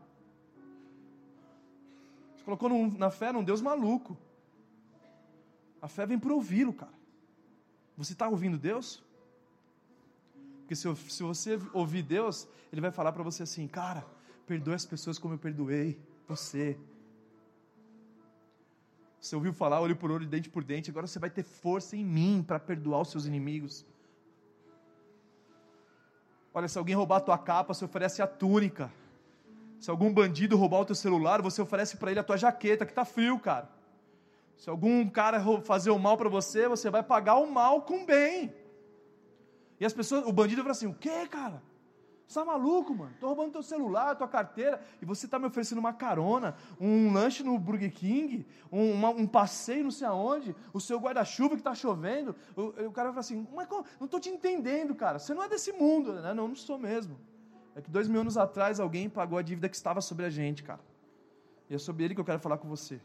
Você 2.35 2.43
colocou 2.43 2.69
na 2.69 3.09
fé 3.09 3.31
num 3.31 3.43
Deus 3.43 3.61
maluco. 3.61 4.17
A 5.81 5.87
fé 5.87 6.05
vem 6.05 6.19
para 6.19 6.33
ouvi-lo, 6.33 6.73
cara. 6.73 6.93
Você 7.97 8.13
está 8.13 8.27
ouvindo 8.27 8.57
Deus? 8.57 9.02
Porque 10.73 10.75
se, 10.75 11.13
se 11.13 11.23
você 11.23 11.59
ouvir 11.71 12.01
Deus, 12.01 12.47
Ele 12.71 12.81
vai 12.81 12.91
falar 12.91 13.11
para 13.11 13.21
você 13.21 13.43
assim: 13.43 13.67
cara, 13.67 14.03
perdoe 14.47 14.73
as 14.73 14.85
pessoas 14.85 15.19
como 15.19 15.35
eu 15.35 15.37
perdoei 15.37 15.99
você. 16.27 16.77
Você 19.21 19.35
ouviu 19.35 19.53
falar 19.53 19.79
olho 19.79 19.95
por 19.95 20.11
olho, 20.11 20.25
dente 20.25 20.49
por 20.49 20.63
dente, 20.63 20.89
agora 20.89 21.05
você 21.05 21.19
vai 21.19 21.29
ter 21.29 21.43
força 21.43 21.95
em 21.95 22.03
mim 22.03 22.43
para 22.45 22.59
perdoar 22.59 23.01
os 23.01 23.11
seus 23.11 23.25
inimigos. 23.25 23.85
Olha, 26.53 26.67
se 26.67 26.77
alguém 26.77 26.95
roubar 26.95 27.17
a 27.17 27.21
tua 27.21 27.37
capa, 27.37 27.73
você 27.73 27.85
oferece 27.85 28.21
a 28.21 28.27
túnica. 28.27 28.91
Se 29.79 29.89
algum 29.89 30.13
bandido 30.13 30.57
roubar 30.57 30.81
o 30.81 30.85
teu 30.85 30.95
celular, 30.95 31.41
você 31.41 31.61
oferece 31.61 31.97
para 31.97 32.11
ele 32.11 32.19
a 32.19 32.23
tua 32.23 32.37
jaqueta, 32.37 32.85
que 32.85 32.91
está 32.91 33.05
frio, 33.05 33.39
cara. 33.39 33.69
Se 34.57 34.69
algum 34.69 35.07
cara 35.09 35.39
fazer 35.61 35.91
o 35.91 35.99
mal 35.99 36.17
para 36.17 36.29
você, 36.29 36.67
você 36.67 36.89
vai 36.89 37.03
pagar 37.03 37.35
o 37.35 37.49
mal 37.49 37.81
com 37.83 38.05
bem. 38.05 38.62
E 39.83 39.85
as 39.85 39.91
pessoas, 39.91 40.25
o 40.25 40.31
bandido 40.31 40.61
fala 40.61 40.71
assim: 40.71 40.87
o 40.87 40.93
que, 40.93 41.27
cara? 41.27 41.61
Você 42.25 42.39
tá 42.39 42.45
maluco, 42.45 42.95
mano? 42.95 43.13
Tô 43.19 43.27
roubando 43.27 43.51
teu 43.51 43.61
celular, 43.61 44.15
tua 44.15 44.29
carteira, 44.29 44.81
e 45.01 45.05
você 45.05 45.27
tá 45.27 45.37
me 45.37 45.45
oferecendo 45.45 45.79
uma 45.79 45.91
carona, 45.91 46.55
um 46.79 47.11
lanche 47.11 47.43
no 47.43 47.59
Burger 47.59 47.91
King, 47.91 48.47
um, 48.71 48.93
uma, 48.93 49.09
um 49.09 49.27
passeio 49.27 49.83
não 49.83 49.91
sei 49.91 50.07
aonde, 50.07 50.55
o 50.71 50.79
seu 50.79 50.97
guarda-chuva 51.01 51.57
que 51.57 51.61
tá 51.61 51.75
chovendo. 51.75 52.33
O, 52.55 52.85
o 52.85 52.91
cara 52.93 53.09
fala 53.09 53.19
assim: 53.19 53.45
mas 53.53 53.67
como? 53.67 53.85
não 53.99 54.07
tô 54.07 54.21
te 54.21 54.29
entendendo, 54.29 54.95
cara. 54.95 55.19
Você 55.19 55.33
não 55.33 55.43
é 55.43 55.49
desse 55.49 55.73
mundo, 55.73 56.13
né? 56.13 56.33
Não, 56.33 56.47
não 56.47 56.55
sou 56.55 56.77
mesmo. 56.77 57.19
É 57.75 57.81
que 57.81 57.91
dois 57.91 58.07
mil 58.07 58.21
anos 58.21 58.37
atrás 58.37 58.79
alguém 58.79 59.09
pagou 59.09 59.37
a 59.37 59.41
dívida 59.41 59.67
que 59.67 59.75
estava 59.75 59.99
sobre 59.99 60.23
a 60.23 60.29
gente, 60.29 60.63
cara. 60.63 60.79
E 61.69 61.75
é 61.75 61.77
sobre 61.77 62.05
ele 62.05 62.15
que 62.15 62.21
eu 62.21 62.25
quero 62.25 62.39
falar 62.39 62.57
com 62.57 62.69
você. 62.69 63.01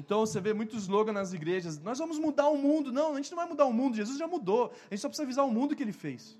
Então 0.00 0.20
você 0.20 0.40
vê 0.40 0.54
muitos 0.54 0.84
slogans 0.84 1.14
nas 1.14 1.34
igrejas: 1.34 1.78
nós 1.78 1.98
vamos 1.98 2.18
mudar 2.18 2.48
o 2.48 2.56
mundo. 2.56 2.90
Não, 2.90 3.12
a 3.12 3.16
gente 3.16 3.30
não 3.30 3.36
vai 3.36 3.46
mudar 3.46 3.66
o 3.66 3.72
mundo, 3.72 3.96
Jesus 3.96 4.18
já 4.18 4.26
mudou. 4.26 4.72
A 4.90 4.94
gente 4.94 5.02
só 5.02 5.08
precisa 5.08 5.24
avisar 5.24 5.44
o 5.44 5.50
mundo 5.50 5.76
que 5.76 5.82
ele 5.82 5.92
fez. 5.92 6.38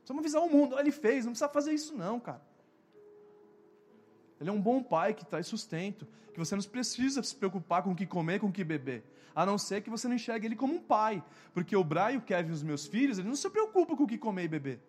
Precisamos 0.00 0.22
avisar 0.22 0.42
o 0.42 0.50
mundo, 0.50 0.78
ele 0.78 0.90
fez, 0.90 1.24
não 1.24 1.32
precisa 1.32 1.48
fazer 1.48 1.72
isso 1.72 1.96
não, 1.96 2.20
cara. 2.20 2.42
Ele 4.40 4.50
é 4.50 4.52
um 4.52 4.60
bom 4.60 4.82
pai 4.82 5.14
que 5.14 5.24
traz 5.24 5.46
sustento, 5.46 6.06
que 6.32 6.38
você 6.38 6.54
não 6.54 6.62
precisa 6.62 7.22
se 7.22 7.34
preocupar 7.34 7.82
com 7.82 7.92
o 7.92 7.96
que 7.96 8.06
comer, 8.06 8.38
com 8.38 8.48
o 8.48 8.52
que 8.52 8.62
beber, 8.62 9.02
a 9.34 9.44
não 9.44 9.58
ser 9.58 9.80
que 9.82 9.90
você 9.90 10.06
não 10.06 10.14
enxergue 10.14 10.46
ele 10.46 10.56
como 10.56 10.74
um 10.74 10.80
pai, 10.80 11.24
porque 11.52 11.74
o 11.74 11.82
Brian, 11.82 12.18
o 12.18 12.22
Kevin 12.22 12.52
os 12.52 12.62
meus 12.62 12.86
filhos, 12.86 13.18
eles 13.18 13.28
não 13.28 13.36
se 13.36 13.50
preocupam 13.50 13.96
com 13.96 14.04
o 14.04 14.06
que 14.06 14.16
comer 14.16 14.44
e 14.44 14.48
beber, 14.48 14.80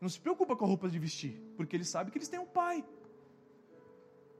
não 0.00 0.08
se 0.08 0.18
preocupa 0.18 0.56
com 0.56 0.64
a 0.64 0.68
roupa 0.68 0.88
de 0.88 0.98
vestir, 0.98 1.40
porque 1.56 1.76
eles 1.76 1.88
sabem 1.88 2.10
que 2.10 2.18
eles 2.18 2.28
têm 2.28 2.40
um 2.40 2.46
pai. 2.46 2.84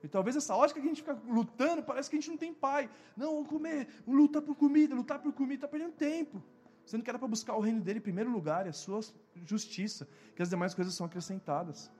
E 0.03 0.09
talvez 0.09 0.36
essa 0.36 0.55
ótica 0.55 0.80
que 0.80 0.86
a 0.86 0.88
gente 0.88 1.03
fica 1.03 1.18
lutando, 1.26 1.82
parece 1.82 2.09
que 2.09 2.16
a 2.16 2.20
gente 2.20 2.30
não 2.30 2.36
tem 2.36 2.55
pai. 2.55 2.88
Não, 3.16 3.44
comer, 3.44 3.88
lutar 4.07 4.42
por 4.42 4.55
comida, 4.55 4.94
lutar 4.94 5.18
por 5.20 5.32
comida, 5.32 5.55
está 5.57 5.68
perdendo 5.68 5.92
tempo. 5.92 6.42
Sendo 6.84 7.03
que 7.03 7.11
era 7.11 7.18
para 7.18 7.28
buscar 7.28 7.55
o 7.57 7.61
reino 7.61 7.80
dele 7.80 7.99
em 7.99 8.03
primeiro 8.03 8.30
lugar 8.30 8.66
e 8.66 8.70
a 8.70 8.72
sua 8.72 9.01
justiça, 9.44 10.09
que 10.34 10.42
as 10.42 10.49
demais 10.49 10.74
coisas 10.74 10.94
são 10.94 11.07
acrescentadas. 11.07 11.90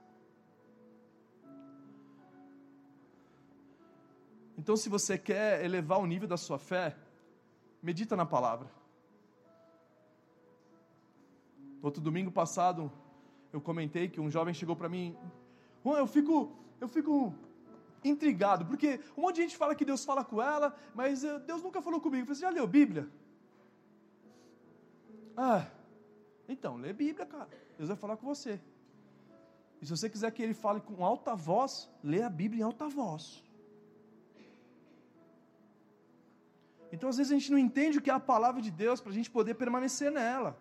Então, 4.57 4.75
se 4.75 4.89
você 4.89 5.17
quer 5.17 5.63
elevar 5.63 5.99
o 5.99 6.05
nível 6.05 6.27
da 6.27 6.37
sua 6.37 6.57
fé, 6.57 6.97
medita 7.81 8.15
na 8.15 8.25
palavra. 8.25 8.69
Outro 11.81 12.01
domingo 12.01 12.31
passado, 12.31 12.91
eu 13.53 13.61
comentei 13.61 14.09
que 14.09 14.19
um 14.19 14.29
jovem 14.29 14.53
chegou 14.53 14.75
para 14.75 14.89
mim, 14.89 15.17
Juan, 15.83 15.99
eu 15.99 16.07
fico, 16.07 16.51
eu 16.81 16.89
fico 16.89 17.33
intrigado, 18.03 18.65
porque 18.65 18.99
um 19.17 19.21
monte 19.21 19.35
de 19.35 19.41
gente 19.43 19.57
fala 19.57 19.75
que 19.75 19.85
Deus 19.85 20.05
fala 20.05 20.23
com 20.23 20.41
ela, 20.41 20.75
mas 20.93 21.23
eh, 21.23 21.39
Deus 21.39 21.61
nunca 21.61 21.81
falou 21.81 21.99
comigo. 21.99 22.27
Você 22.27 22.41
já 22.41 22.49
leu 22.49 22.67
Bíblia? 22.67 23.07
Ah, 25.35 25.65
então, 26.47 26.77
lê 26.77 26.91
Bíblia, 26.93 27.25
cara. 27.25 27.49
Deus 27.77 27.89
vai 27.89 27.97
falar 27.97 28.17
com 28.17 28.25
você. 28.25 28.59
E 29.81 29.85
se 29.85 29.91
você 29.91 30.09
quiser 30.09 30.31
que 30.31 30.41
ele 30.41 30.53
fale 30.53 30.81
com 30.81 31.05
alta 31.05 31.35
voz, 31.35 31.89
lê 32.03 32.21
a 32.21 32.29
Bíblia 32.29 32.61
em 32.61 32.63
alta 32.63 32.87
voz. 32.87 33.43
Então, 36.91 37.07
às 37.07 37.17
vezes, 37.17 37.31
a 37.31 37.35
gente 37.35 37.51
não 37.51 37.59
entende 37.59 37.99
o 37.99 38.01
que 38.01 38.09
é 38.09 38.13
a 38.13 38.19
palavra 38.19 38.61
de 38.61 38.71
Deus 38.71 38.99
para 38.99 39.11
a 39.11 39.13
gente 39.15 39.29
poder 39.29 39.53
permanecer 39.53 40.11
nela. 40.11 40.57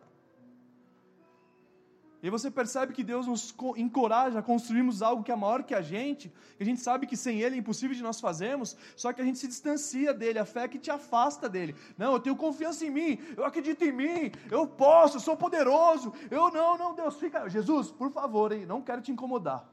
E 2.21 2.29
você 2.29 2.51
percebe 2.51 2.93
que 2.93 3.05
Deus 3.05 3.27
nos 3.27 3.55
encoraja 3.77 4.41
a 4.41 4.43
construirmos 4.43 5.03
algo 5.03 5.23
que 5.23 5.31
é 5.31 5.37
maior 5.37 5.63
que 5.63 5.73
a 5.73 5.81
gente, 5.81 6.29
que 6.57 6.63
a 6.63 6.67
gente 6.67 6.81
sabe 6.81 7.07
que 7.07 7.17
sem 7.17 7.41
Ele 7.41 7.55
é 7.55 7.59
impossível 7.59 7.95
de 7.95 8.03
nós 8.03 8.19
fazermos, 8.21 8.77
só 8.97 9.13
que 9.13 9.21
a 9.21 9.25
gente 9.25 9.39
se 9.39 9.47
distancia 9.47 10.13
dele, 10.13 10.39
a 10.41 10.45
fé 10.45 10.67
que 10.67 10.81
te 10.81 10.91
afasta 10.91 11.49
dele. 11.49 11.77
Não, 11.97 12.13
eu 12.15 12.21
tenho 12.21 12.35
confiança 12.35 12.85
em 12.85 12.91
mim, 12.91 13.19
eu 13.37 13.45
acredito 13.45 13.85
em 13.85 13.93
mim, 13.93 14.33
eu 14.51 14.67
posso, 14.67 15.19
eu 15.19 15.21
sou 15.21 15.37
poderoso. 15.37 16.13
Eu 16.29 16.51
não, 16.51 16.77
não, 16.77 16.95
Deus, 16.95 17.17
fica. 17.17 17.49
Jesus, 17.49 17.93
por 17.93 18.11
favor, 18.11 18.51
hein, 18.51 18.67
não 18.67 18.83
quero 18.83 19.01
te 19.01 19.13
incomodar. 19.13 19.73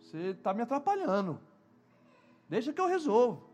Você 0.00 0.30
está 0.30 0.52
me 0.52 0.62
atrapalhando. 0.62 1.40
Deixa 2.48 2.72
que 2.72 2.80
eu 2.80 2.86
resolvo. 2.86 3.53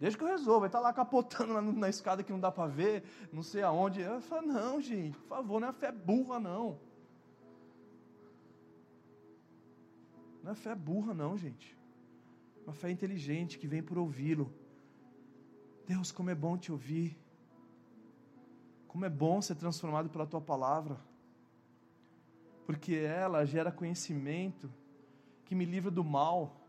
Deixa 0.00 0.16
que 0.16 0.24
eu 0.24 0.28
resolvo. 0.28 0.60
Vai 0.60 0.68
estar 0.68 0.78
tá 0.78 0.84
lá 0.84 0.92
capotando 0.92 1.52
na, 1.52 1.60
na 1.60 1.88
escada 1.88 2.22
que 2.24 2.32
não 2.32 2.40
dá 2.40 2.50
para 2.50 2.66
ver, 2.66 3.04
não 3.30 3.42
sei 3.42 3.62
aonde. 3.62 4.00
Eu 4.00 4.20
falo, 4.22 4.46
não, 4.46 4.80
gente, 4.80 5.16
por 5.18 5.28
favor, 5.28 5.60
não 5.60 5.68
é 5.68 5.72
fé 5.72 5.92
burra, 5.92 6.40
não. 6.40 6.78
Não 10.42 10.52
é 10.52 10.54
fé 10.54 10.74
burra, 10.74 11.12
não, 11.12 11.36
gente. 11.36 11.76
Uma 12.64 12.72
fé 12.72 12.90
inteligente 12.90 13.58
que 13.58 13.68
vem 13.68 13.82
por 13.82 13.98
ouvi-lo. 13.98 14.50
Deus, 15.86 16.10
como 16.10 16.30
é 16.30 16.34
bom 16.34 16.56
te 16.56 16.72
ouvir. 16.72 17.18
Como 18.88 19.04
é 19.04 19.10
bom 19.10 19.42
ser 19.42 19.56
transformado 19.56 20.08
pela 20.08 20.26
tua 20.26 20.40
palavra. 20.40 20.98
Porque 22.64 22.94
ela 22.94 23.44
gera 23.44 23.70
conhecimento 23.70 24.72
que 25.44 25.54
me 25.54 25.66
livra 25.66 25.90
do 25.90 26.02
mal 26.02 26.59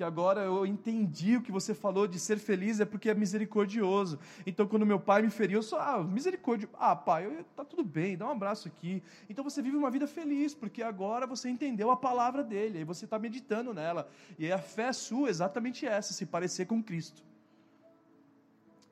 que 0.00 0.04
agora 0.04 0.40
eu 0.40 0.64
entendi 0.64 1.36
o 1.36 1.42
que 1.42 1.52
você 1.52 1.74
falou 1.74 2.08
de 2.08 2.18
ser 2.18 2.38
feliz 2.38 2.80
é 2.80 2.86
porque 2.86 3.10
é 3.10 3.14
misericordioso. 3.14 4.18
Então, 4.46 4.66
quando 4.66 4.86
meu 4.86 4.98
pai 4.98 5.20
me 5.20 5.28
feriu, 5.28 5.58
eu 5.58 5.62
sou, 5.62 5.78
ah, 5.78 6.02
misericórdia. 6.02 6.66
Ah, 6.78 6.96
pai, 6.96 7.26
eu, 7.26 7.44
tá 7.54 7.66
tudo 7.66 7.84
bem, 7.84 8.16
dá 8.16 8.26
um 8.26 8.30
abraço 8.30 8.66
aqui. 8.66 9.02
Então 9.28 9.44
você 9.44 9.60
vive 9.60 9.76
uma 9.76 9.90
vida 9.90 10.06
feliz, 10.06 10.54
porque 10.54 10.82
agora 10.82 11.26
você 11.26 11.50
entendeu 11.50 11.90
a 11.90 11.98
palavra 11.98 12.42
dele, 12.42 12.78
aí 12.78 12.84
você 12.84 13.04
está 13.04 13.18
meditando 13.18 13.74
nela. 13.74 14.08
E 14.38 14.50
a 14.50 14.56
fé 14.56 14.90
sua 14.90 15.28
é 15.28 15.30
exatamente 15.30 15.84
essa, 15.84 16.14
se 16.14 16.24
parecer 16.24 16.64
com 16.64 16.82
Cristo. 16.82 17.22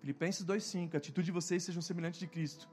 Filipenses 0.01 0.45
2,5, 0.45 0.93
a 0.93 0.99
atitude 0.99 1.25
de 1.25 1.33
vocês 1.33 1.63
sejam 1.63 1.81
semelhantes 1.81 2.21
de 2.21 2.27
Cristo. 2.27 2.69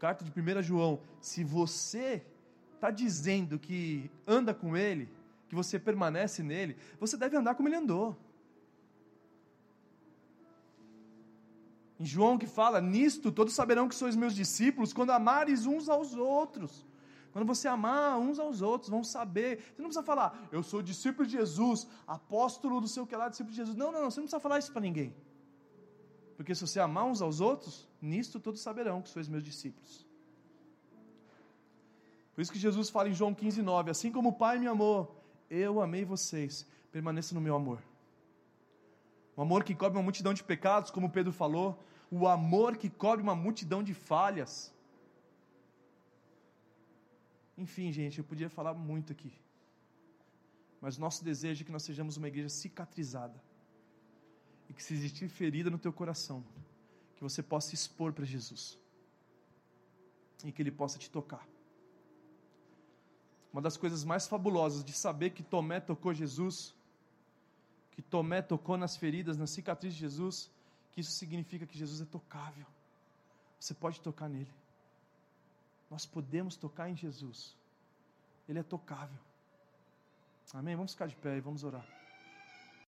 Carta 0.00 0.24
de 0.24 0.32
1 0.32 0.60
João, 0.60 1.00
se 1.20 1.44
você 1.44 2.26
está 2.74 2.90
dizendo 2.90 3.60
que 3.60 4.10
anda 4.26 4.52
com 4.52 4.76
ele, 4.76 5.08
que 5.50 5.54
você 5.56 5.80
permanece 5.80 6.44
nele, 6.44 6.76
você 7.00 7.16
deve 7.16 7.36
andar 7.36 7.56
como 7.56 7.68
ele 7.68 7.74
andou. 7.74 8.16
Em 11.98 12.04
João 12.04 12.38
que 12.38 12.46
fala, 12.46 12.80
nisto 12.80 13.32
todos 13.32 13.52
saberão 13.52 13.88
que 13.88 13.94
sois 13.96 14.14
meus 14.14 14.32
discípulos 14.32 14.92
quando 14.92 15.10
amares 15.10 15.66
uns 15.66 15.88
aos 15.88 16.14
outros. 16.14 16.86
Quando 17.32 17.44
você 17.44 17.66
amar 17.66 18.16
uns 18.16 18.38
aos 18.38 18.62
outros, 18.62 18.88
vão 18.88 19.02
saber. 19.02 19.58
Você 19.58 19.82
não 19.82 19.88
precisa 19.88 20.04
falar, 20.04 20.48
eu 20.52 20.62
sou 20.62 20.82
discípulo 20.82 21.26
de 21.26 21.32
Jesus, 21.32 21.86
apóstolo 22.06 22.80
do 22.80 22.86
seu 22.86 23.04
que 23.04 23.16
lá, 23.16 23.28
discípulo 23.28 23.50
de 23.50 23.56
Jesus. 23.56 23.76
Não, 23.76 23.90
não, 23.90 24.02
não, 24.02 24.10
você 24.10 24.20
não 24.20 24.26
precisa 24.26 24.40
falar 24.40 24.60
isso 24.60 24.72
para 24.72 24.80
ninguém. 24.80 25.12
Porque 26.36 26.54
se 26.54 26.64
você 26.64 26.78
amar 26.78 27.06
uns 27.06 27.20
aos 27.20 27.40
outros, 27.40 27.88
nisto 28.00 28.38
todos 28.38 28.60
saberão 28.60 29.02
que 29.02 29.08
sois 29.08 29.28
meus 29.28 29.42
discípulos. 29.42 30.06
Por 32.34 32.40
isso 32.40 32.52
que 32.52 32.58
Jesus 32.58 32.88
fala 32.88 33.08
em 33.08 33.14
João 33.14 33.34
15, 33.34 33.60
9: 33.60 33.90
Assim 33.90 34.12
como 34.12 34.28
o 34.28 34.32
Pai 34.32 34.58
me 34.60 34.68
amou, 34.68 35.19
eu 35.50 35.80
amei 35.80 36.04
vocês, 36.04 36.66
permaneça 36.92 37.34
no 37.34 37.40
meu 37.40 37.54
amor. 37.56 37.82
O 39.36 39.42
amor 39.42 39.64
que 39.64 39.74
cobre 39.74 39.98
uma 39.98 40.04
multidão 40.04 40.32
de 40.32 40.44
pecados, 40.44 40.90
como 40.90 41.10
Pedro 41.10 41.32
falou, 41.32 41.82
o 42.10 42.26
amor 42.28 42.76
que 42.76 42.88
cobre 42.88 43.22
uma 43.22 43.34
multidão 43.34 43.82
de 43.82 43.94
falhas. 43.94 44.72
Enfim, 47.58 47.92
gente, 47.92 48.18
eu 48.18 48.24
podia 48.24 48.48
falar 48.48 48.74
muito 48.74 49.12
aqui. 49.12 49.32
Mas 50.80 50.96
nosso 50.96 51.22
desejo 51.22 51.62
é 51.62 51.64
que 51.64 51.72
nós 51.72 51.82
sejamos 51.82 52.16
uma 52.16 52.28
igreja 52.28 52.48
cicatrizada. 52.48 53.38
E 54.68 54.72
que 54.72 54.82
se 54.82 54.94
existir 54.94 55.28
ferida 55.28 55.68
no 55.68 55.78
teu 55.78 55.92
coração, 55.92 56.44
que 57.16 57.22
você 57.22 57.42
possa 57.42 57.74
expor 57.74 58.12
para 58.12 58.24
Jesus. 58.24 58.78
E 60.44 60.52
que 60.52 60.62
Ele 60.62 60.70
possa 60.70 60.98
te 60.98 61.10
tocar. 61.10 61.46
Uma 63.52 63.60
das 63.60 63.76
coisas 63.76 64.04
mais 64.04 64.28
fabulosas 64.28 64.84
de 64.84 64.92
saber 64.92 65.30
que 65.30 65.42
Tomé 65.42 65.80
tocou 65.80 66.14
Jesus, 66.14 66.74
que 67.92 68.02
Tomé 68.02 68.42
tocou 68.42 68.76
nas 68.76 68.96
feridas, 68.96 69.36
na 69.36 69.46
cicatriz 69.46 69.94
de 69.94 70.00
Jesus, 70.00 70.50
que 70.92 71.00
isso 71.00 71.10
significa 71.10 71.66
que 71.66 71.76
Jesus 71.76 72.00
é 72.00 72.04
tocável. 72.04 72.66
Você 73.58 73.74
pode 73.74 74.00
tocar 74.00 74.28
nele. 74.28 74.52
Nós 75.90 76.06
podemos 76.06 76.56
tocar 76.56 76.88
em 76.88 76.96
Jesus. 76.96 77.54
Ele 78.48 78.60
é 78.60 78.62
tocável. 78.62 79.18
Amém? 80.52 80.74
Vamos 80.74 80.92
ficar 80.92 81.06
de 81.06 81.16
pé 81.16 81.36
e 81.36 81.40
vamos 81.40 81.62
orar. 81.62 81.99